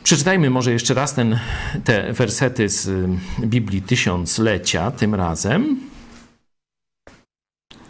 Przeczytajmy 0.02 0.50
może 0.50 0.72
jeszcze 0.72 0.94
raz 0.94 1.14
ten, 1.14 1.38
te 1.84 2.12
wersety 2.12 2.68
z 2.68 2.86
y, 2.86 3.08
Biblii 3.46 3.82
Tysiąclecia, 3.82 4.90
tym 4.90 5.14
razem. 5.14 5.80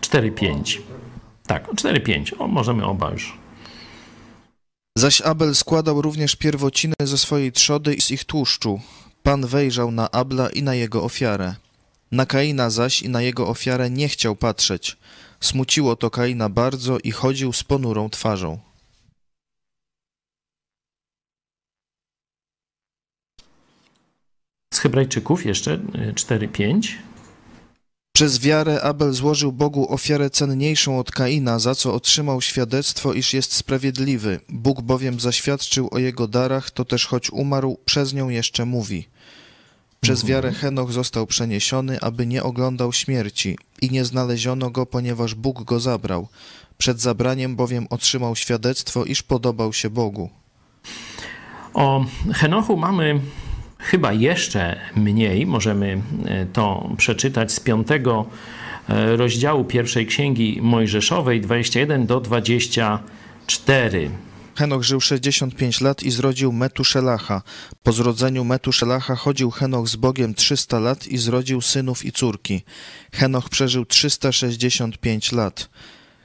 4-5. 0.01 0.81
Tak, 1.47 1.69
4-5. 1.69 2.33
O, 2.39 2.49
możemy 2.49 2.85
oba 2.85 3.11
już. 3.11 3.44
Zaś 4.99 5.21
Abel 5.21 5.55
składał 5.55 6.03
również 6.03 6.37
pierwociny 6.37 6.95
ze 7.01 7.19
swojej 7.19 7.53
trzody 7.53 7.95
i 7.95 8.01
z 8.01 8.11
ich 8.11 8.25
tłuszczu. 8.25 8.81
Pan 9.23 9.47
wejrzał 9.47 9.91
na 9.91 10.11
Abla 10.11 10.49
i 10.49 10.63
na 10.63 10.75
jego 10.75 11.03
ofiarę. 11.03 11.55
Na 12.13 12.27
Kaina 12.27 12.71
zaś 12.71 13.03
i 13.03 13.09
na 13.09 13.23
jego 13.23 13.49
ofiarę 13.49 13.91
nie 13.91 14.09
chciał 14.09 14.37
patrzeć. 14.37 14.97
Smuciło 15.41 15.97
to 15.97 16.11
Kaina 16.11 16.49
bardzo 16.49 16.99
i 16.99 17.11
chodził 17.11 17.53
z 17.53 17.65
ponurą 17.65 18.11
twarzą. 18.11 18.59
Z 24.75 24.79
Hebrajczyków 24.79 25.47
jeszcze 25.47 25.79
4-5. 26.15 26.95
Przez 28.17 28.41
wiarę 28.41 28.83
Abel 28.83 29.13
złożył 29.13 29.53
Bogu 29.53 29.93
ofiarę 29.93 30.31
cenniejszą 30.31 30.99
od 30.99 31.11
Kaina, 31.11 31.59
za 31.59 31.75
co 31.75 31.95
otrzymał 31.95 32.41
świadectwo, 32.41 33.13
iż 33.13 33.35
jest 33.35 33.53
sprawiedliwy. 33.53 34.41
Bóg 34.49 34.83
bowiem 34.83 35.21
zaświadczył 35.21 35.89
o 35.93 35.99
jego 35.99 36.29
darach, 36.29 36.71
to 36.71 36.85
też 36.85 37.07
choć 37.07 37.31
umarł, 37.31 37.79
przez 37.85 38.15
nią 38.15 38.29
jeszcze 38.29 38.65
mówi. 38.65 39.09
Przez 40.01 40.21
Mhm. 40.21 40.29
wiarę 40.33 40.53
Henoch 40.53 40.93
został 40.93 41.27
przeniesiony, 41.27 42.01
aby 42.01 42.27
nie 42.27 42.43
oglądał 42.43 42.93
śmierci 42.93 43.59
i 43.83 43.91
nie 43.91 44.05
znaleziono 44.05 44.71
go, 44.71 44.87
ponieważ 44.87 45.35
Bóg 45.35 45.65
go 45.65 45.81
zabrał. 45.81 46.29
Przed 46.79 47.01
zabraniem 47.01 47.57
bowiem 47.57 47.87
otrzymał 47.91 48.37
świadectwo, 48.37 49.05
iż 49.05 49.23
podobał 49.23 49.73
się 49.73 49.91
Bogu. 49.91 50.31
O 51.75 52.05
Henochu 52.35 52.77
mamy 52.77 53.21
chyba 53.85 54.13
jeszcze 54.13 54.81
mniej. 54.97 55.47
Możemy 55.47 56.03
e, 56.25 56.47
to 56.47 56.91
przeczytać 56.97 57.53
z 57.53 57.61
piątego 57.61 58.27
e, 58.89 59.17
rozdziału 59.17 59.65
pierwszej 59.65 60.07
księgi 60.07 60.59
Mojżeszowej 60.63 61.41
21 61.41 62.07
do 62.07 62.21
24. 62.21 64.11
Henoch 64.57 64.83
żył 64.83 65.01
65 65.01 65.81
lat 65.81 66.03
i 66.03 66.11
zrodził 66.11 66.53
Metuszelacha. 66.53 67.43
Po 67.83 67.93
zrodzeniu 67.93 68.45
Metuszelacha 68.45 69.17
chodził 69.17 69.51
Henoch 69.51 69.89
z 69.89 69.97
Bogiem 69.97 70.35
300 70.35 70.79
lat 70.79 71.07
i 71.07 71.19
zrodził 71.19 71.61
synów 71.61 72.05
i 72.05 72.13
córki. 72.13 72.63
Henoch 73.13 73.49
przeżył 73.49 73.85
365 73.85 75.33
lat. 75.33 75.69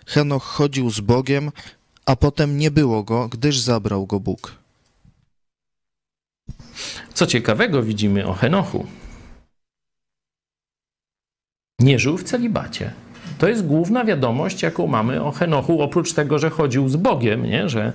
Henoch 0.06 0.44
chodził 0.44 0.90
z 0.90 1.00
Bogiem, 1.00 1.52
a 2.06 2.16
potem 2.16 2.58
nie 2.58 2.72
było 2.72 3.04
go, 3.04 3.28
gdyż 3.28 3.60
zabrał 3.60 4.06
go 4.06 4.20
Bóg. 4.20 4.59
Co 7.14 7.28
ciekawego 7.28 7.84
widzimy 7.84 8.28
o 8.28 8.34
Henochu. 8.34 8.86
Nie 11.80 12.00
żył 12.00 12.18
w 12.18 12.24
celibacie. 12.24 12.92
To 13.38 13.48
jest 13.48 13.66
główna 13.66 14.06
wiadomość, 14.06 14.64
jaką 14.64 14.88
mamy 14.88 15.24
o 15.24 15.32
Henochu, 15.32 15.82
oprócz 15.82 16.14
tego, 16.14 16.40
że 16.40 16.50
chodził 16.50 16.90
z 16.90 16.96
Bogiem, 16.96 17.46
nie? 17.46 17.70
że 17.70 17.94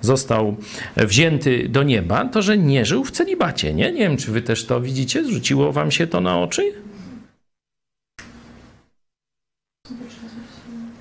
został 0.00 0.56
wzięty 0.96 1.68
do 1.68 1.82
nieba, 1.82 2.24
to 2.24 2.42
że 2.42 2.58
nie 2.58 2.84
żył 2.84 3.04
w 3.04 3.10
celibacie. 3.10 3.74
Nie? 3.74 3.92
nie 3.92 3.98
wiem, 3.98 4.16
czy 4.16 4.32
wy 4.32 4.42
też 4.42 4.64
to 4.64 4.80
widzicie? 4.80 5.24
Zrzuciło 5.24 5.72
wam 5.72 5.90
się 5.90 6.06
to 6.06 6.20
na 6.20 6.38
oczy? 6.38 6.72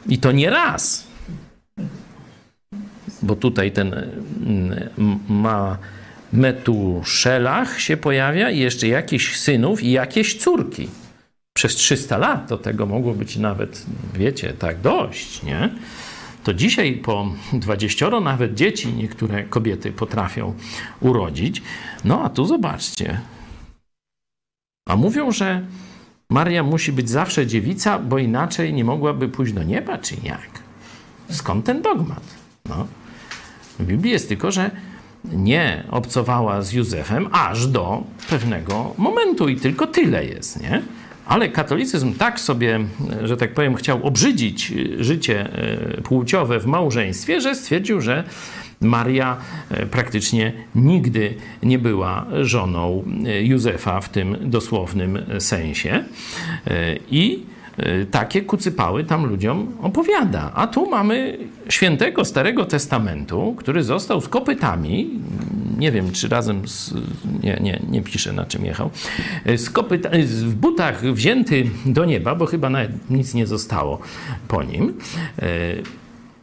I 0.09 0.17
to 0.17 0.31
nie 0.31 0.49
raz. 0.49 1.07
Bo 3.21 3.35
tutaj 3.35 3.71
ten 3.71 3.93
mm, 3.93 5.19
ma 5.29 5.77
Metuszelach 6.35 7.79
się 7.81 7.97
pojawia 7.97 8.49
i 8.49 8.59
jeszcze 8.59 8.87
jakichś 8.87 9.37
synów 9.37 9.83
i 9.83 9.91
jakieś 9.91 10.37
córki. 10.37 10.87
Przez 11.53 11.75
300 11.75 12.17
lat 12.17 12.49
do 12.49 12.57
tego 12.57 12.85
mogło 12.85 13.13
być 13.13 13.37
nawet, 13.37 13.85
wiecie, 14.13 14.53
tak 14.53 14.81
dość, 14.81 15.43
nie? 15.43 15.69
To 16.43 16.53
dzisiaj 16.53 16.93
po 16.93 17.33
20 17.53 18.19
nawet 18.19 18.53
dzieci 18.53 18.93
niektóre 18.93 19.43
kobiety 19.43 19.91
potrafią 19.91 20.53
urodzić. 21.01 21.61
No 22.03 22.23
a 22.23 22.29
tu 22.29 22.45
zobaczcie. 22.45 23.19
A 24.87 24.95
mówią, 24.95 25.31
że 25.31 25.61
Maria 26.29 26.63
musi 26.63 26.91
być 26.91 27.09
zawsze 27.09 27.47
dziewica, 27.47 27.99
bo 27.99 28.17
inaczej 28.17 28.73
nie 28.73 28.83
mogłaby 28.83 29.29
pójść 29.29 29.53
do 29.53 29.63
nieba, 29.63 29.97
czy 29.97 30.15
jak? 30.23 30.49
Skąd 31.29 31.65
ten 31.65 31.81
dogmat? 31.81 32.23
No. 32.69 32.87
W 33.79 33.85
Biblii 33.85 34.11
jest 34.11 34.27
tylko, 34.27 34.51
że 34.51 34.71
nie 35.33 35.83
obcowała 35.91 36.61
z 36.61 36.73
Józefem 36.73 37.27
aż 37.31 37.67
do 37.67 38.03
pewnego 38.29 38.93
momentu 38.97 39.49
i 39.49 39.55
tylko 39.55 39.87
tyle 39.87 40.25
jest, 40.25 40.61
nie? 40.61 40.81
Ale 41.25 41.49
katolicyzm 41.49 42.13
tak 42.13 42.39
sobie, 42.39 42.79
że 43.23 43.37
tak 43.37 43.53
powiem, 43.53 43.75
chciał 43.75 44.03
obrzydzić 44.03 44.73
życie 44.99 45.49
e, 45.97 46.01
płciowe 46.01 46.59
w 46.59 46.65
małżeństwie, 46.65 47.41
że 47.41 47.55
stwierdził, 47.55 48.01
że 48.01 48.23
Maria 48.81 49.37
e, 49.69 49.85
praktycznie 49.85 50.53
nigdy 50.75 51.33
nie 51.63 51.79
była 51.79 52.25
żoną 52.41 53.03
Józefa 53.41 54.01
w 54.01 54.09
tym 54.09 54.37
dosłownym 54.41 55.19
sensie. 55.39 56.03
I 57.11 57.43
y, 57.51 57.54
takie 58.11 58.41
kucypały 58.41 59.03
tam 59.03 59.25
ludziom 59.25 59.77
opowiada. 59.81 60.51
A 60.55 60.67
tu 60.67 60.89
mamy 60.89 61.37
świętego 61.69 62.25
Starego 62.25 62.65
Testamentu, 62.65 63.55
który 63.57 63.83
został 63.83 64.21
z 64.21 64.27
kopytami, 64.27 65.19
nie 65.77 65.91
wiem 65.91 66.11
czy 66.11 66.27
razem 66.27 66.67
z, 66.67 66.93
nie, 67.43 67.59
nie, 67.61 67.79
nie 67.89 68.01
piszę 68.01 68.33
na 68.33 68.45
czym 68.45 68.65
jechał, 68.65 68.89
z 69.57 69.69
kopyta, 69.69 70.09
w 70.25 70.55
butach 70.55 71.01
wzięty 71.01 71.69
do 71.85 72.05
nieba, 72.05 72.35
bo 72.35 72.45
chyba 72.45 72.69
nawet 72.69 73.09
nic 73.09 73.33
nie 73.33 73.47
zostało 73.47 73.99
po 74.47 74.63
nim. 74.63 74.93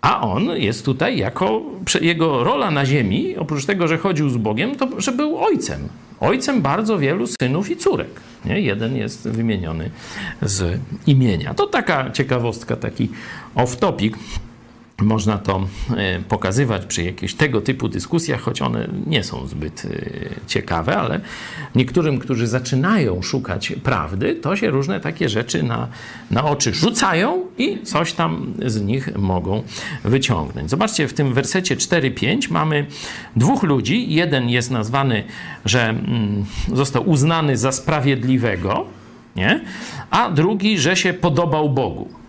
A 0.02 0.20
on 0.20 0.48
jest 0.56 0.84
tutaj 0.84 1.18
jako, 1.18 1.62
jego 2.00 2.44
rola 2.44 2.70
na 2.70 2.86
ziemi, 2.86 3.36
oprócz 3.36 3.64
tego, 3.64 3.88
że 3.88 3.98
chodził 3.98 4.30
z 4.30 4.36
Bogiem, 4.36 4.74
to 4.74 4.88
że 4.98 5.12
był 5.12 5.38
ojcem. 5.38 5.88
Ojcem 6.20 6.62
bardzo 6.62 6.98
wielu 6.98 7.26
synów 7.26 7.70
i 7.70 7.76
córek. 7.76 8.20
Nie? 8.44 8.60
Jeden 8.60 8.96
jest 8.96 9.28
wymieniony 9.28 9.90
z 10.42 10.80
imienia. 11.06 11.54
To 11.54 11.66
taka 11.66 12.10
ciekawostka, 12.10 12.76
taki 12.76 13.08
off-topic. 13.54 14.12
Można 15.02 15.38
to 15.38 15.66
e, 15.96 16.18
pokazywać 16.20 16.86
przy 16.86 17.02
jakichś 17.02 17.34
tego 17.34 17.60
typu 17.60 17.88
dyskusjach, 17.88 18.40
choć 18.40 18.62
one 18.62 18.88
nie 19.06 19.24
są 19.24 19.46
zbyt 19.46 19.84
e, 19.84 19.88
ciekawe, 20.46 20.96
ale 20.96 21.20
niektórym, 21.74 22.18
którzy 22.18 22.46
zaczynają 22.46 23.22
szukać 23.22 23.72
prawdy, 23.82 24.34
to 24.34 24.56
się 24.56 24.70
różne 24.70 25.00
takie 25.00 25.28
rzeczy 25.28 25.62
na, 25.62 25.88
na 26.30 26.44
oczy 26.44 26.74
rzucają 26.74 27.46
i 27.58 27.82
coś 27.82 28.12
tam 28.12 28.54
z 28.66 28.80
nich 28.80 29.16
mogą 29.16 29.62
wyciągnąć. 30.04 30.70
Zobaczcie, 30.70 31.08
w 31.08 31.14
tym 31.14 31.34
wersecie 31.34 31.76
4-5 31.76 32.50
mamy 32.50 32.86
dwóch 33.36 33.62
ludzi. 33.62 34.14
Jeden 34.14 34.48
jest 34.48 34.70
nazwany, 34.70 35.24
że 35.64 35.88
mm, 35.88 36.44
został 36.74 37.10
uznany 37.10 37.56
za 37.56 37.72
sprawiedliwego, 37.72 38.84
nie? 39.36 39.60
a 40.10 40.30
drugi, 40.30 40.78
że 40.78 40.96
się 40.96 41.12
podobał 41.12 41.70
Bogu. 41.70 42.21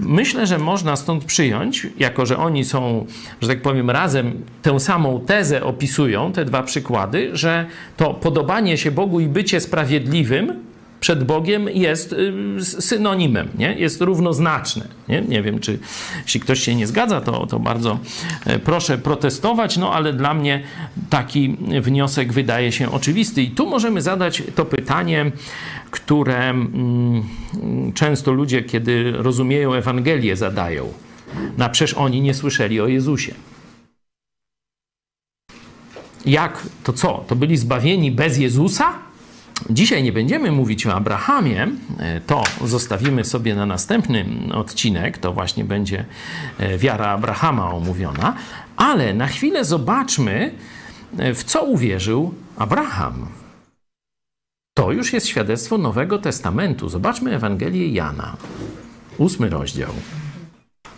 Myślę, 0.00 0.46
że 0.46 0.58
można 0.58 0.96
stąd 0.96 1.24
przyjąć, 1.24 1.86
jako 1.98 2.26
że 2.26 2.36
oni 2.36 2.64
są, 2.64 3.06
że 3.40 3.48
tak 3.48 3.62
powiem, 3.62 3.90
razem 3.90 4.44
tę 4.62 4.80
samą 4.80 5.20
tezę 5.20 5.64
opisują, 5.64 6.32
te 6.32 6.44
dwa 6.44 6.62
przykłady, 6.62 7.30
że 7.32 7.66
to 7.96 8.14
podobanie 8.14 8.78
się 8.78 8.90
Bogu 8.90 9.20
i 9.20 9.28
bycie 9.28 9.60
sprawiedliwym 9.60 10.66
przed 11.00 11.24
Bogiem 11.24 11.68
jest 11.68 12.12
y, 12.12 12.64
synonimem, 12.64 13.48
nie? 13.58 13.74
jest 13.78 14.00
równoznaczne. 14.00 14.88
Nie? 15.08 15.20
nie 15.20 15.42
wiem, 15.42 15.58
czy 15.58 15.78
jeśli 16.22 16.40
ktoś 16.40 16.60
się 16.60 16.74
nie 16.74 16.86
zgadza, 16.86 17.20
to, 17.20 17.46
to 17.46 17.58
bardzo 17.58 17.98
e, 18.46 18.58
proszę 18.58 18.98
protestować, 18.98 19.76
no 19.76 19.92
ale 19.92 20.12
dla 20.12 20.34
mnie 20.34 20.62
taki 21.10 21.56
wniosek 21.80 22.32
wydaje 22.32 22.72
się 22.72 22.92
oczywisty. 22.92 23.42
I 23.42 23.50
tu 23.50 23.66
możemy 23.66 24.02
zadać 24.02 24.42
to 24.54 24.64
pytanie, 24.64 25.32
które 25.90 26.50
mm, 26.50 27.22
często 27.94 28.32
ludzie, 28.32 28.62
kiedy 28.62 29.12
rozumieją 29.12 29.74
Ewangelię, 29.74 30.36
zadają. 30.36 30.92
No 31.58 31.70
przecież 31.70 31.94
oni 31.94 32.20
nie 32.20 32.34
słyszeli 32.34 32.80
o 32.80 32.86
Jezusie. 32.86 33.34
Jak? 36.26 36.62
To 36.84 36.92
co? 36.92 37.24
To 37.28 37.36
byli 37.36 37.56
zbawieni 37.56 38.12
bez 38.12 38.38
Jezusa? 38.38 39.05
Dzisiaj 39.70 40.02
nie 40.02 40.12
będziemy 40.12 40.52
mówić 40.52 40.86
o 40.86 40.94
Abrahamie, 40.94 41.68
e, 41.98 42.20
to 42.20 42.42
zostawimy 42.64 43.24
sobie 43.24 43.54
na 43.54 43.66
następny 43.66 44.26
odcinek, 44.54 45.18
to 45.18 45.32
właśnie 45.32 45.64
będzie 45.64 46.04
e, 46.58 46.78
wiara 46.78 47.06
Abrahama 47.06 47.70
omówiona, 47.70 48.36
ale 48.76 49.14
na 49.14 49.26
chwilę 49.26 49.64
zobaczmy, 49.64 50.54
e, 51.18 51.34
w 51.34 51.44
co 51.44 51.64
uwierzył 51.64 52.34
Abraham. 52.56 53.28
To 54.74 54.92
już 54.92 55.12
jest 55.12 55.26
świadectwo 55.26 55.78
Nowego 55.78 56.18
Testamentu. 56.18 56.88
Zobaczmy 56.88 57.34
Ewangelię 57.34 57.88
Jana, 57.88 58.36
ósmy 59.18 59.48
rozdział, 59.48 59.92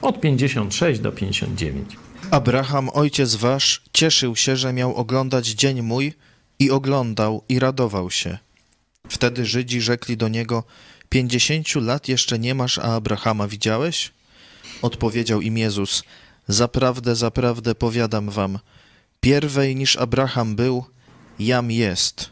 od 0.02 0.20
56 0.20 1.00
do 1.00 1.12
59. 1.12 1.96
Abraham, 2.30 2.88
ojciec 2.92 3.34
wasz, 3.34 3.82
cieszył 3.92 4.36
się, 4.36 4.56
że 4.56 4.72
miał 4.72 4.94
oglądać 4.94 5.46
dzień 5.46 5.82
mój 5.82 6.12
i 6.58 6.70
oglądał 6.70 7.42
i 7.48 7.58
radował 7.58 8.10
się. 8.10 8.38
Wtedy 9.08 9.46
Żydzi 9.46 9.80
rzekli 9.80 10.16
do 10.16 10.28
niego: 10.28 10.64
Pięćdziesięciu 11.08 11.80
lat 11.80 12.08
jeszcze 12.08 12.38
nie 12.38 12.54
masz, 12.54 12.78
a 12.78 12.82
Abrahama 12.82 13.48
widziałeś? 13.48 14.12
Odpowiedział 14.82 15.40
im 15.40 15.58
Jezus: 15.58 16.02
Zaprawdę, 16.48 17.16
zaprawdę 17.16 17.74
powiadam 17.74 18.30
wam, 18.30 18.58
pierwej 19.20 19.76
niż 19.76 19.96
Abraham 19.96 20.56
był, 20.56 20.84
jam 21.38 21.70
jest. 21.70 22.30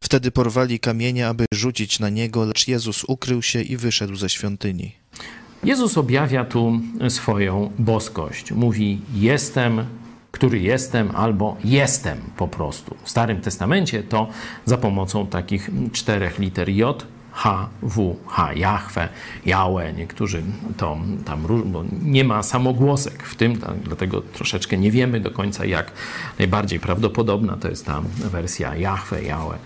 Wtedy 0.00 0.30
porwali 0.30 0.80
kamienie, 0.80 1.28
aby 1.28 1.44
rzucić 1.54 2.00
na 2.00 2.08
niego, 2.08 2.44
lecz 2.44 2.68
Jezus 2.68 3.04
ukrył 3.04 3.42
się 3.42 3.62
i 3.62 3.76
wyszedł 3.76 4.16
ze 4.16 4.28
świątyni. 4.28 4.92
Jezus 5.64 5.98
objawia 5.98 6.44
tu 6.44 6.80
swoją 7.08 7.72
boskość. 7.78 8.52
Mówi: 8.52 9.00
Jestem 9.14 9.86
który 10.32 10.60
jestem, 10.60 11.10
albo 11.14 11.56
jestem 11.64 12.18
po 12.36 12.48
prostu. 12.48 12.96
W 13.02 13.10
Starym 13.10 13.40
Testamencie 13.40 14.02
to 14.02 14.28
za 14.64 14.78
pomocą 14.78 15.26
takich 15.26 15.70
czterech 15.92 16.38
liter 16.38 16.68
J, 16.68 17.06
H, 17.32 17.68
W, 17.82 18.16
H, 18.26 18.52
Jahwe, 18.54 19.08
Jałe. 19.46 19.92
Niektórzy 19.92 20.42
to 20.76 20.98
tam, 21.24 21.46
bo 21.64 21.84
nie 22.02 22.24
ma 22.24 22.42
samogłosek 22.42 23.22
w 23.22 23.34
tym, 23.34 23.60
dlatego 23.84 24.22
troszeczkę 24.22 24.78
nie 24.78 24.90
wiemy 24.90 25.20
do 25.20 25.30
końca, 25.30 25.64
jak 25.64 25.92
najbardziej 26.38 26.80
prawdopodobna 26.80 27.56
to 27.56 27.68
jest 27.68 27.86
ta 27.86 28.02
wersja 28.16 28.76
Jahwe, 28.76 29.22
Jałe. 29.22 29.58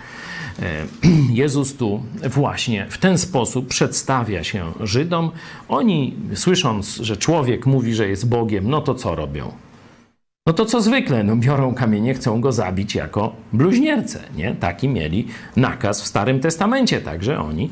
E, 0.62 0.86
Jezus 1.42 1.76
tu 1.76 2.02
właśnie 2.30 2.86
w 2.90 2.98
ten 2.98 3.18
sposób 3.18 3.68
przedstawia 3.68 4.44
się 4.44 4.72
Żydom. 4.80 5.30
Oni, 5.68 6.16
słysząc, 6.34 6.96
że 6.96 7.16
człowiek 7.16 7.66
mówi, 7.66 7.94
że 7.94 8.08
jest 8.08 8.28
Bogiem, 8.28 8.70
no 8.70 8.80
to 8.80 8.94
co 8.94 9.14
robią? 9.14 9.52
No 10.46 10.52
to 10.52 10.64
co 10.64 10.82
zwykle, 10.82 11.24
no 11.24 11.36
biorą 11.36 11.74
kamienie, 11.74 12.14
chcą 12.14 12.40
go 12.40 12.52
zabić 12.52 12.94
jako 12.94 13.36
bluźniercę, 13.52 14.20
nie? 14.36 14.54
Taki 14.54 14.88
mieli 14.88 15.28
nakaz 15.56 16.02
w 16.02 16.06
Starym 16.06 16.40
Testamencie, 16.40 17.00
także 17.00 17.38
oni 17.38 17.70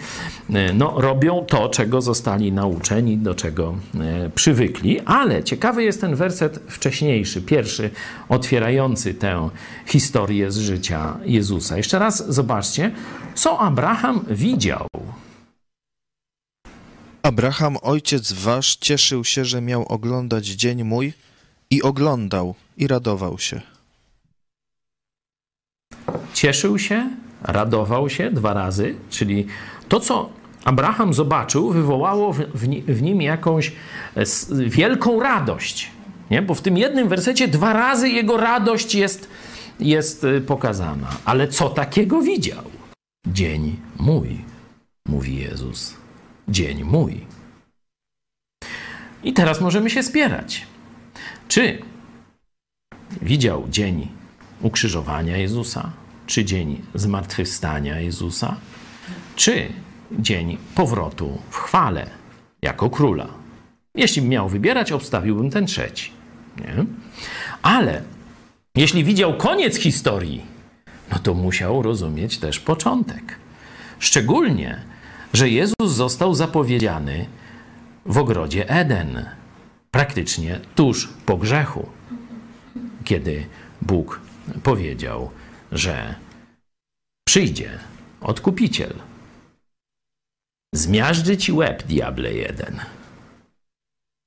e, 0.55 0.73
no, 0.73 0.95
robią 0.97 1.45
to, 1.45 1.69
czego 1.69 2.03
zostali 2.03 2.53
nauczeni, 2.53 3.19
do 3.19 3.35
czego 3.35 3.75
e, 4.01 4.31
przywykli, 4.31 5.01
ale 5.01 5.45
ciekawy 5.45 5.85
jest 5.85 6.01
ten 6.01 6.15
werset 6.15 6.61
wcześniejszy, 6.69 7.43
pierwszy, 7.43 7.91
otwierający 8.29 9.15
tę 9.15 9.51
historię 9.87 10.51
z 10.51 10.59
życia 10.59 11.17
Jezusa. 11.25 11.77
Jeszcze 11.77 11.99
raz 11.99 12.33
zobaczcie, 12.33 12.91
co 13.35 13.59
Abraham 13.61 14.25
widział. 14.31 14.87
Abraham, 17.23 17.77
ojciec 17.83 18.33
wasz, 18.33 18.77
cieszył 18.77 19.25
się, 19.25 19.45
że 19.45 19.61
miał 19.61 19.85
oglądać 19.89 20.47
dzień 20.47 20.85
mój 20.85 21.13
i 21.75 21.83
oglądał 21.83 22.55
i 22.77 22.87
radował 22.87 23.39
się. 23.39 23.61
Cieszył 26.35 26.79
się, 26.79 27.11
radował 27.43 28.11
się 28.11 28.31
dwa 28.31 28.55
razy, 28.55 28.95
czyli 29.11 29.47
to, 29.89 30.01
co 30.01 30.31
Abraham 30.65 31.15
zobaczył, 31.15 31.71
wywołało 31.71 32.33
w, 32.87 33.03
nim 33.03 33.23
jakąś 33.23 33.73
e, 34.17 34.25
wielką 34.67 35.21
radość. 35.21 35.91
Nie? 36.31 36.43
Bo 36.43 36.55
w 36.55 36.63
tym 36.63 36.77
jednym 36.77 37.09
wersecie 37.09 37.49
dwa 37.49 37.73
razy 37.73 38.09
jego 38.09 38.37
radość 38.37 38.95
jest, 38.95 39.29
jest 39.81 40.25
e, 40.25 40.41
pokazana. 40.41 41.09
Ale 41.25 41.49
co 41.49 41.69
takiego 41.69 42.23
widział? 42.23 42.65
Dzień 43.27 43.77
mój, 43.99 44.45
mówi 45.07 45.37
Jezus. 45.37 45.95
Dzień 46.49 46.85
mój. 46.85 47.21
I 49.25 49.33
teraz 49.33 49.61
możemy 49.61 49.91
się 49.91 50.03
spierać. 50.03 50.74
Czy 51.49 51.79
widział 53.23 53.65
dzień 53.69 54.09
ukrzyżowania 54.61 55.37
Jezusa, 55.37 55.91
czy 56.27 56.45
dzień 56.45 56.83
zmartwychwstania 56.95 58.01
Jezusa, 58.01 58.57
czy 59.37 59.69
dzień 60.13 60.59
powrotu 60.75 61.39
w 61.51 61.57
chwale 61.57 62.11
jako 62.63 62.91
króla. 62.91 63.29
Jeśli 63.95 64.23
miał 64.23 64.49
wybierać, 64.49 64.93
obstawiłbym 64.93 65.51
ten 65.51 65.67
trzeci. 65.67 66.11
Nie? 66.59 66.85
Ale 67.63 68.03
jeśli 68.75 69.05
widział 69.05 69.37
koniec 69.37 69.77
historii, 69.77 70.43
no 71.11 71.19
to 71.19 71.35
musiał 71.35 71.83
rozumieć 71.83 72.39
też 72.39 72.61
początek. 72.61 73.39
Szczególnie, 73.99 74.81
że 75.33 75.49
Jezus 75.49 75.75
został 75.93 76.35
zapowiedziany 76.35 77.27
w 78.07 78.19
ogrodzie 78.19 78.69
Eden, 78.69 79.25
praktycznie 79.95 80.61
tuż 80.75 81.09
po 81.27 81.37
grzechu 81.37 81.89
kiedy 83.05 83.47
Bóg 83.83 84.21
powiedział, 84.63 85.31
że 85.73 86.15
przyjdzie 87.29 87.79
odkupiciel. 88.21 88.95
Zmiażdży 90.75 91.37
ci 91.37 91.53
łeb, 91.53 91.83
diable 91.83 92.33
jeden, 92.33 92.81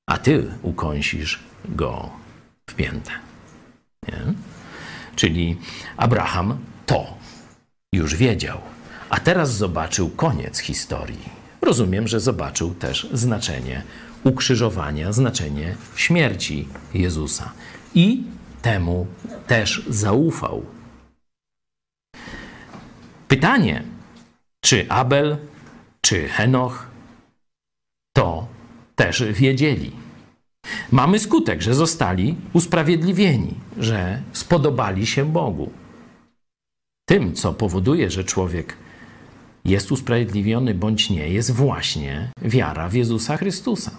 a 0.10 0.18
ty 0.18 0.52
ukąsisz 0.62 1.44
go 1.66 2.10
w 2.70 2.74
piętę. 2.76 3.12
Nie? 4.08 4.34
Czyli 5.16 5.58
Abraham 5.98 6.58
to 6.86 7.18
już 7.94 8.16
wiedział, 8.16 8.62
a 9.10 9.20
teraz 9.20 9.54
zobaczył 9.54 10.10
koniec 10.10 10.60
historii. 10.60 11.30
rozumiem, 11.62 12.08
że 12.08 12.20
zobaczył 12.20 12.74
też 12.74 13.08
znaczenie 13.14 13.84
ukrzyżowania, 14.24 15.12
znaczenie 15.12 15.76
śmierci 15.96 16.68
Jezusa. 16.94 17.52
I 17.96 18.24
temu 18.62 19.08
też 19.48 19.84
zaufał. 19.90 20.66
Pytanie, 23.28 23.84
czy 24.62 24.90
Abel, 24.90 25.38
czy 26.02 26.28
Henoch 26.28 26.88
to 28.14 28.48
też 28.96 29.24
wiedzieli. 29.24 29.92
Mamy 30.92 31.20
skutek, 31.20 31.62
że 31.62 31.74
zostali 31.74 32.36
usprawiedliwieni, 32.54 33.54
że 33.78 34.22
spodobali 34.34 35.08
się 35.08 35.26
Bogu. 35.26 35.72
Tym, 37.06 37.34
co 37.34 37.54
powoduje, 37.54 38.12
że 38.12 38.24
człowiek 38.24 38.78
jest 39.66 39.92
usprawiedliwiony 39.92 40.74
bądź 40.74 41.10
nie, 41.10 41.30
jest 41.30 41.52
właśnie 41.52 42.32
wiara 42.42 42.90
w 42.90 42.94
Jezusa 42.94 43.38
Chrystusa. 43.38 43.92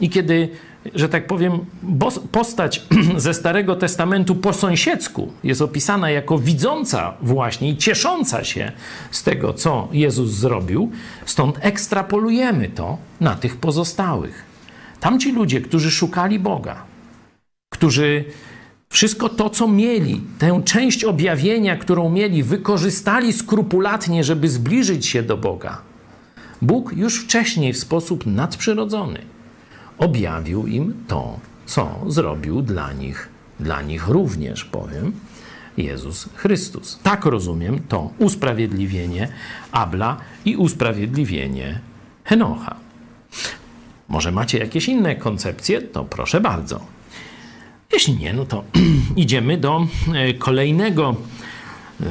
I 0.00 0.10
kiedy, 0.10 0.48
że 0.94 1.08
tak 1.08 1.26
powiem, 1.26 1.58
postać 2.32 2.82
ze 3.16 3.34
Starego 3.34 3.76
Testamentu 3.76 4.34
po 4.34 4.52
sąsiedzku 4.52 5.32
jest 5.44 5.62
opisana 5.62 6.10
jako 6.10 6.38
widząca 6.38 7.14
właśnie 7.22 7.70
i 7.70 7.76
ciesząca 7.76 8.44
się 8.44 8.72
z 9.10 9.22
tego, 9.22 9.52
co 9.54 9.88
Jezus 9.92 10.30
zrobił, 10.30 10.90
stąd 11.26 11.58
ekstrapolujemy 11.60 12.68
to 12.68 12.98
na 13.20 13.34
tych 13.34 13.56
pozostałych. 13.56 14.44
Tamci 15.00 15.32
ludzie, 15.32 15.60
którzy 15.60 15.90
szukali 15.90 16.38
Boga, 16.38 16.84
którzy 17.72 18.24
wszystko 18.92 19.28
to, 19.28 19.50
co 19.50 19.68
mieli, 19.68 20.20
tę 20.38 20.62
część 20.64 21.04
objawienia, 21.04 21.76
którą 21.76 22.10
mieli, 22.10 22.42
wykorzystali 22.42 23.32
skrupulatnie, 23.32 24.24
żeby 24.24 24.48
zbliżyć 24.48 25.06
się 25.06 25.22
do 25.22 25.36
Boga. 25.36 25.82
Bóg 26.62 26.92
już 26.96 27.24
wcześniej 27.24 27.72
w 27.72 27.78
sposób 27.78 28.26
nadprzyrodzony 28.26 29.31
objawił 30.02 30.66
im 30.66 30.94
to, 31.08 31.38
co 31.66 32.00
zrobił 32.06 32.62
dla 32.62 32.92
nich, 32.92 33.28
dla 33.60 33.82
nich 33.82 34.08
również, 34.08 34.64
powiem, 34.64 35.12
Jezus 35.76 36.28
Chrystus. 36.34 36.98
Tak 37.02 37.24
rozumiem 37.24 37.80
to 37.88 38.10
usprawiedliwienie 38.18 39.28
Abla 39.72 40.16
i 40.44 40.56
usprawiedliwienie 40.56 41.80
Henocha. 42.24 42.76
Może 44.08 44.32
macie 44.32 44.58
jakieś 44.58 44.88
inne 44.88 45.16
koncepcje? 45.16 45.82
To 45.82 46.04
proszę 46.04 46.40
bardzo. 46.40 46.80
Jeśli 47.92 48.16
nie, 48.16 48.32
no 48.32 48.44
to 48.44 48.64
idziemy 49.16 49.58
do 49.58 49.86
e, 50.14 50.34
kolejnego 50.34 51.16
e, 52.00 52.04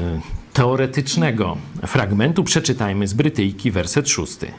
teoretycznego 0.54 1.58
fragmentu. 1.88 2.44
Przeczytajmy 2.44 3.08
z 3.08 3.14
Brytyjki, 3.14 3.72
werset 3.72 4.10
szósty. 4.10 4.52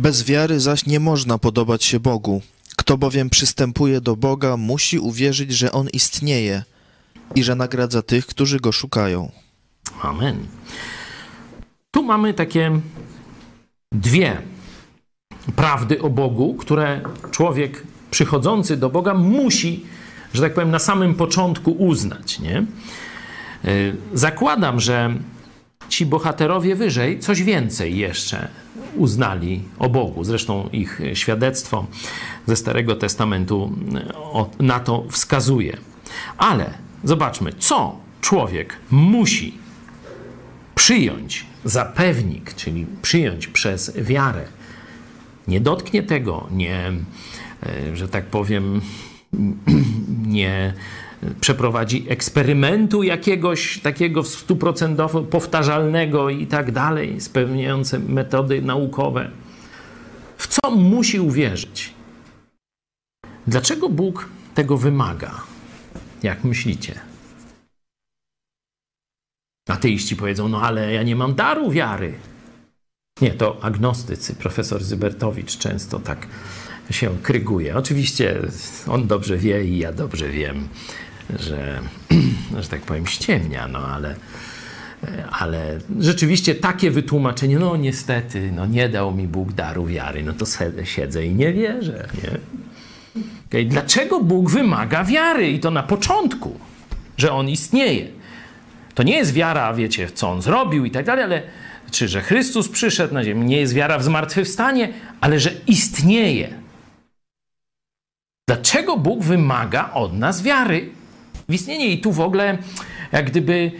Bez 0.00 0.24
wiary 0.24 0.60
zaś 0.60 0.86
nie 0.86 1.00
można 1.00 1.38
podobać 1.38 1.84
się 1.84 2.00
Bogu. 2.00 2.42
Kto 2.76 2.98
bowiem 2.98 3.30
przystępuje 3.30 4.00
do 4.00 4.16
Boga, 4.16 4.56
musi 4.56 4.98
uwierzyć, 4.98 5.52
że 5.52 5.72
On 5.72 5.88
istnieje 5.92 6.62
i 7.34 7.42
że 7.42 7.54
nagradza 7.54 8.02
tych, 8.02 8.26
którzy 8.26 8.60
Go 8.60 8.72
szukają. 8.72 9.30
Amen. 10.02 10.46
Tu 11.90 12.02
mamy 12.02 12.34
takie 12.34 12.80
dwie 13.92 14.42
prawdy 15.56 16.02
o 16.02 16.10
Bogu, 16.10 16.54
które 16.54 17.00
człowiek 17.30 17.82
przychodzący 18.10 18.76
do 18.76 18.90
Boga 18.90 19.14
musi, 19.14 19.84
że 20.34 20.42
tak 20.42 20.54
powiem, 20.54 20.70
na 20.70 20.78
samym 20.78 21.14
początku 21.14 21.70
uznać. 21.70 22.38
Nie? 22.38 22.64
Y, 23.64 23.96
zakładam, 24.12 24.80
że 24.80 25.14
ci 25.90 26.06
bohaterowie 26.06 26.76
wyżej 26.76 27.20
coś 27.20 27.42
więcej 27.42 27.98
jeszcze 27.98 28.48
uznali 28.96 29.62
o 29.78 29.88
Bogu. 29.88 30.24
Zresztą 30.24 30.68
ich 30.72 31.00
świadectwo 31.14 31.86
ze 32.46 32.56
Starego 32.56 32.96
Testamentu 32.96 33.72
y, 34.60 34.62
na 34.62 34.80
to 34.80 35.04
wskazuje. 35.10 35.76
Ale 36.38 36.70
zobaczmy, 37.04 37.52
co 37.58 37.96
człowiek 38.20 38.76
musi 38.90 39.58
przyjąć 40.74 41.46
za 41.64 41.84
pewnik, 41.84 42.54
czyli 42.54 42.86
przyjąć 43.02 43.46
przez 43.46 43.96
wiarę. 43.96 44.44
Nie 45.48 45.60
dotknie 45.60 46.02
tego, 46.02 46.46
nie 46.50 46.92
E, 47.66 47.96
że 47.96 48.08
tak 48.08 48.24
powiem, 48.24 48.80
nie 50.26 50.74
przeprowadzi 51.40 52.06
eksperymentu 52.08 53.02
jakiegoś 53.02 53.80
takiego 53.80 54.24
stuprocentowo 54.24 55.22
powtarzalnego 55.22 56.30
i 56.30 56.46
tak 56.46 56.72
dalej, 56.72 57.20
spełniające 57.20 57.98
metody 57.98 58.62
naukowe. 58.62 59.30
W 60.36 60.46
co 60.46 60.70
musi 60.70 61.20
uwierzyć? 61.20 61.94
Dlaczego 63.46 63.88
Bóg 63.88 64.28
tego 64.54 64.76
wymaga? 64.76 65.42
Jak 66.22 66.44
myślicie? 66.44 67.00
Ateiści 69.68 70.16
powiedzą, 70.16 70.48
no 70.48 70.62
ale 70.62 70.92
ja 70.92 71.02
nie 71.02 71.16
mam 71.16 71.34
daru 71.34 71.70
wiary. 71.70 72.14
Nie, 73.20 73.30
to 73.30 73.64
agnostycy, 73.64 74.34
profesor 74.34 74.84
Zybertowicz 74.84 75.58
często 75.58 75.98
tak 75.98 76.26
się 76.90 77.18
kryguje. 77.22 77.76
Oczywiście 77.76 78.40
on 78.88 79.06
dobrze 79.06 79.36
wie 79.36 79.64
i 79.64 79.78
ja 79.78 79.92
dobrze 79.92 80.28
wiem, 80.28 80.68
że, 81.38 81.80
że 82.62 82.68
tak 82.68 82.80
powiem, 82.80 83.06
ściemnia, 83.06 83.68
no 83.68 83.78
ale, 83.78 84.14
ale 85.30 85.78
rzeczywiście 85.98 86.54
takie 86.54 86.90
wytłumaczenie, 86.90 87.58
no 87.58 87.76
niestety, 87.76 88.52
no 88.56 88.66
nie 88.66 88.88
dał 88.88 89.14
mi 89.14 89.28
Bóg 89.28 89.52
daru 89.52 89.86
wiary, 89.86 90.22
no 90.22 90.32
to 90.32 90.44
siedzę 90.84 91.26
i 91.26 91.34
nie 91.34 91.52
wierzę, 91.52 92.08
nie? 92.22 92.38
Okay. 93.48 93.64
Dlaczego 93.64 94.20
Bóg 94.20 94.50
wymaga 94.50 95.04
wiary 95.04 95.50
i 95.50 95.60
to 95.60 95.70
na 95.70 95.82
początku, 95.82 96.60
że 97.16 97.32
On 97.32 97.48
istnieje? 97.48 98.08
To 98.94 99.02
nie 99.02 99.16
jest 99.16 99.32
wiara, 99.32 99.74
wiecie, 99.74 100.10
co 100.10 100.30
On 100.30 100.42
zrobił 100.42 100.84
i 100.84 100.90
tak 100.90 101.06
dalej, 101.06 101.24
ale 101.24 101.42
czy 101.90 102.08
że 102.08 102.22
Chrystus 102.22 102.68
przyszedł 102.68 103.14
na 103.14 103.24
ziemię, 103.24 103.44
nie 103.44 103.60
jest 103.60 103.74
wiara 103.74 103.98
w 103.98 104.04
zmartwychwstanie, 104.04 104.92
ale 105.20 105.40
że 105.40 105.50
istnieje. 105.66 106.54
Dlaczego 108.48 108.96
Bóg 108.96 109.24
wymaga 109.24 109.90
od 109.94 110.12
nas 110.18 110.42
wiary 110.42 110.90
w 111.50 111.54
istnienie? 111.54 111.86
I 111.86 112.00
tu 112.00 112.12
w 112.12 112.20
ogóle, 112.20 112.58
jak 113.12 113.30
gdyby 113.30 113.72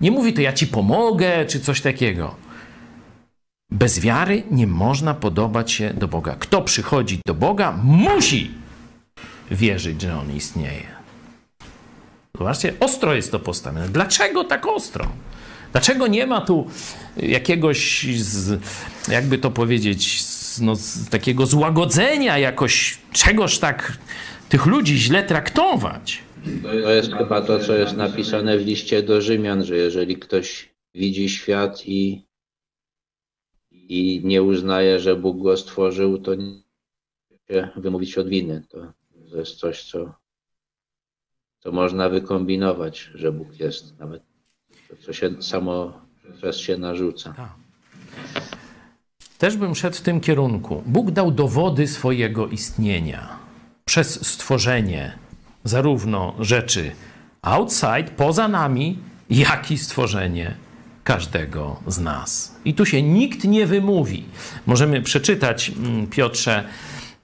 nie 0.00 0.10
mówi 0.10 0.32
to 0.32 0.40
ja 0.40 0.52
ci 0.52 0.66
pomogę, 0.66 1.46
czy 1.46 1.60
coś 1.60 1.80
takiego. 1.80 2.34
Bez 3.70 4.00
wiary 4.00 4.42
nie 4.50 4.66
można 4.66 5.14
podobać 5.14 5.72
się 5.72 5.94
do 5.94 6.08
Boga. 6.08 6.36
Kto 6.38 6.62
przychodzi 6.62 7.20
do 7.26 7.34
Boga, 7.34 7.72
musi 7.82 8.50
wierzyć, 9.50 10.02
że 10.02 10.18
On 10.18 10.36
istnieje. 10.36 10.96
Zobaczcie, 12.38 12.72
ostro 12.80 13.14
jest 13.14 13.32
to 13.32 13.38
postawione. 13.38 13.88
Dlaczego 13.88 14.44
tak 14.44 14.66
ostro? 14.66 15.08
Dlaczego 15.72 16.06
nie 16.06 16.26
ma 16.26 16.40
tu 16.40 16.70
jakiegoś, 17.16 18.06
z, 18.16 18.62
jakby 19.08 19.38
to 19.38 19.50
powiedzieć, 19.50 20.22
z, 20.22 20.60
no, 20.60 20.76
z 20.76 21.08
takiego 21.08 21.46
złagodzenia 21.46 22.38
jakoś, 22.38 22.98
czegoś 23.12 23.58
tak 23.58 23.98
tych 24.48 24.66
ludzi 24.66 24.98
źle 24.98 25.22
traktować? 25.22 26.25
To 26.62 26.90
jest 26.90 27.12
chyba 27.12 27.40
to, 27.40 27.58
co 27.58 27.74
jest 27.74 27.96
napisane 27.96 28.58
w 28.58 28.66
liście 28.66 29.02
do 29.02 29.20
Rzymian, 29.20 29.64
że 29.64 29.76
jeżeli 29.76 30.16
ktoś 30.16 30.74
widzi 30.94 31.28
świat 31.28 31.86
i, 31.86 32.26
i 33.70 34.20
nie 34.24 34.42
uznaje, 34.42 34.98
że 34.98 35.16
Bóg 35.16 35.42
go 35.42 35.56
stworzył, 35.56 36.18
to 36.18 36.34
nie 36.34 36.66
się 37.48 37.68
wymówić 37.76 38.18
od 38.18 38.28
winy. 38.28 38.62
To, 38.68 38.92
to 39.30 39.36
jest 39.36 39.54
coś, 39.54 39.84
co, 39.84 40.14
co 41.58 41.72
można 41.72 42.08
wykombinować, 42.08 43.10
że 43.14 43.32
Bóg 43.32 43.60
jest 43.60 43.98
nawet 43.98 44.22
to, 44.88 44.96
co 44.96 45.12
się 45.12 45.42
samo 45.42 46.00
przez 46.36 46.56
się 46.56 46.76
narzuca. 46.76 47.32
Tak. 47.32 47.54
Też 49.38 49.56
bym 49.56 49.74
szedł 49.74 49.96
w 49.96 50.00
tym 50.00 50.20
kierunku. 50.20 50.82
Bóg 50.86 51.10
dał 51.10 51.30
dowody 51.30 51.86
swojego 51.86 52.48
istnienia 52.48 53.38
przez 53.84 54.26
stworzenie 54.26 55.18
zarówno 55.68 56.34
rzeczy 56.40 56.92
outside, 57.42 58.04
poza 58.16 58.48
nami, 58.48 58.98
jak 59.30 59.70
i 59.70 59.78
stworzenie 59.78 60.54
każdego 61.04 61.80
z 61.86 61.98
nas. 61.98 62.54
I 62.64 62.74
tu 62.74 62.86
się 62.86 63.02
nikt 63.02 63.44
nie 63.44 63.66
wymówi. 63.66 64.24
Możemy 64.66 65.02
przeczytać, 65.02 65.70
mm, 65.70 66.06
Piotrze, 66.06 66.64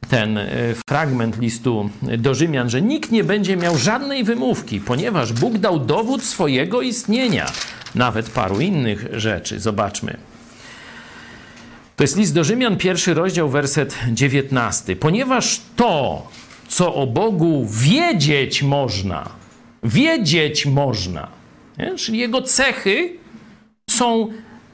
ten 0.09 0.39
e, 0.39 0.49
fragment 0.89 1.39
listu 1.39 1.91
do 2.19 2.35
Rzymian, 2.35 2.71
że 2.71 2.83
nikt 2.83 3.11
nie 3.11 3.25
będzie 3.25 3.57
miał 3.57 3.79
żadnej 3.79 4.25
wymówki, 4.25 4.81
ponieważ 4.81 5.33
Bóg 5.33 5.59
dał 5.59 5.79
dowód 5.79 6.23
swojego 6.23 6.83
istnienia, 6.83 7.47
nawet 7.95 8.31
paru 8.31 8.61
innych 8.61 9.07
rzeczy. 9.13 9.61
Zobaczmy. 9.61 10.17
To 11.97 12.05
jest 12.05 12.17
list 12.17 12.35
do 12.35 12.45
Rzymian, 12.45 12.77
pierwszy 12.77 13.15
rozdział, 13.15 13.49
werset 13.49 13.99
19. 14.13 14.97
Ponieważ 14.97 15.61
to, 15.77 16.23
co 16.73 16.95
o 16.95 17.07
Bogu 17.07 17.67
wiedzieć 17.71 18.63
można, 18.63 19.29
wiedzieć 19.83 20.67
można, 20.67 21.29
nie? 21.79 21.95
czyli 21.95 22.19
jego 22.19 22.43
cechy 22.43 23.17
są 23.91 24.29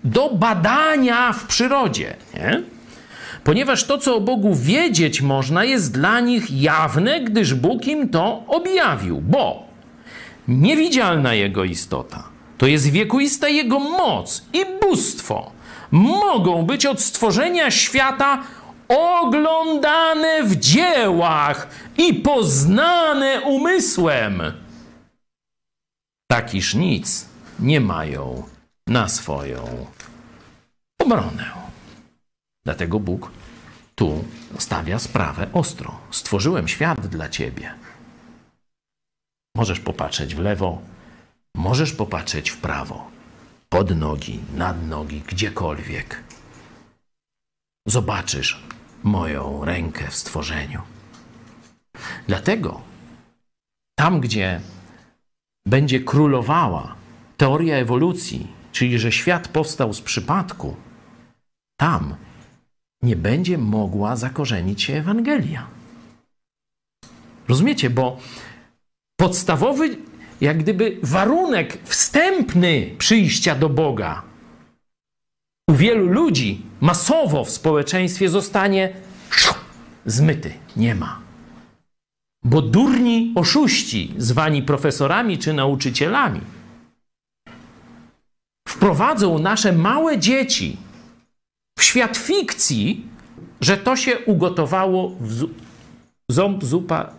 do 0.04 0.30
badania 0.30 1.32
w 1.32 1.46
przyrodzie. 1.46 2.16
Nie? 2.34 2.62
Ponieważ 3.44 3.84
to, 3.84 3.98
co 3.98 4.16
o 4.16 4.20
Bogu 4.20 4.54
wiedzieć 4.54 5.22
można, 5.22 5.64
jest 5.64 5.92
dla 5.92 6.20
nich 6.20 6.50
jawne, 6.50 7.20
gdyż 7.20 7.54
Bóg 7.54 7.86
im 7.86 8.08
to 8.08 8.42
objawił. 8.46 9.20
Bo 9.20 9.66
niewidzialna 10.48 11.34
Jego 11.34 11.64
istota, 11.64 12.28
to 12.58 12.66
jest 12.66 12.90
wiekuista 12.90 13.48
Jego 13.48 13.78
moc 13.78 14.44
i 14.52 14.64
bóstwo, 14.82 15.50
mogą 15.90 16.62
być 16.62 16.86
od 16.86 17.00
stworzenia 17.00 17.70
świata 17.70 18.42
oglądane 18.88 20.42
w 20.42 20.56
dziełach 20.56 21.68
i 21.98 22.14
poznane 22.14 23.40
umysłem. 23.40 24.42
Takiż 26.30 26.74
nic 26.74 27.26
nie 27.60 27.80
mają 27.80 28.48
na 28.86 29.08
swoją 29.08 29.86
obronę. 30.98 31.50
Dlatego 32.64 33.00
Bóg 33.00 33.30
tu 33.94 34.24
stawia 34.58 34.98
sprawę 34.98 35.48
ostro. 35.52 35.98
Stworzyłem 36.10 36.68
świat 36.68 37.06
dla 37.06 37.28
ciebie. 37.28 37.74
Możesz 39.56 39.80
popatrzeć 39.80 40.34
w 40.34 40.38
lewo, 40.38 40.82
możesz 41.54 41.92
popatrzeć 41.92 42.50
w 42.50 42.56
prawo, 42.56 43.10
pod 43.68 43.96
nogi, 43.96 44.40
nad 44.54 44.86
nogi, 44.86 45.20
gdziekolwiek. 45.20 46.22
Zobaczysz 47.86 48.62
moją 49.02 49.64
rękę 49.64 50.10
w 50.10 50.16
stworzeniu. 50.16 50.82
Dlatego 52.26 52.80
tam, 53.94 54.20
gdzie 54.20 54.60
będzie 55.66 56.00
królowała 56.00 56.94
teoria 57.36 57.76
ewolucji, 57.76 58.46
czyli 58.72 58.98
że 58.98 59.12
świat 59.12 59.48
powstał 59.48 59.92
z 59.92 60.00
przypadku, 60.00 60.76
tam 61.76 62.14
nie 63.02 63.16
będzie 63.16 63.58
mogła 63.58 64.16
zakorzenić 64.16 64.82
się 64.82 64.94
Ewangelia. 64.94 65.66
Rozumiecie? 67.48 67.90
Bo 67.90 68.18
podstawowy, 69.16 69.96
jak 70.40 70.58
gdyby 70.58 70.98
warunek 71.02 71.78
wstępny 71.84 72.94
przyjścia 72.98 73.54
do 73.54 73.68
Boga 73.68 74.22
u 75.68 75.74
wielu 75.74 76.06
ludzi 76.06 76.62
masowo 76.80 77.44
w 77.44 77.50
społeczeństwie 77.50 78.28
zostanie 78.28 78.92
zmyty. 80.06 80.52
Nie 80.76 80.94
ma. 80.94 81.27
Bo 82.44 82.62
durni 82.62 83.32
oszuści, 83.34 84.14
zwani 84.18 84.62
profesorami 84.62 85.38
czy 85.38 85.52
nauczycielami, 85.52 86.40
wprowadzą 88.68 89.38
nasze 89.38 89.72
małe 89.72 90.18
dzieci 90.18 90.76
w 91.78 91.82
świat 91.82 92.16
fikcji, 92.16 93.06
że 93.60 93.76
to 93.76 93.96
się 93.96 94.18
ugotowało 94.18 95.10
w 95.20 95.46
ząb, 96.28 96.64
zupa 96.64 97.10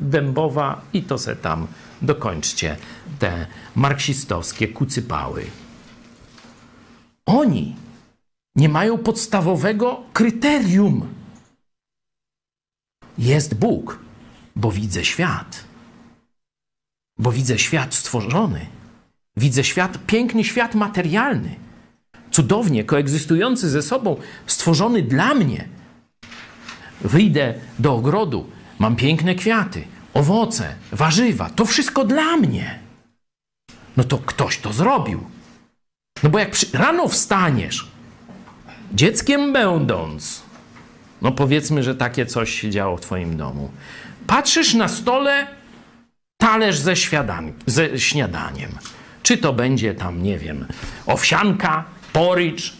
dębowa 0.00 0.80
i 0.92 1.02
to 1.02 1.18
se 1.18 1.36
tam 1.36 1.66
dokończcie 2.02 2.76
te 3.18 3.46
marksistowskie 3.74 4.68
kucypały. 4.68 5.44
Oni 7.26 7.76
nie 8.56 8.68
mają 8.68 8.98
podstawowego 8.98 10.02
kryterium. 10.12 11.08
Jest 13.18 13.54
Bóg, 13.54 13.98
bo 14.58 14.72
widzę 14.72 15.04
świat. 15.04 15.64
Bo 17.18 17.32
widzę 17.32 17.58
świat 17.58 17.94
stworzony. 17.94 18.66
Widzę 19.36 19.64
świat, 19.64 19.98
piękny 20.06 20.44
świat 20.44 20.74
materialny, 20.74 21.56
cudownie 22.30 22.84
koegzystujący 22.84 23.70
ze 23.70 23.82
sobą, 23.82 24.16
stworzony 24.46 25.02
dla 25.02 25.34
mnie. 25.34 25.68
Wyjdę 27.00 27.54
do 27.78 27.94
ogrodu, 27.94 28.50
mam 28.78 28.96
piękne 28.96 29.34
kwiaty, 29.34 29.84
owoce, 30.14 30.74
warzywa, 30.92 31.50
to 31.50 31.64
wszystko 31.64 32.04
dla 32.04 32.36
mnie. 32.36 32.78
No 33.96 34.04
to 34.04 34.18
ktoś 34.18 34.58
to 34.58 34.72
zrobił. 34.72 35.24
No 36.22 36.30
bo 36.30 36.38
jak 36.38 36.50
przy... 36.50 36.66
rano 36.72 37.08
wstaniesz, 37.08 37.88
dzieckiem 38.94 39.52
będąc, 39.52 40.42
no 41.22 41.32
powiedzmy, 41.32 41.82
że 41.82 41.94
takie 41.94 42.26
coś 42.26 42.60
się 42.60 42.70
działo 42.70 42.96
w 42.96 43.00
twoim 43.00 43.36
domu, 43.36 43.70
patrzysz 44.28 44.74
na 44.74 44.88
stole 44.88 45.46
talerz 46.36 46.78
ze, 46.78 46.94
ze 47.66 47.98
śniadaniem. 47.98 48.70
Czy 49.22 49.36
to 49.36 49.52
będzie 49.52 49.94
tam, 49.94 50.22
nie 50.22 50.38
wiem, 50.38 50.66
owsianka, 51.06 51.84
porridge, 52.12 52.72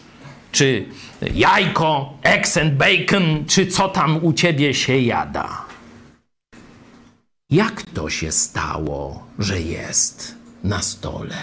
czy 0.51 0.85
jajko, 1.33 2.17
eggs 2.23 2.57
and 2.57 2.73
bacon, 2.73 3.45
czy 3.45 3.67
co 3.67 3.89
tam 3.89 4.25
u 4.25 4.33
ciebie 4.33 4.73
się 4.73 4.97
jada. 4.97 5.65
Jak 7.49 7.81
to 7.81 8.09
się 8.09 8.31
stało, 8.31 9.27
że 9.39 9.61
jest 9.61 10.35
na 10.63 10.81
stole? 10.81 11.37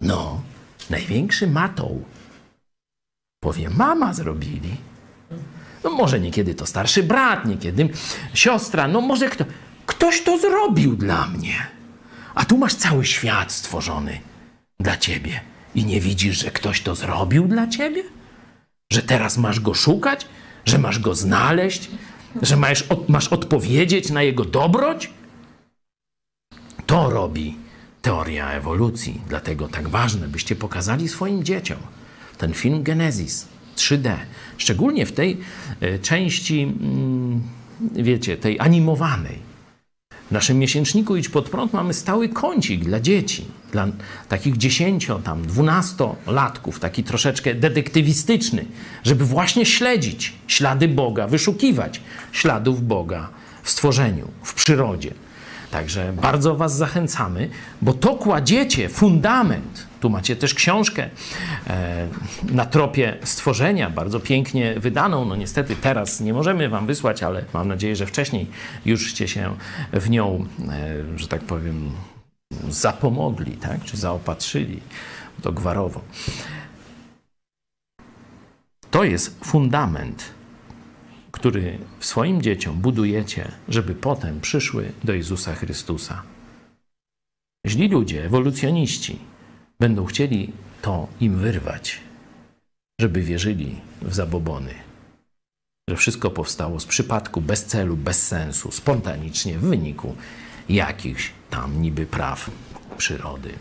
No, 0.00 0.42
największy 0.90 1.46
matoł. 1.46 2.04
Powie, 3.40 3.70
mama 3.70 4.14
zrobili. 4.14 4.76
No 5.88 5.94
może 5.94 6.20
niekiedy 6.20 6.54
to 6.54 6.66
starszy 6.66 7.02
brat, 7.02 7.44
niekiedy 7.44 7.88
siostra, 8.34 8.88
no 8.88 9.00
może 9.00 9.28
kto. 9.28 9.44
Ktoś 9.86 10.22
to 10.22 10.38
zrobił 10.38 10.96
dla 10.96 11.26
mnie. 11.26 11.66
A 12.34 12.44
tu 12.44 12.58
masz 12.58 12.74
cały 12.74 13.04
świat 13.06 13.52
stworzony 13.52 14.20
dla 14.80 14.96
ciebie. 14.96 15.40
I 15.74 15.84
nie 15.84 16.00
widzisz, 16.00 16.38
że 16.38 16.50
ktoś 16.50 16.80
to 16.80 16.94
zrobił 16.94 17.48
dla 17.48 17.66
ciebie? 17.66 18.02
Że 18.92 19.02
teraz 19.02 19.38
masz 19.38 19.60
go 19.60 19.74
szukać? 19.74 20.26
Że 20.64 20.78
masz 20.78 20.98
go 20.98 21.14
znaleźć? 21.14 21.90
Że 22.42 22.56
masz, 22.56 22.82
od, 22.82 23.08
masz 23.08 23.28
odpowiedzieć 23.28 24.10
na 24.10 24.22
jego 24.22 24.44
dobroć? 24.44 25.10
To 26.86 27.10
robi 27.10 27.56
teoria 28.02 28.50
ewolucji. 28.50 29.20
Dlatego 29.28 29.68
tak 29.68 29.88
ważne, 29.88 30.28
byście 30.28 30.56
pokazali 30.56 31.08
swoim 31.08 31.44
dzieciom 31.44 31.78
ten 32.38 32.54
film 32.54 32.82
Genesis 32.82 33.48
3D. 33.78 34.16
Szczególnie 34.58 35.06
w 35.06 35.12
tej 35.12 35.36
e, 35.80 35.98
części, 35.98 36.62
mm, 36.62 37.40
wiecie, 37.92 38.36
tej 38.36 38.60
animowanej. 38.60 39.48
W 40.28 40.30
naszym 40.30 40.58
miesięczniku 40.58 41.16
Idź 41.16 41.28
Pod 41.28 41.50
Prąd 41.50 41.72
mamy 41.72 41.94
stały 41.94 42.28
kącik 42.28 42.84
dla 42.84 43.00
dzieci, 43.00 43.44
dla 43.72 43.86
takich 44.28 44.56
10, 44.56 45.08
tam 45.24 45.42
12-latków, 45.42 46.78
taki 46.78 47.04
troszeczkę 47.04 47.54
detektywistyczny, 47.54 48.64
żeby 49.04 49.24
właśnie 49.24 49.66
śledzić 49.66 50.32
ślady 50.46 50.88
Boga, 50.88 51.26
wyszukiwać 51.26 52.00
śladów 52.32 52.86
Boga 52.86 53.28
w 53.62 53.70
stworzeniu, 53.70 54.28
w 54.42 54.54
przyrodzie. 54.54 55.14
Także 55.70 56.12
bardzo 56.22 56.56
Was 56.56 56.76
zachęcamy, 56.76 57.50
bo 57.82 57.92
to 57.92 58.14
kładziecie 58.14 58.88
fundament. 58.88 59.87
Tu 60.00 60.10
macie 60.10 60.36
też 60.36 60.54
książkę 60.54 61.10
e, 61.66 62.08
na 62.52 62.66
tropie 62.66 63.16
stworzenia, 63.24 63.90
bardzo 63.90 64.20
pięknie 64.20 64.80
wydaną. 64.80 65.24
No 65.24 65.36
niestety 65.36 65.76
teraz 65.76 66.20
nie 66.20 66.34
możemy 66.34 66.68
Wam 66.68 66.86
wysłać, 66.86 67.22
ale 67.22 67.44
mam 67.54 67.68
nadzieję, 67.68 67.96
że 67.96 68.06
wcześniej 68.06 68.46
jużście 68.84 69.28
się 69.28 69.56
w 69.92 70.10
nią, 70.10 70.46
e, 70.68 71.18
że 71.18 71.28
tak 71.28 71.40
powiem, 71.40 71.90
zapomogli, 72.68 73.52
tak? 73.52 73.84
czy 73.84 73.96
zaopatrzyli. 73.96 74.80
To 75.42 75.52
gwarowo. 75.52 76.00
To 78.90 79.04
jest 79.04 79.44
fundament 79.44 80.38
który 81.38 81.78
swoim 82.00 82.42
dzieciom 82.42 82.76
budujecie, 82.76 83.52
żeby 83.68 83.94
potem 83.94 84.40
przyszły 84.40 84.92
do 85.04 85.12
Jezusa 85.14 85.54
Chrystusa. 85.54 86.22
Źli 87.66 87.88
ludzie, 87.88 88.24
ewolucjoniści, 88.24 89.18
będą 89.80 90.04
chcieli 90.04 90.52
to 90.82 91.08
im 91.20 91.38
wyrwać, 91.38 92.00
żeby 93.00 93.22
wierzyli 93.22 93.80
w 94.02 94.14
zabobony, 94.14 94.74
że 95.90 95.96
wszystko 95.96 96.30
powstało 96.30 96.80
z 96.80 96.86
przypadku, 96.86 97.40
bez 97.40 97.64
celu, 97.64 97.96
bez 97.96 98.26
sensu, 98.26 98.70
spontanicznie, 98.70 99.58
w 99.58 99.62
wyniku 99.62 100.16
jakichś 100.68 101.32
tam 101.50 101.82
niby 101.82 102.06
praw 102.06 102.50
przyrody. 102.96 103.54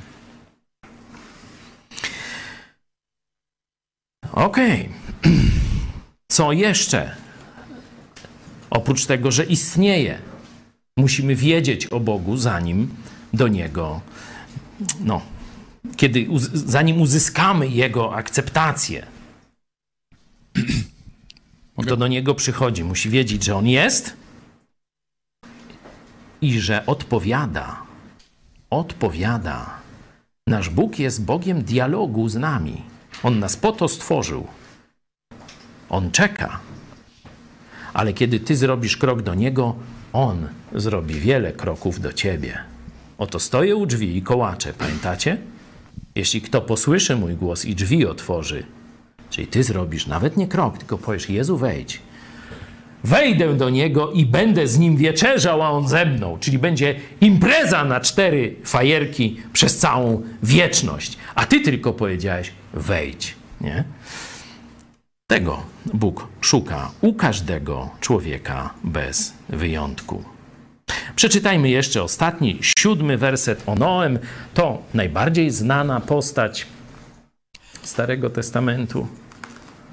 Okej. 4.31 4.89
Okay. 5.21 5.31
Co 6.31 6.51
jeszcze 6.51 7.15
Oprócz 8.69 9.05
tego, 9.05 9.31
że 9.31 9.43
istnieje, 9.43 10.17
musimy 10.97 11.35
wiedzieć 11.35 11.87
o 11.87 11.99
Bogu, 11.99 12.37
zanim 12.37 12.89
do 13.33 13.47
Niego, 13.47 14.01
no, 14.99 15.21
kiedy, 15.95 16.27
zanim 16.53 17.01
uzyskamy 17.01 17.67
Jego 17.67 18.15
akceptację. 18.15 19.07
Kto 21.77 21.97
do 21.97 22.07
Niego 22.07 22.35
przychodzi, 22.35 22.83
musi 22.83 23.09
wiedzieć, 23.09 23.43
że 23.43 23.55
On 23.55 23.67
jest 23.67 24.13
i 26.41 26.59
że 26.59 26.85
odpowiada, 26.85 27.81
odpowiada 28.69 29.77
Nasz 30.47 30.69
Bóg 30.69 30.99
jest 30.99 31.25
Bogiem 31.25 31.63
dialogu 31.63 32.29
z 32.29 32.35
nami. 32.35 32.81
On 33.23 33.39
nas 33.39 33.57
po 33.57 33.71
to 33.71 33.87
stworzył. 33.87 34.47
On 35.89 36.11
czeka. 36.11 36.59
Ale 37.93 38.13
kiedy 38.13 38.39
ty 38.39 38.55
zrobisz 38.55 38.97
krok 38.97 39.21
do 39.21 39.33
Niego, 39.33 39.75
On 40.13 40.47
zrobi 40.75 41.19
wiele 41.19 41.53
kroków 41.53 41.99
do 41.99 42.13
ciebie. 42.13 42.57
Oto 43.17 43.39
stoję 43.39 43.75
u 43.75 43.85
drzwi 43.85 44.17
i 44.17 44.21
kołaczę, 44.21 44.73
pamiętacie? 44.73 45.37
Jeśli 46.17 46.41
kto 46.41 46.61
posłyszy 46.61 47.15
mój 47.15 47.35
głos 47.35 47.65
i 47.65 47.75
drzwi 47.75 48.05
otworzy, 48.05 48.63
czyli 49.29 49.47
ty 49.47 49.63
zrobisz 49.63 50.07
nawet 50.07 50.37
nie 50.37 50.47
krok, 50.47 50.77
tylko 50.77 50.97
powiesz: 50.97 51.29
Jezu, 51.29 51.57
wejdź. 51.57 52.01
Wejdę 53.03 53.53
do 53.53 53.69
niego 53.69 54.11
i 54.11 54.25
będę 54.25 54.67
z 54.67 54.79
nim 54.79 54.97
wieczerzał, 54.97 55.63
a 55.63 55.69
on 55.69 55.87
ze 55.87 56.05
mną. 56.05 56.37
Czyli 56.39 56.59
będzie 56.59 56.95
impreza 57.21 57.85
na 57.85 57.99
cztery 57.99 58.55
fajerki 58.63 59.37
przez 59.53 59.77
całą 59.77 60.23
wieczność. 60.43 61.17
A 61.35 61.45
ty 61.45 61.61
tylko 61.61 61.93
powiedziałeś: 61.93 62.51
wejdź. 62.73 63.35
Nie? 63.61 63.83
Tego 65.27 65.63
Bóg 65.93 66.27
szuka 66.41 66.91
u 67.01 67.13
każdego 67.13 67.89
człowieka 67.99 68.73
bez 68.83 69.33
wyjątku. 69.49 70.36
Przeczytajmy 71.15 71.69
jeszcze 71.69 72.03
ostatni, 72.03 72.59
siódmy 72.61 73.17
werset 73.17 73.63
o 73.65 73.75
Noem. 73.75 74.19
To 74.53 74.83
najbardziej 74.93 75.51
znana 75.51 76.01
postać 76.01 76.65
Starego 77.83 78.29
Testamentu. 78.29 79.07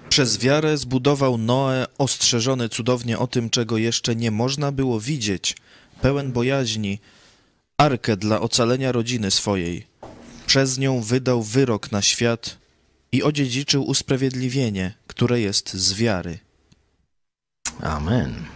Przez 0.09 0.39
wiarę 0.39 0.77
zbudował 0.77 1.39
Noe, 1.39 1.87
ostrzeżony 1.99 2.69
cudownie 2.69 3.19
o 3.19 3.27
tym, 3.27 3.51
czego 3.51 3.77
jeszcze 3.79 4.17
nie 4.17 4.31
można 4.31 4.73
było 4.73 5.01
widzieć, 5.01 5.57
pełen 6.01 6.33
bojaźni, 6.33 6.99
arkę 7.79 8.17
dla 8.17 8.41
ocalenia 8.41 8.93
rodziny 8.93 9.31
swojej. 9.31 9.87
Przez 10.47 10.79
nią 10.79 11.01
wydał 11.01 11.43
wyrok 11.43 11.93
na 11.93 12.03
świat 12.03 12.59
i 13.13 13.23
odziedziczył 13.23 13.83
usprawiedliwienie, 13.83 14.95
które 15.07 15.41
jest 15.41 15.75
z 15.75 15.95
wiary. 15.95 16.39
Amen. 17.83 18.54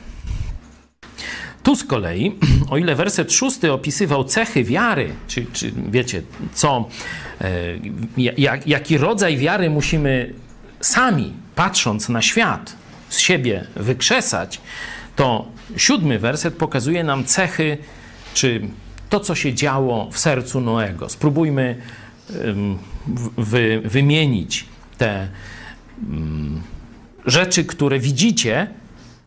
Tu 1.63 1.77
z 1.77 1.85
kolei, 1.85 2.37
o 2.71 2.79
ile 2.79 2.95
werset 2.95 3.33
szósty 3.33 3.73
opisywał 3.73 4.25
cechy 4.25 4.65
wiary, 4.65 5.11
czy, 5.27 5.47
czy 5.53 5.73
wiecie, 5.91 6.23
co, 6.55 6.89
e, 7.41 7.51
jak, 8.39 8.67
jaki 8.67 8.99
rodzaj 8.99 9.37
wiary 9.37 9.71
musimy 9.71 10.35
sami, 10.81 11.33
patrząc 11.55 12.09
na 12.09 12.23
świat, 12.23 12.77
z 13.09 13.19
siebie 13.19 13.65
wykrzesać, 13.77 14.61
to 15.17 15.49
siódmy 15.77 16.19
werset 16.19 16.55
pokazuje 16.55 17.05
nam 17.05 17.25
cechy, 17.25 17.79
czy 18.35 18.69
to, 19.09 19.21
co 19.21 19.35
się 19.35 19.55
działo 19.55 20.09
w 20.11 20.19
sercu 20.19 20.61
Noego. 20.61 21.09
Spróbujmy 21.09 21.77
wy, 23.37 23.83
wymienić 23.85 24.65
te 24.99 25.29
rzeczy, 27.27 27.65
które 27.65 27.99
widzicie, 27.99 28.67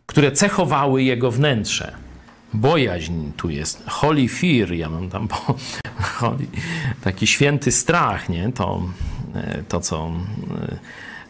które 0.06 0.32
cechowały 0.32 1.04
jego 1.04 1.32
wnętrze. 1.32 2.01
Bojaźń 2.54 3.32
tu 3.38 3.50
jest, 3.50 3.84
holy 3.88 4.28
fear, 4.28 4.72
ja 4.74 4.90
mam 4.90 5.10
tam 5.10 5.28
bo, 5.28 5.56
holy, 6.02 6.48
taki 7.02 7.28
święty 7.28 7.72
strach, 7.72 8.30
nie? 8.30 8.52
To, 8.52 8.82
e, 9.36 9.64
to 9.64 9.80
co 9.80 10.12
e, 10.62 10.78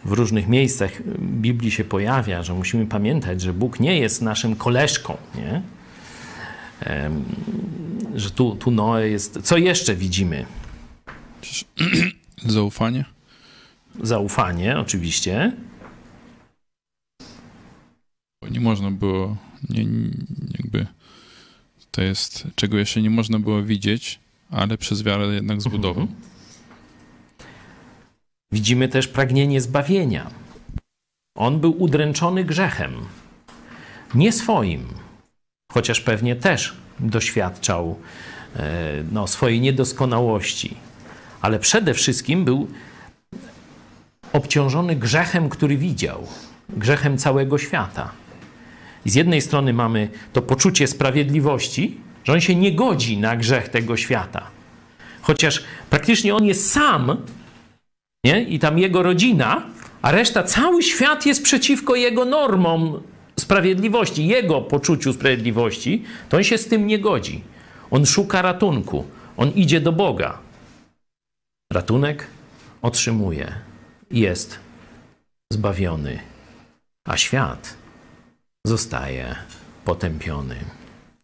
w 0.05 0.11
różnych 0.11 0.47
miejscach 0.47 0.91
Biblii 1.19 1.71
się 1.71 1.83
pojawia, 1.83 2.43
że 2.43 2.53
musimy 2.53 2.85
pamiętać, 2.85 3.41
że 3.41 3.53
Bóg 3.53 3.79
nie 3.79 3.99
jest 3.99 4.21
naszym 4.21 4.55
koleżką, 4.55 5.17
nie? 5.35 5.61
Że 8.15 8.31
tu, 8.31 8.55
tu 8.55 8.71
Noe 8.71 9.07
jest. 9.07 9.39
Co 9.43 9.57
jeszcze 9.57 9.95
widzimy? 9.95 10.45
Zaufanie. 12.45 13.05
Zaufanie, 13.99 14.79
oczywiście. 14.79 15.51
Nie 18.51 18.59
można 18.59 18.91
było, 18.91 19.37
nie, 19.69 19.85
jakby 20.73 20.87
to 21.91 22.01
jest, 22.01 22.47
czego 22.55 22.77
jeszcze 22.77 23.01
nie 23.01 23.09
można 23.09 23.39
było 23.39 23.63
widzieć, 23.63 24.19
ale 24.51 24.77
przez 24.77 25.03
wiarę 25.03 25.27
jednak 25.27 25.61
zbudował. 25.61 26.03
Mhm. 26.03 26.21
Widzimy 28.51 28.87
też 28.87 29.07
pragnienie 29.07 29.61
zbawienia. 29.61 30.29
On 31.35 31.59
był 31.59 31.83
udręczony 31.83 32.43
grzechem, 32.43 32.93
nie 34.15 34.31
swoim, 34.31 34.87
chociaż 35.73 36.01
pewnie 36.01 36.35
też 36.35 36.75
doświadczał 36.99 37.99
e, 38.55 39.03
no, 39.11 39.27
swojej 39.27 39.61
niedoskonałości, 39.61 40.77
ale 41.41 41.59
przede 41.59 41.93
wszystkim 41.93 42.45
był 42.45 42.67
obciążony 44.33 44.95
grzechem, 44.95 45.49
który 45.49 45.77
widział, 45.77 46.27
grzechem 46.69 47.17
całego 47.17 47.57
świata. 47.57 48.20
I 49.05 49.09
z 49.09 49.15
jednej 49.15 49.41
strony 49.41 49.73
mamy 49.73 50.09
to 50.33 50.41
poczucie 50.41 50.87
sprawiedliwości, 50.87 51.97
że 52.23 52.33
on 52.33 52.41
się 52.41 52.55
nie 52.55 52.71
godzi 52.71 53.17
na 53.17 53.35
grzech 53.35 53.69
tego 53.69 53.97
świata. 53.97 54.47
Chociaż 55.21 55.63
praktycznie 55.89 56.35
on 56.35 56.45
jest 56.45 56.71
sam 56.71 57.17
nie? 58.23 58.43
i 58.43 58.59
tam 58.59 58.79
jego 58.79 59.03
rodzina, 59.03 59.65
a 60.01 60.11
reszta, 60.11 60.43
cały 60.43 60.83
świat 60.83 61.25
jest 61.25 61.43
przeciwko 61.43 61.95
jego 61.95 62.25
normom 62.25 63.01
sprawiedliwości, 63.39 64.27
jego 64.27 64.61
poczuciu 64.61 65.13
sprawiedliwości, 65.13 66.03
to 66.29 66.37
on 66.37 66.43
się 66.43 66.57
z 66.57 66.67
tym 66.67 66.87
nie 66.87 66.99
godzi. 66.99 67.43
On 67.91 68.05
szuka 68.05 68.41
ratunku, 68.41 69.05
on 69.37 69.49
idzie 69.49 69.81
do 69.81 69.91
Boga. 69.91 70.37
Ratunek 71.73 72.27
otrzymuje, 72.81 73.55
jest 74.11 74.59
zbawiony, 75.53 76.19
a 77.05 77.17
świat 77.17 77.80
zostaje 78.67 79.35
potępiony. 79.85 80.55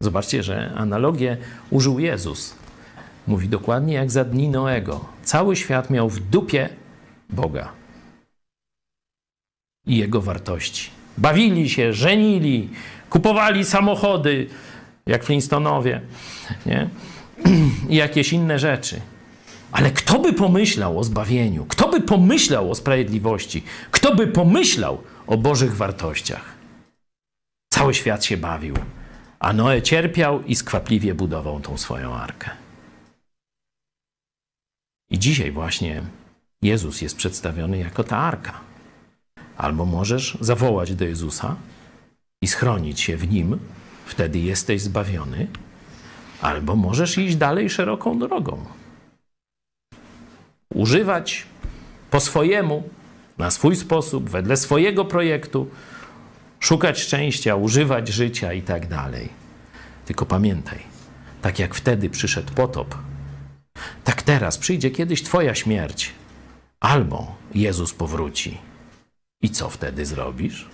Zobaczcie, 0.02 0.44
że 0.44 0.74
analogię 0.76 1.38
użył 1.70 2.00
Jezus. 2.00 2.56
Mówi 3.28 3.50
dokładnie 3.50 3.94
jak 3.94 4.12
za 4.12 4.24
dni 4.24 4.50
Noego. 4.50 5.06
Cały 5.24 5.56
świat 5.56 5.90
miał 5.90 6.10
w 6.10 6.20
dupie 6.20 6.70
Boga 7.30 7.72
i 9.88 9.98
jego 9.98 10.22
wartości. 10.22 10.90
Bawili 11.18 11.70
się, 11.70 11.94
żenili, 11.94 12.70
kupowali 13.10 13.66
samochody, 13.66 14.48
jak 15.06 15.24
Flintstonowie, 15.24 16.02
nie? 16.66 16.90
i 17.90 17.96
jakieś 17.96 18.34
inne 18.34 18.60
rzeczy. 18.60 19.02
Ale 19.72 19.92
kto 19.92 20.20
by 20.20 20.34
pomyślał 20.34 21.00
o 21.00 21.04
zbawieniu? 21.04 21.66
Kto 21.66 21.90
by 21.90 22.02
pomyślał 22.02 22.72
o 22.72 22.76
sprawiedliwości? 22.76 23.64
Kto 23.92 24.16
by 24.16 24.28
pomyślał 24.28 24.98
o 25.28 25.38
Bożych 25.38 25.76
wartościach? 25.76 26.57
Cały 27.70 27.94
świat 27.94 28.26
się 28.26 28.38
bawił, 28.38 28.76
a 29.40 29.54
Noe 29.54 29.82
cierpiał 29.82 30.44
i 30.44 30.56
skwapliwie 30.56 31.16
budował 31.16 31.60
tą 31.60 31.78
swoją 31.78 32.16
arkę. 32.16 32.50
I 35.10 35.20
dzisiaj 35.20 35.52
właśnie 35.52 36.04
Jezus 36.62 37.02
jest 37.02 37.16
przedstawiony 37.16 37.78
jako 37.78 38.04
ta 38.04 38.18
arka. 38.18 38.60
Albo 39.58 39.86
możesz 39.86 40.38
zawołać 40.42 40.96
do 40.96 41.06
Jezusa 41.06 41.56
i 42.42 42.48
schronić 42.48 43.02
się 43.02 43.18
w 43.18 43.32
nim, 43.32 43.60
wtedy 44.06 44.40
jesteś 44.40 44.82
zbawiony, 44.82 45.48
albo 46.42 46.76
możesz 46.76 47.18
iść 47.18 47.36
dalej 47.36 47.70
szeroką 47.70 48.20
drogą. 48.20 48.66
Używać 50.74 51.46
po 52.12 52.20
swojemu, 52.20 52.90
na 53.38 53.52
swój 53.52 53.76
sposób, 53.76 54.30
wedle 54.30 54.58
swojego 54.58 55.06
projektu, 55.06 55.70
szukać 56.60 57.00
szczęścia, 57.00 57.56
używać 57.56 58.08
życia 58.08 58.54
i 58.54 58.62
tak 58.62 58.88
dalej. 58.88 59.30
Tylko 60.06 60.26
pamiętaj, 60.26 60.80
tak 61.42 61.60
jak 61.60 61.76
wtedy 61.76 62.10
przyszedł 62.10 62.54
potop, 62.54 62.96
tak 64.04 64.22
teraz 64.22 64.58
przyjdzie 64.58 64.92
kiedyś 64.92 65.24
Twoja 65.24 65.56
śmierć, 65.56 66.12
albo 66.80 67.36
Jezus 67.56 67.94
powróci. 67.94 68.58
I 69.42 69.50
co 69.50 69.70
wtedy 69.70 70.06
zrobisz? 70.06 70.70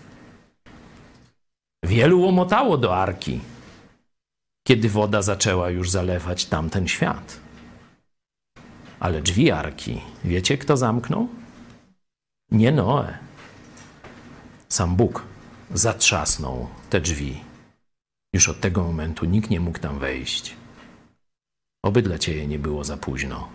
Wielu 1.84 2.22
łomotało 2.22 2.78
do 2.78 2.98
arki, 2.98 3.40
kiedy 4.68 4.90
woda 4.90 5.22
zaczęła 5.22 5.70
już 5.70 5.90
zalewać 5.90 6.46
tamten 6.46 6.88
świat. 6.88 7.40
Ale 9.00 9.22
drzwi 9.22 9.52
arki, 9.52 10.02
wiecie 10.24 10.58
kto 10.58 10.78
zamknął? 10.78 11.28
Nie 12.52 12.72
Noe. 12.72 13.18
Sam 14.70 14.96
Bóg 14.96 15.33
zatrzasnął 15.74 16.68
te 16.90 17.02
drzwi. 17.02 17.40
Już 18.34 18.50
od 18.50 18.60
tego 18.60 18.84
momentu 18.84 19.26
nikt 19.26 19.50
nie 19.50 19.60
mógł 19.60 19.80
tam 19.80 20.00
wejść. 20.00 20.56
Oby 21.84 22.02
dla 22.02 22.18
ciebie 22.18 22.48
nie 22.48 22.60
było 22.60 22.84
za 22.84 22.98
późno. 22.98 23.50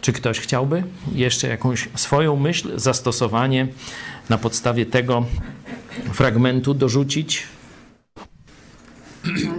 Czy 0.00 0.12
ktoś 0.12 0.40
chciałby 0.40 0.84
jeszcze 1.12 1.48
jakąś 1.48 1.88
swoją 1.94 2.36
myśl, 2.36 2.78
zastosowanie 2.78 3.68
na 4.28 4.38
podstawie 4.38 4.86
tego 4.86 5.26
fragmentu 6.12 6.74
dorzucić? 6.74 7.46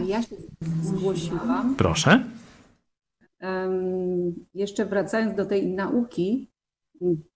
Ja 0.06 0.24
się 0.24 0.36
zgłosiłam. 0.82 1.76
Proszę. 1.76 2.26
Jeszcze 4.54 4.86
wracając 4.86 5.36
do 5.36 5.46
tej 5.46 5.68
nauki, 5.68 6.52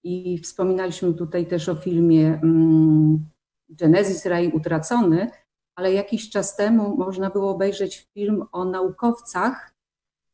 i 0.02 0.38
wspominaliśmy 0.38 1.14
tutaj 1.14 1.46
też 1.46 1.68
o 1.68 1.74
filmie 1.74 2.40
mm, 2.42 3.30
Genesis 3.68 4.26
Raj 4.26 4.52
Utracony, 4.52 5.30
ale 5.74 5.92
jakiś 5.92 6.30
czas 6.30 6.56
temu 6.56 6.96
można 6.96 7.30
było 7.30 7.50
obejrzeć 7.50 8.08
film 8.14 8.44
o 8.52 8.64
naukowcach 8.64 9.74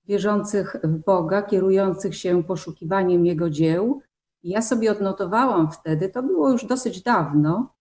wierzących 0.04 0.76
w 0.84 1.04
Boga, 1.04 1.42
kierujących 1.42 2.16
się 2.16 2.44
poszukiwaniem 2.44 3.26
Jego 3.26 3.50
dzieł. 3.50 4.00
Ja 4.42 4.62
sobie 4.62 4.92
odnotowałam 4.92 5.72
wtedy, 5.72 6.08
to 6.08 6.22
było 6.22 6.50
już 6.50 6.64
dosyć 6.64 7.02
dawno, 7.02 7.74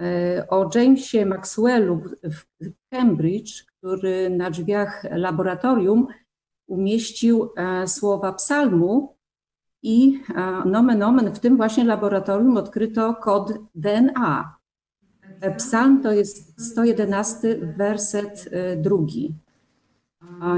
e, 0.00 0.46
o 0.48 0.70
Jamesie 0.74 1.26
Maxwellu 1.26 2.02
w 2.22 2.44
Cambridge, 2.90 3.64
który 3.64 4.30
na 4.30 4.50
drzwiach 4.50 5.04
laboratorium 5.10 6.06
umieścił 6.66 7.50
e, 7.56 7.88
słowa 7.88 8.32
psalmu 8.32 9.16
i 9.82 10.22
e, 10.36 10.68
nomen 10.68 11.02
omen 11.02 11.34
w 11.34 11.38
tym 11.38 11.56
właśnie 11.56 11.84
laboratorium 11.84 12.56
odkryto 12.56 13.14
kod 13.14 13.52
DNA. 13.74 14.56
Psalm 15.56 16.02
to 16.02 16.12
jest 16.12 16.66
111 16.70 17.58
werset 17.76 18.48
e, 18.52 18.76
drugi. 18.76 19.34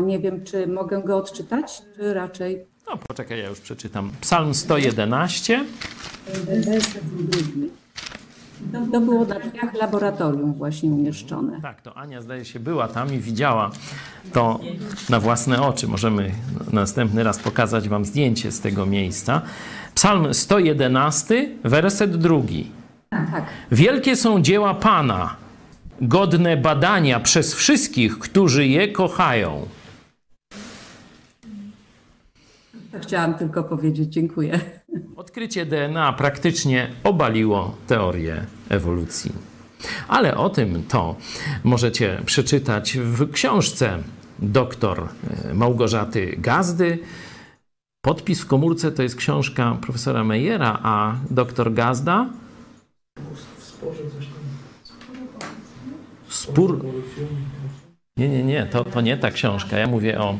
Nie 0.03 0.19
wiem, 0.19 0.45
czy 0.45 0.67
mogę 0.67 1.03
go 1.03 1.17
odczytać, 1.17 1.83
czy 1.97 2.15
raczej. 2.15 2.67
No, 2.87 2.99
poczekaj, 3.09 3.39
ja 3.39 3.49
już 3.49 3.61
przeczytam. 3.61 4.11
Psalm 4.21 4.55
111. 4.55 5.65
Werset 6.45 7.05
drugi. 7.15 7.82
To, 8.93 9.01
było 9.01 9.25
na 9.25 9.39
drzwiach 9.39 9.75
laboratorium 9.75 10.55
właśnie 10.55 10.91
umieszczone. 10.91 11.61
Tak, 11.63 11.83
to 11.83 11.97
Ania 11.97 12.23
zdaje 12.23 12.45
się 12.45 12.61
była 12.61 12.89
tam 12.89 13.15
i 13.15 13.19
widziała 13.19 13.71
to 14.33 14.61
na 15.11 15.21
własne 15.21 15.63
oczy. 15.63 15.89
Możemy 15.89 16.31
następny 16.73 17.25
raz 17.25 17.39
pokazać 17.39 17.89
Wam 17.89 18.05
zdjęcie 18.05 18.53
z 18.53 18.61
tego 18.61 18.87
miejsca. 18.87 19.43
Psalm 19.95 20.35
111, 20.35 21.49
werset 21.65 22.17
drugi. 22.17 22.71
Tak. 23.11 23.45
Wielkie 23.73 24.17
są 24.17 24.43
dzieła 24.43 24.75
Pana, 24.75 25.37
godne 26.01 26.57
badania 26.57 27.21
przez 27.21 27.55
wszystkich, 27.55 28.19
którzy 28.19 28.67
je 28.67 28.89
kochają. 28.89 29.67
Chciałam 33.01 33.35
tylko 33.35 33.65
powiedzieć 33.65 34.13
dziękuję. 34.13 34.61
Odkrycie 35.17 35.67
DNA 35.67 36.13
praktycznie 36.13 36.91
obaliło 37.05 37.77
teorię 37.87 38.47
ewolucji. 38.69 39.33
Ale 40.09 40.37
o 40.37 40.51
tym 40.51 40.83
to 40.89 41.17
możecie 41.65 42.23
przeczytać 42.27 42.99
w 42.99 43.33
książce 43.33 43.99
doktor 44.39 45.09
e, 45.51 45.55
Małgorzaty 45.55 46.37
Gazdy. 46.39 46.99
Podpis 48.05 48.41
w 48.41 48.47
komórce 48.47 48.93
to 48.93 49.03
jest 49.03 49.17
książka 49.17 49.79
profesora 49.83 50.25
Mejera, 50.25 50.79
a 50.83 51.17
doktor 51.31 51.73
Gazda? 51.73 52.27
Spór. 56.29 56.85
Nie, 58.17 58.29
nie, 58.29 58.45
nie, 58.45 58.67
to, 58.67 58.85
to 58.85 59.01
nie 59.01 59.17
ta 59.17 59.31
książka. 59.31 59.79
Ja 59.79 59.87
mówię 59.87 60.21
o 60.21 60.39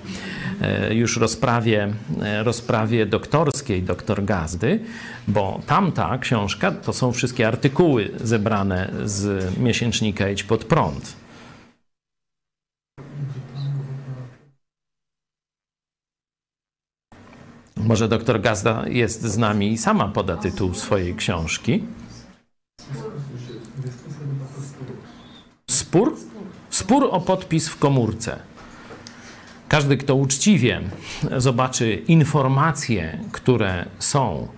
e, 0.61 0.95
już 0.95 1.17
rozprawie, 1.17 1.95
e, 2.23 2.43
rozprawie 2.43 3.07
doktorskiej 3.07 3.83
doktor 3.83 4.25
Gazdy, 4.25 4.81
bo 5.29 5.61
tamta 5.67 6.19
książka 6.19 6.73
to 6.73 6.93
są 6.93 7.13
wszystkie 7.13 7.49
artykuły 7.49 8.11
zebrane 8.21 8.91
z 9.05 9.59
miesięcznika 9.59 10.31
Idź 10.31 10.45
pod 10.45 10.65
prąd. 10.65 11.17
Może 17.77 18.09
doktor 18.09 18.41
Gazda 18.41 18.85
jest 18.89 19.23
z 19.23 19.39
nami 19.39 19.73
i 19.73 19.79
sama 19.79 20.09
poda 20.09 20.37
tytuł 20.37 20.75
swojej 20.75 21.15
książki. 21.15 21.85
Spór? 25.71 26.32
Spór 26.73 27.09
o 27.11 27.21
podpis 27.21 27.69
w 27.69 27.79
komórce. 27.79 28.39
Każdy, 29.69 29.97
kto 29.97 30.15
uczciwie 30.15 30.81
zobaczy 31.37 31.95
informacje, 31.95 33.19
które 33.33 33.87
są 33.99 34.49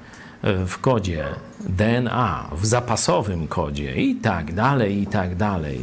w 0.43 0.79
kodzie 0.79 1.25
DNA, 1.61 2.51
w 2.53 2.67
zapasowym 2.67 3.49
kodzie 3.49 3.95
i 3.95 4.15
tak 4.15 4.55
dalej, 4.55 5.03
i 5.03 5.07
tak 5.07 5.37
dalej, 5.37 5.81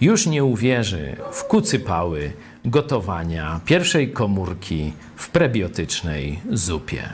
już 0.00 0.26
nie 0.26 0.44
uwierzy 0.44 1.16
w 1.32 1.44
kucypały 1.44 2.32
gotowania 2.64 3.60
pierwszej 3.64 4.12
komórki 4.12 4.92
w 5.16 5.28
prebiotycznej 5.28 6.40
zupie. 6.50 7.08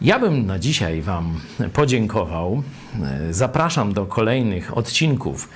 Ja 0.00 0.18
bym 0.18 0.46
na 0.46 0.58
dzisiaj 0.58 1.02
Wam 1.02 1.40
podziękował. 1.72 2.62
Zapraszam 3.30 3.92
do 3.92 4.06
kolejnych 4.06 4.76
odcinków, 4.76 5.48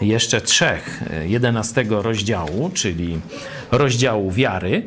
jeszcze 0.00 0.40
trzech, 0.40 1.02
jedenastego 1.26 2.02
rozdziału, 2.02 2.70
czyli 2.74 3.18
rozdziału 3.70 4.30
wiary. 4.30 4.82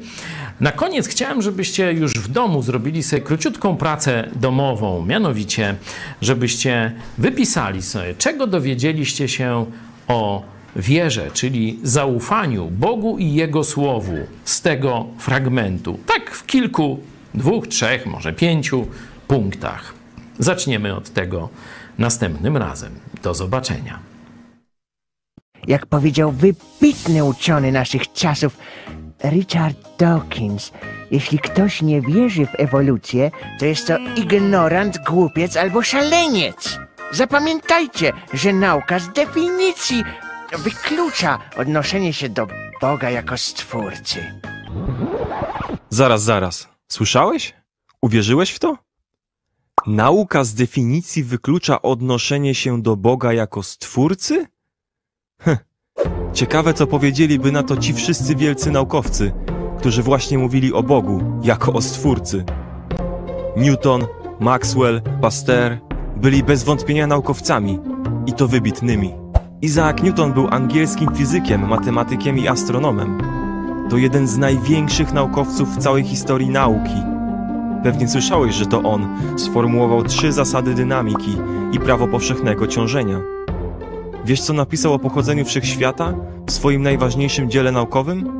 Na 0.59 0.71
koniec 0.71 1.07
chciałem, 1.07 1.41
żebyście 1.41 1.93
już 1.93 2.13
w 2.13 2.27
domu 2.27 2.61
zrobili 2.61 3.03
sobie 3.03 3.21
króciutką 3.21 3.77
pracę 3.77 4.29
domową, 4.35 5.05
mianowicie, 5.05 5.75
żebyście 6.21 6.91
wypisali 7.17 7.81
sobie, 7.81 8.13
czego 8.17 8.47
dowiedzieliście 8.47 9.27
się 9.27 9.65
o 10.07 10.43
wierze, 10.75 11.31
czyli 11.33 11.79
zaufaniu 11.83 12.67
Bogu 12.71 13.17
i 13.17 13.33
Jego 13.33 13.63
Słowu 13.63 14.17
z 14.43 14.61
tego 14.61 15.05
fragmentu. 15.17 15.99
Tak 16.05 16.31
w 16.31 16.45
kilku 16.45 16.99
dwóch, 17.33 17.67
trzech, 17.67 18.05
może 18.05 18.33
pięciu 18.33 18.87
punktach. 19.27 19.93
Zaczniemy 20.39 20.95
od 20.95 21.09
tego 21.09 21.49
następnym 21.97 22.57
razem. 22.57 22.99
Do 23.23 23.33
zobaczenia. 23.33 23.99
Jak 25.67 25.85
powiedział 25.85 26.31
wybitny 26.31 27.23
uczony 27.23 27.71
naszych 27.71 28.13
czasów 28.13 28.57
Richard 29.23 29.77
Dawkins, 29.97 30.71
jeśli 31.11 31.39
ktoś 31.39 31.81
nie 31.81 32.01
wierzy 32.01 32.45
w 32.45 32.55
ewolucję, 32.57 33.31
to 33.59 33.65
jest 33.65 33.87
to 33.87 33.97
ignorant, 34.15 34.97
głupiec 35.07 35.57
albo 35.57 35.81
szaleniec. 35.81 36.79
Zapamiętajcie, 37.11 38.13
że 38.33 38.53
nauka 38.53 38.99
z 38.99 39.13
definicji 39.13 40.03
wyklucza 40.57 41.39
odnoszenie 41.57 42.13
się 42.13 42.29
do 42.29 42.47
Boga 42.81 43.09
jako 43.09 43.37
stwórcy. 43.37 44.41
Zaraz, 45.89 46.23
zaraz. 46.23 46.68
Słyszałeś? 46.91 47.53
Uwierzyłeś 48.01 48.51
w 48.51 48.59
to? 48.59 48.77
Nauka 49.87 50.43
z 50.43 50.53
definicji 50.53 51.23
wyklucza 51.23 51.81
odnoszenie 51.81 52.55
się 52.55 52.81
do 52.81 52.95
Boga 52.95 53.33
jako 53.33 53.63
stwórcy? 53.63 54.47
Heh. 55.41 55.65
Ciekawe, 56.33 56.73
co 56.73 56.87
powiedzieliby 56.87 57.51
na 57.51 57.63
to 57.63 57.77
ci 57.77 57.93
wszyscy 57.93 58.35
wielcy 58.35 58.71
naukowcy, 58.71 59.31
którzy 59.79 60.03
właśnie 60.03 60.37
mówili 60.37 60.73
o 60.73 60.83
Bogu 60.83 61.23
jako 61.43 61.73
o 61.73 61.81
stwórcy. 61.81 62.45
Newton, 63.57 64.07
Maxwell, 64.39 65.01
Pasteur 65.21 65.77
byli 66.17 66.43
bez 66.43 66.63
wątpienia 66.63 67.07
naukowcami 67.07 67.79
i 68.25 68.33
to 68.33 68.47
wybitnymi. 68.47 69.15
Isaac 69.61 70.03
Newton 70.03 70.33
był 70.33 70.47
angielskim 70.47 71.15
fizykiem, 71.15 71.67
matematykiem 71.67 72.37
i 72.37 72.47
astronomem 72.47 73.38
to 73.89 73.97
jeden 73.97 74.27
z 74.27 74.37
największych 74.37 75.13
naukowców 75.13 75.75
w 75.75 75.77
całej 75.77 76.03
historii 76.03 76.49
nauki. 76.49 77.03
Pewnie 77.83 78.07
słyszałeś, 78.07 78.55
że 78.55 78.65
to 78.65 78.81
on 78.81 79.07
sformułował 79.37 80.03
trzy 80.03 80.31
zasady 80.31 80.73
dynamiki 80.73 81.37
i 81.71 81.79
prawo 81.79 82.07
powszechnego 82.07 82.67
ciążenia. 82.67 83.21
Wiesz, 84.25 84.41
co 84.41 84.53
napisał 84.53 84.93
o 84.93 84.99
pochodzeniu 84.99 85.45
wszechświata 85.45 86.13
w 86.47 86.51
swoim 86.51 86.81
najważniejszym 86.81 87.49
dziele 87.49 87.71
naukowym? 87.71 88.39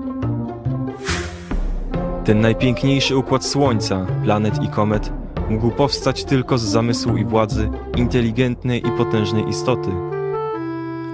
Ten 2.25 2.41
najpiękniejszy 2.41 3.17
układ 3.17 3.45
Słońca, 3.45 4.05
planet 4.23 4.63
i 4.63 4.67
komet 4.67 5.13
mógł 5.49 5.71
powstać 5.71 6.23
tylko 6.23 6.57
z 6.57 6.61
zamysłu 6.63 7.17
i 7.17 7.25
władzy 7.25 7.69
inteligentnej 7.97 8.87
i 8.87 8.91
potężnej 8.91 9.49
istoty. 9.49 9.89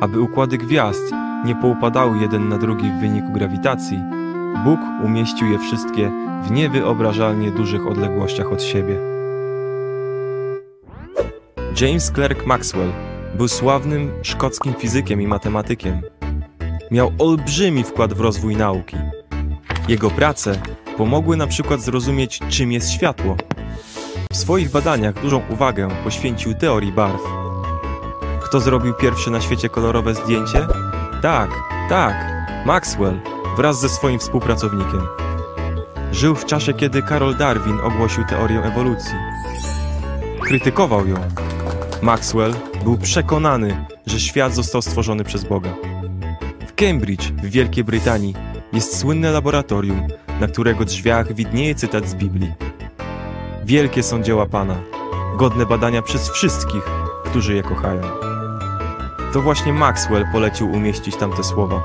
Aby 0.01 0.21
układy 0.21 0.57
gwiazd 0.57 1.11
nie 1.45 1.55
poupadały 1.55 2.17
jeden 2.17 2.49
na 2.49 2.57
drugi 2.57 2.89
w 2.89 2.99
wyniku 2.99 3.31
grawitacji, 3.31 3.99
Bóg 4.63 4.79
umieścił 5.03 5.47
je 5.51 5.59
wszystkie 5.59 6.11
w 6.43 6.51
niewyobrażalnie 6.51 7.51
dużych 7.51 7.87
odległościach 7.87 8.51
od 8.51 8.63
siebie. 8.63 8.95
James 11.81 12.11
Clerk 12.11 12.45
Maxwell 12.45 12.91
był 13.37 13.47
sławnym 13.47 14.11
szkockim 14.23 14.73
fizykiem 14.73 15.21
i 15.21 15.27
matematykiem. 15.27 16.01
Miał 16.91 17.11
olbrzymi 17.19 17.83
wkład 17.83 18.13
w 18.13 18.21
rozwój 18.21 18.55
nauki. 18.55 18.97
Jego 19.87 20.09
prace 20.09 20.61
pomogły 20.97 21.37
na 21.37 21.47
przykład 21.47 21.81
zrozumieć, 21.81 22.39
czym 22.49 22.71
jest 22.71 22.91
światło. 22.91 23.35
W 24.31 24.37
swoich 24.37 24.71
badaniach 24.71 25.21
dużą 25.21 25.41
uwagę 25.49 25.87
poświęcił 26.03 26.53
teorii 26.53 26.91
barw. 26.91 27.21
Kto 28.43 28.59
zrobił 28.59 28.93
pierwsze 28.93 29.31
na 29.31 29.41
świecie 29.41 29.69
kolorowe 29.69 30.13
zdjęcie? 30.13 30.67
Tak, 31.21 31.49
tak, 31.89 32.15
Maxwell 32.65 33.34
wraz 33.57 33.81
ze 33.81 33.89
swoim 33.89 34.19
współpracownikiem. 34.19 35.01
Żył 36.11 36.35
w 36.35 36.45
czasie, 36.45 36.73
kiedy 36.73 37.01
Karol 37.01 37.35
Darwin 37.35 37.79
ogłosił 37.83 38.23
teorię 38.25 38.63
ewolucji. 38.63 39.15
Krytykował 40.41 41.07
ją. 41.07 41.15
Maxwell 42.01 42.53
był 42.83 42.97
przekonany, 42.97 43.85
że 44.05 44.19
świat 44.19 44.53
został 44.53 44.81
stworzony 44.81 45.23
przez 45.23 45.43
Boga. 45.43 45.69
W 46.67 46.75
Cambridge, 46.75 47.23
w 47.23 47.49
Wielkiej 47.49 47.83
Brytanii, 47.83 48.35
jest 48.73 48.99
słynne 48.99 49.31
laboratorium, 49.31 50.07
na 50.39 50.47
którego 50.47 50.85
drzwiach 50.85 51.33
widnieje 51.33 51.75
cytat 51.75 52.07
z 52.07 52.15
Biblii. 52.15 52.53
Wielkie 53.65 54.03
są 54.03 54.23
dzieła 54.23 54.45
Pana, 54.45 54.75
godne 55.37 55.65
badania 55.65 56.01
przez 56.01 56.29
wszystkich, 56.29 56.83
którzy 57.25 57.55
je 57.55 57.63
kochają. 57.63 58.01
To 59.33 59.41
właśnie 59.41 59.73
Maxwell 59.73 60.25
polecił 60.31 60.71
umieścić 60.71 61.15
tamte 61.15 61.43
słowa. 61.43 61.81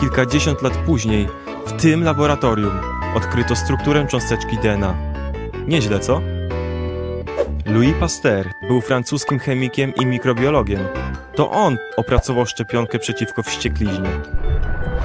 Kilkadziesiąt 0.00 0.62
lat 0.62 0.76
później 0.76 1.28
w 1.66 1.82
tym 1.82 2.04
laboratorium 2.04 2.80
odkryto 3.14 3.56
strukturę 3.56 4.06
cząsteczki 4.06 4.58
DNA. 4.58 4.94
Nieźle, 5.66 6.00
co? 6.00 6.20
Louis 7.66 7.94
Pasteur 8.00 8.50
był 8.68 8.80
francuskim 8.80 9.38
chemikiem 9.38 9.94
i 9.94 10.06
mikrobiologiem. 10.06 10.80
To 11.34 11.50
on 11.50 11.78
opracował 11.96 12.46
szczepionkę 12.46 12.98
przeciwko 12.98 13.42
wściekliźnie. 13.42 14.10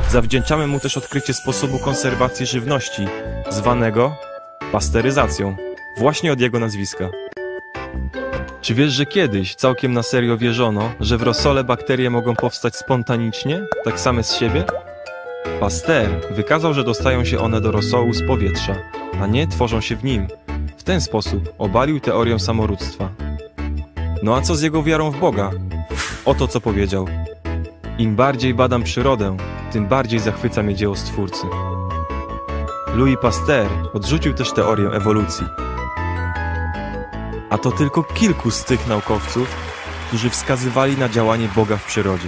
Zawdzięczamy 0.09 0.67
mu 0.67 0.79
też 0.79 0.97
odkrycie 0.97 1.33
sposobu 1.33 1.79
konserwacji 1.79 2.45
żywności, 2.45 3.07
zwanego 3.49 4.15
pasteryzacją, 4.71 5.55
właśnie 5.97 6.33
od 6.33 6.39
jego 6.39 6.59
nazwiska. 6.59 7.09
Czy 8.61 8.73
wiesz, 8.73 8.93
że 8.93 9.05
kiedyś 9.05 9.55
całkiem 9.55 9.93
na 9.93 10.03
serio 10.03 10.37
wierzono, 10.37 10.91
że 10.99 11.17
w 11.17 11.21
rosole 11.23 11.63
bakterie 11.63 12.09
mogą 12.09 12.35
powstać 12.35 12.75
spontanicznie, 12.75 13.61
tak 13.83 13.99
same 13.99 14.23
z 14.23 14.35
siebie? 14.35 14.63
Pasteur 15.59 16.09
wykazał, 16.31 16.73
że 16.73 16.83
dostają 16.83 17.25
się 17.25 17.39
one 17.39 17.61
do 17.61 17.71
rosołu 17.71 18.13
z 18.13 18.27
powietrza, 18.27 18.75
a 19.21 19.27
nie 19.27 19.47
tworzą 19.47 19.81
się 19.81 19.95
w 19.95 20.03
nim. 20.03 20.27
W 20.77 20.83
ten 20.83 21.01
sposób 21.01 21.53
obalił 21.57 21.99
teorię 21.99 22.39
samorództwa. 22.39 23.09
No 24.23 24.35
a 24.35 24.41
co 24.41 24.55
z 24.55 24.61
jego 24.61 24.83
wiarą 24.83 25.11
w 25.11 25.19
Boga? 25.19 25.51
Oto 26.25 26.47
co 26.47 26.61
powiedział. 26.61 27.07
Im 27.97 28.15
bardziej 28.15 28.53
badam 28.53 28.83
przyrodę, 28.83 29.37
tym 29.71 29.87
bardziej 29.87 30.19
zachwyca 30.19 30.63
mnie 30.63 30.75
dzieło 30.75 30.95
Stwórcy. 30.95 31.47
Louis 32.95 33.17
Pasteur 33.21 33.67
odrzucił 33.93 34.33
też 34.33 34.51
teorię 34.53 34.87
ewolucji. 34.87 35.45
A 37.49 37.57
to 37.57 37.71
tylko 37.71 38.03
kilku 38.03 38.51
z 38.51 38.63
tych 38.63 38.87
naukowców, 38.87 39.55
którzy 40.07 40.29
wskazywali 40.29 40.97
na 40.97 41.09
działanie 41.09 41.49
Boga 41.55 41.77
w 41.77 41.85
przyrodzie. 41.85 42.27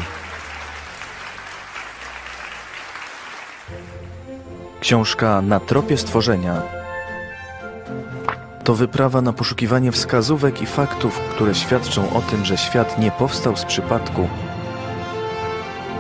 Książka 4.87 5.41
Na 5.41 5.59
tropie 5.59 5.97
stworzenia 5.97 6.61
to 8.63 8.75
wyprawa 8.75 9.21
na 9.21 9.33
poszukiwanie 9.33 9.91
wskazówek 9.91 10.61
i 10.61 10.65
faktów, 10.65 11.19
które 11.19 11.55
świadczą 11.55 12.13
o 12.13 12.21
tym, 12.21 12.45
że 12.45 12.57
świat 12.57 12.99
nie 12.99 13.11
powstał 13.11 13.57
z 13.57 13.65
przypadku, 13.65 14.29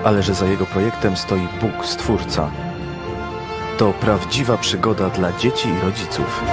ale 0.03 0.23
że 0.23 0.33
za 0.33 0.45
jego 0.45 0.65
projektem 0.65 1.17
stoi 1.17 1.47
Bóg 1.61 1.85
Stwórca. 1.85 2.51
To 3.77 3.93
prawdziwa 3.93 4.57
przygoda 4.57 5.09
dla 5.09 5.37
dzieci 5.37 5.69
i 5.69 5.85
rodziców. 5.85 6.43